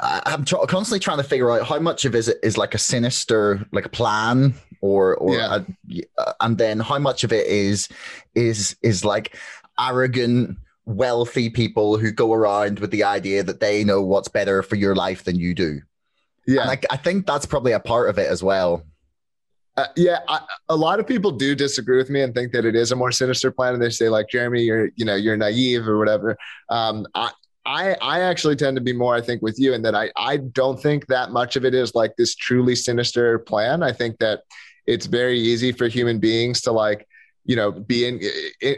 I'm 0.00 0.44
tr- 0.44 0.56
constantly 0.68 1.00
trying 1.00 1.18
to 1.18 1.24
figure 1.24 1.50
out 1.50 1.66
how 1.66 1.78
much 1.78 2.04
of 2.04 2.14
it 2.14 2.18
is, 2.18 2.28
is 2.42 2.56
like 2.56 2.74
a 2.74 2.78
sinister 2.78 3.66
like 3.72 3.90
plan 3.92 4.54
or 4.80 5.16
or 5.16 5.34
yeah. 5.34 5.60
a, 6.18 6.34
and 6.40 6.58
then 6.58 6.80
how 6.80 6.98
much 6.98 7.24
of 7.24 7.32
it 7.32 7.46
is 7.46 7.88
is 8.34 8.76
is 8.82 9.04
like 9.04 9.36
arrogant 9.78 10.56
wealthy 10.86 11.50
people 11.50 11.98
who 11.98 12.10
go 12.10 12.32
around 12.32 12.78
with 12.78 12.90
the 12.90 13.04
idea 13.04 13.42
that 13.42 13.60
they 13.60 13.84
know 13.84 14.02
what's 14.02 14.28
better 14.28 14.62
for 14.62 14.76
your 14.76 14.94
life 14.94 15.24
than 15.24 15.36
you 15.36 15.54
do. 15.54 15.80
Yeah, 16.46 16.62
and 16.62 16.70
I, 16.70 16.80
I 16.90 16.96
think 16.96 17.26
that's 17.26 17.44
probably 17.44 17.72
a 17.72 17.80
part 17.80 18.08
of 18.08 18.18
it 18.18 18.28
as 18.28 18.42
well. 18.42 18.84
Uh, 19.76 19.86
yeah, 19.96 20.20
I, 20.26 20.40
a 20.68 20.74
lot 20.74 20.98
of 20.98 21.06
people 21.06 21.30
do 21.30 21.54
disagree 21.54 21.98
with 21.98 22.10
me 22.10 22.22
and 22.22 22.34
think 22.34 22.52
that 22.52 22.64
it 22.64 22.74
is 22.74 22.90
a 22.90 22.96
more 22.96 23.12
sinister 23.12 23.52
plan, 23.52 23.74
and 23.74 23.82
they 23.82 23.90
say 23.90 24.08
like 24.08 24.28
Jeremy, 24.28 24.62
you're 24.62 24.90
you 24.96 25.04
know 25.04 25.14
you're 25.14 25.36
naive 25.36 25.86
or 25.86 25.98
whatever. 25.98 26.36
Um, 26.68 27.06
I 27.14 27.30
I 27.68 27.96
I 28.00 28.20
actually 28.20 28.56
tend 28.56 28.76
to 28.78 28.82
be 28.82 28.94
more 28.94 29.14
I 29.14 29.20
think 29.20 29.42
with 29.42 29.58
you 29.58 29.74
in 29.74 29.82
that 29.82 29.94
I 29.94 30.10
I 30.16 30.38
don't 30.38 30.80
think 30.80 31.06
that 31.08 31.30
much 31.30 31.54
of 31.54 31.64
it 31.64 31.74
is 31.74 31.94
like 31.94 32.16
this 32.16 32.34
truly 32.34 32.74
sinister 32.74 33.38
plan. 33.40 33.82
I 33.82 33.92
think 33.92 34.18
that 34.18 34.42
it's 34.86 35.04
very 35.04 35.38
easy 35.38 35.72
for 35.72 35.86
human 35.86 36.18
beings 36.18 36.62
to 36.62 36.72
like 36.72 37.06
you 37.44 37.56
know 37.56 37.70
being 37.70 38.22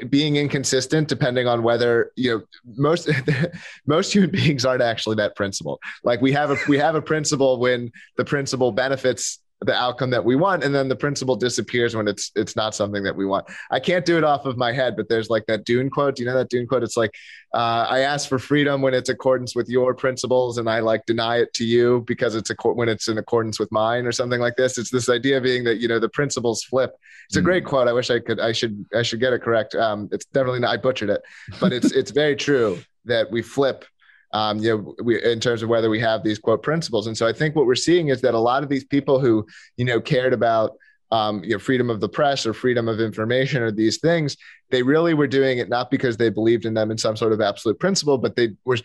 being 0.09 0.36
inconsistent 0.36 1.09
depending 1.09 1.47
on 1.47 1.62
whether 1.62 2.11
you 2.16 2.30
know 2.30 2.43
most 2.76 3.09
most 3.86 4.12
human 4.12 4.30
beings 4.30 4.64
aren't 4.64 4.82
actually 4.82 5.16
that 5.16 5.36
principled 5.36 5.78
like 6.03 6.20
we 6.20 6.32
have 6.32 6.51
a 6.51 6.57
we 6.68 6.76
have 6.76 6.95
a 6.95 7.03
principle 7.03 7.59
when 7.59 7.93
the 8.16 8.24
principle 8.24 8.72
benefits 8.72 9.38
the 9.63 9.75
outcome 9.75 10.11
that 10.11 10.25
we 10.25 10.37
want 10.37 10.65
and 10.65 10.75
then 10.75 10.89
the 10.89 10.97
principle 10.97 11.37
disappears 11.37 11.95
when 11.95 12.09
it's 12.09 12.33
it's 12.35 12.57
not 12.57 12.75
something 12.75 13.03
that 13.03 13.15
we 13.15 13.27
want. 13.27 13.47
I 13.71 13.79
can't 13.79 14.05
do 14.05 14.17
it 14.17 14.25
off 14.25 14.47
of 14.47 14.57
my 14.57 14.73
head 14.73 14.97
but 14.97 15.09
there's 15.09 15.29
like 15.29 15.47
that 15.47 15.65
dune 15.65 15.91
quote. 15.91 16.17
Do 16.17 16.23
you 16.23 16.29
know 16.29 16.37
that 16.37 16.49
dune 16.49 16.67
quote? 16.67 16.83
It's 16.83 16.97
like 16.97 17.15
uh, 17.53 17.87
i 17.91 18.01
ask 18.01 18.29
for 18.29 18.39
freedom 18.39 18.81
when 18.81 18.95
it's 18.95 19.09
accordance 19.09 19.57
with 19.57 19.69
your 19.69 19.93
principles 19.93 20.59
and 20.59 20.71
i 20.71 20.79
like 20.79 21.05
deny 21.05 21.39
it 21.39 21.53
to 21.53 21.65
you 21.65 22.05
because 22.07 22.37
it's 22.37 22.51
a 22.51 22.55
when 22.75 22.89
it's 22.89 23.09
in 23.09 23.19
accordance 23.19 23.59
with 23.59 23.71
mine 23.73 24.07
or 24.07 24.13
something 24.13 24.41
like 24.41 24.57
this. 24.57 24.79
It's 24.79 24.91
this 24.91 25.09
idea 25.09 25.41
being 25.41 25.65
that 25.65 25.79
you 25.79 25.89
know 25.89 25.99
the 25.99 26.09
principles 26.09 26.63
flip. 26.63 26.93
It's 27.29 27.37
a 27.37 27.43
great 27.43 27.65
mm. 27.65 27.69
quote. 27.69 27.89
I 27.89 27.93
wish 27.93 28.11
i 28.11 28.19
could 28.19 28.41
i 28.41 28.53
should 28.53 28.85
i 28.95 29.03
should 29.03 29.21
get 29.21 29.33
it 29.33 29.43
correct. 29.43 29.75
Um, 29.75 30.09
it's 30.13 30.25
definitely 30.27 30.61
not 30.61 30.71
i 30.71 30.77
butchered 30.77 31.11
it 31.11 31.23
but 31.61 31.73
it's 31.73 31.93
it's 31.93 32.11
very 32.11 32.37
true 32.37 32.79
that 33.05 33.31
we 33.31 33.43
flip 33.43 33.85
um, 34.33 34.59
you 34.59 34.76
know, 34.76 34.95
we, 35.03 35.22
in 35.22 35.41
terms 35.41 35.62
of 35.62 35.68
whether 35.68 35.91
we 35.91 36.01
have 36.01 36.22
these 36.22 36.39
quote 36.39 36.62
principles. 36.62 37.07
And 37.07 37.16
so 37.16 37.26
I 37.26 37.33
think 37.33 37.57
what 37.57 37.66
we're 37.66 37.74
seeing 37.74 38.09
is 38.09 38.20
that 38.20 38.35
a 38.35 38.39
lot 38.39 38.62
of 38.62 38.68
these 38.68 38.85
people 38.85 39.18
who, 39.18 39.47
you 39.76 39.85
know, 39.85 40.01
cared 40.01 40.33
about 40.33 40.76
um, 41.12 41.43
you 41.43 41.51
know, 41.51 41.59
freedom 41.59 41.91
of 41.91 42.01
the 42.01 42.09
press 42.09 42.47
or 42.47 42.55
freedom 42.55 42.89
of 42.89 43.01
information 43.01 43.62
or 43.62 43.70
these 43.70 43.99
things, 43.99 44.37
they 44.70 44.83
really 44.83 45.14
were 45.14 45.26
doing 45.26 45.59
it 45.59 45.68
not 45.68 45.91
because 45.91 46.16
they 46.16 46.28
believed 46.28 46.64
in 46.64 46.74
them 46.74 46.91
in 46.91 46.99
some 46.99 47.16
sort 47.16 47.33
of 47.33 47.41
absolute 47.41 47.81
principle, 47.81 48.16
but 48.16 48.37
they 48.37 48.51
were 48.64 48.78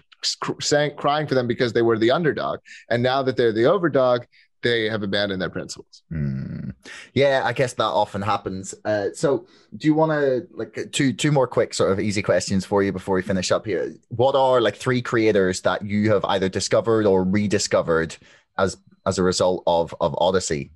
saying, 0.59 0.95
crying 0.97 1.27
for 1.27 1.35
them 1.35 1.47
because 1.47 1.73
they 1.73 1.83
were 1.83 1.99
the 1.99 2.11
underdog. 2.11 2.59
And 2.89 3.03
now 3.03 3.21
that 3.21 3.37
they're 3.37 3.53
the 3.53 3.63
overdog, 3.63 4.25
they 4.63 4.85
have 4.89 5.03
abandoned 5.03 5.41
their 5.41 5.51
principles. 5.51 6.01
Mm. 6.11 6.64
Yeah, 7.13 7.41
I 7.43 7.53
guess 7.53 7.73
that 7.73 7.83
often 7.83 8.21
happens. 8.21 8.75
Uh, 8.85 9.07
so, 9.13 9.47
do 9.75 9.87
you 9.87 9.93
want 9.93 10.11
to 10.11 10.47
like 10.51 10.91
two 10.91 11.13
two 11.13 11.31
more 11.31 11.47
quick 11.47 11.73
sort 11.73 11.91
of 11.91 11.99
easy 11.99 12.21
questions 12.21 12.65
for 12.65 12.83
you 12.83 12.91
before 12.91 13.15
we 13.15 13.21
finish 13.21 13.51
up 13.51 13.65
here? 13.65 13.93
What 14.09 14.35
are 14.35 14.61
like 14.61 14.75
three 14.75 15.01
creators 15.01 15.61
that 15.61 15.83
you 15.83 16.11
have 16.11 16.23
either 16.25 16.49
discovered 16.49 17.05
or 17.05 17.23
rediscovered 17.23 18.15
as 18.57 18.77
as 19.05 19.17
a 19.17 19.23
result 19.23 19.63
of 19.67 19.93
of 19.99 20.15
Odysee? 20.19 20.71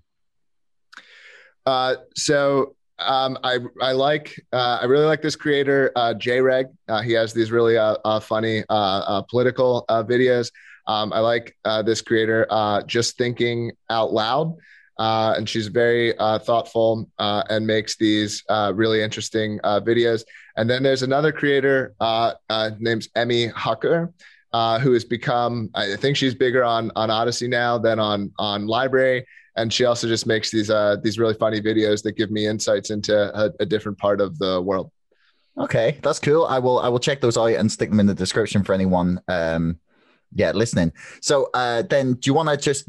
Uh, 1.65 1.95
so 2.15 2.75
um, 2.99 3.37
I 3.43 3.59
I 3.81 3.93
like 3.93 4.39
uh, 4.51 4.79
I 4.81 4.85
really 4.85 5.05
like 5.05 5.21
this 5.21 5.35
creator 5.35 5.91
uh, 5.95 6.13
JReg. 6.15 6.65
Uh, 6.87 7.01
he 7.01 7.13
has 7.13 7.33
these 7.33 7.51
really 7.51 7.77
uh, 7.77 7.95
uh, 8.03 8.19
funny 8.19 8.63
uh, 8.69 9.21
political 9.23 9.85
videos. 9.89 10.51
Um, 10.87 11.13
I 11.13 11.19
like 11.19 11.55
this 11.85 12.01
creator, 12.01 12.47
just 12.87 13.17
thinking 13.17 13.71
out 13.89 14.11
loud. 14.11 14.57
Uh, 14.99 15.33
and 15.37 15.47
she's 15.47 15.67
very 15.67 16.15
uh, 16.17 16.37
thoughtful 16.37 17.09
uh, 17.19 17.41
and 17.49 17.65
makes 17.65 17.95
these 17.95 18.43
uh, 18.49 18.73
really 18.75 19.01
interesting 19.01 19.57
videos. 19.63 20.23
And 20.57 20.69
then 20.69 20.83
there's 20.83 21.03
another 21.03 21.31
creator 21.31 21.95
named 22.79 23.07
Emmy 23.15 23.47
Hucker, 23.47 24.13
who 24.81 24.91
has 24.93 25.05
become, 25.05 25.69
I 25.73 25.95
think 25.95 26.17
she's 26.17 26.35
bigger 26.35 26.65
on 26.65 26.91
on 26.97 27.09
Odysee 27.09 27.47
now 27.47 27.77
than 27.77 27.97
on 27.97 28.33
on 28.37 28.65
LBRY. 28.65 29.23
And 29.55 29.73
she 29.73 29.85
also 29.85 30.07
just 30.07 30.27
makes 30.27 30.51
these 30.51 30.69
these 31.01 31.17
really 31.17 31.33
funny 31.33 31.61
videos 31.61 32.03
that 32.03 32.17
give 32.17 32.29
me 32.29 32.45
insights 32.45 32.89
into 32.89 33.15
a, 33.15 33.51
a 33.61 33.65
different 33.65 33.97
part 33.97 34.19
of 34.19 34.37
the 34.37 34.61
world. 34.61 34.91
Okay, 35.57 35.97
that's 36.01 36.19
cool. 36.19 36.45
I 36.45 36.59
will 36.59 36.79
I 36.79 36.89
will 36.89 36.99
check 36.99 37.21
those 37.21 37.37
out 37.37 37.51
and 37.51 37.71
stick 37.71 37.89
them 37.89 38.01
in 38.01 38.05
the 38.05 38.13
description 38.13 38.65
for 38.65 38.73
anyone 38.73 39.21
um, 39.29 39.79
yeah, 40.33 40.51
listening. 40.51 40.93
So 41.21 41.49
uh, 41.53 41.81
then, 41.83 42.13
do 42.13 42.29
you 42.29 42.33
want 42.33 42.49
to 42.49 42.57
just 42.57 42.85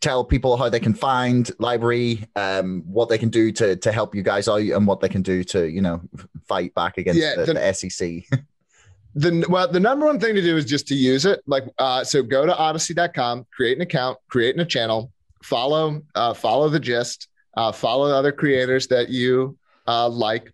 tell 0.00 0.24
people 0.24 0.56
how 0.56 0.68
they 0.68 0.80
can 0.80 0.94
find 0.94 1.46
LBRY, 1.58 2.26
um, 2.36 2.82
what 2.86 3.08
they 3.08 3.18
can 3.18 3.30
do 3.30 3.50
to 3.52 3.76
to 3.76 3.92
help 3.92 4.14
you 4.14 4.22
guys 4.22 4.48
out, 4.48 4.60
and 4.60 4.86
what 4.86 5.00
they 5.00 5.08
can 5.08 5.22
do 5.22 5.42
to 5.44 5.66
you 5.68 5.80
know 5.80 6.00
fight 6.46 6.74
back 6.74 6.98
against 6.98 7.20
yeah, 7.20 7.34
the, 7.36 7.46
the, 7.46 7.54
the 7.54 7.72
SEC? 7.72 8.40
the 9.14 9.44
well, 9.48 9.70
the 9.70 9.80
number 9.80 10.06
one 10.06 10.20
thing 10.20 10.34
to 10.34 10.42
do 10.42 10.56
is 10.56 10.64
just 10.64 10.86
to 10.88 10.94
use 10.94 11.26
it. 11.26 11.42
Like, 11.46 11.64
uh, 11.78 12.04
so 12.04 12.22
go 12.22 12.46
to 12.46 12.52
Odysee.com, 12.52 13.46
create 13.52 13.76
an 13.76 13.82
account, 13.82 14.18
create 14.28 14.58
a 14.58 14.64
channel, 14.64 15.10
follow 15.42 16.00
uh, 16.14 16.34
follow 16.34 16.68
the 16.68 16.80
gist, 16.80 17.28
uh, 17.56 17.72
follow 17.72 18.10
other 18.12 18.32
creators 18.32 18.86
that 18.88 19.08
you 19.08 19.58
uh, 19.88 20.08
like. 20.08 20.52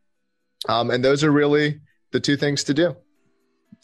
Um, 0.69 0.91
and 0.91 1.05
those 1.05 1.23
are 1.23 1.31
really 1.31 1.81
the 2.13 2.21
two 2.21 2.37
things 2.37 2.65
to 2.65 2.75
do. 2.75 2.97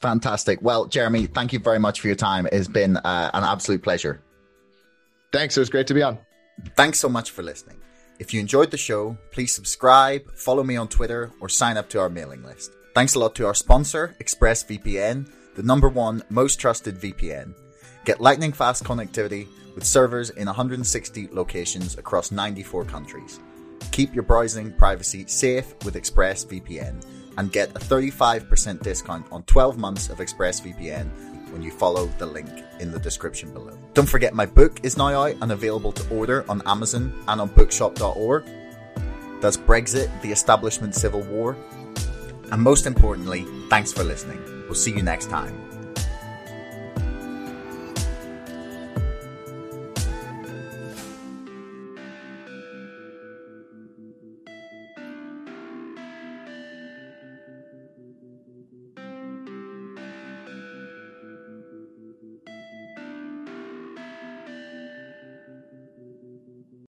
Fantastic. 0.00 0.60
Well, 0.62 0.86
Jeremy, 0.86 1.26
thank 1.26 1.52
you 1.52 1.58
very 1.58 1.78
much 1.78 2.00
for 2.00 2.06
your 2.06 2.16
time. 2.16 2.46
It 2.46 2.54
has 2.54 2.68
been 2.68 2.96
uh, 2.96 3.30
an 3.34 3.44
absolute 3.44 3.82
pleasure. 3.82 4.22
Thanks. 5.36 5.54
It 5.54 5.60
was 5.60 5.68
great 5.68 5.86
to 5.88 5.92
be 5.92 6.02
on. 6.02 6.16
Thanks 6.76 6.98
so 6.98 7.10
much 7.10 7.30
for 7.30 7.42
listening. 7.42 7.76
If 8.18 8.32
you 8.32 8.40
enjoyed 8.40 8.70
the 8.70 8.78
show, 8.78 9.18
please 9.32 9.54
subscribe, 9.54 10.34
follow 10.34 10.64
me 10.64 10.76
on 10.76 10.88
Twitter, 10.88 11.30
or 11.40 11.50
sign 11.50 11.76
up 11.76 11.90
to 11.90 12.00
our 12.00 12.08
mailing 12.08 12.42
list. 12.42 12.72
Thanks 12.94 13.14
a 13.14 13.18
lot 13.18 13.34
to 13.34 13.46
our 13.46 13.52
sponsor, 13.52 14.16
ExpressVPN, 14.18 15.30
the 15.54 15.62
number 15.62 15.90
one 15.90 16.22
most 16.30 16.58
trusted 16.58 16.96
VPN. 16.96 17.52
Get 18.06 18.18
lightning 18.18 18.54
fast 18.54 18.82
connectivity 18.84 19.46
with 19.74 19.84
servers 19.84 20.30
in 20.30 20.46
160 20.46 21.28
locations 21.32 21.98
across 21.98 22.30
94 22.30 22.86
countries. 22.86 23.38
Keep 23.90 24.14
your 24.14 24.24
browsing 24.24 24.72
privacy 24.72 25.26
safe 25.26 25.74
with 25.84 25.96
ExpressVPN 25.96 27.04
and 27.36 27.52
get 27.52 27.76
a 27.76 27.78
35% 27.78 28.80
discount 28.80 29.26
on 29.30 29.42
12 29.42 29.76
months 29.76 30.08
of 30.08 30.16
ExpressVPN 30.16 31.35
when 31.50 31.62
you 31.62 31.70
follow 31.70 32.06
the 32.18 32.26
link 32.26 32.48
in 32.80 32.90
the 32.90 32.98
description 32.98 33.52
below. 33.52 33.76
Don't 33.94 34.08
forget 34.08 34.34
my 34.34 34.46
book 34.46 34.80
is 34.82 34.96
now 34.96 35.22
out 35.22 35.36
and 35.40 35.52
available 35.52 35.92
to 35.92 36.14
order 36.14 36.44
on 36.48 36.62
Amazon 36.66 37.12
and 37.28 37.40
on 37.40 37.48
bookshop.org. 37.48 38.44
That's 39.40 39.56
Brexit, 39.56 40.22
the 40.22 40.32
Establishment 40.32 40.94
Civil 40.94 41.22
War. 41.22 41.56
And 42.50 42.62
most 42.62 42.86
importantly, 42.86 43.44
thanks 43.68 43.92
for 43.92 44.04
listening. 44.04 44.42
We'll 44.64 44.74
see 44.74 44.92
you 44.92 45.02
next 45.02 45.28
time. 45.30 45.65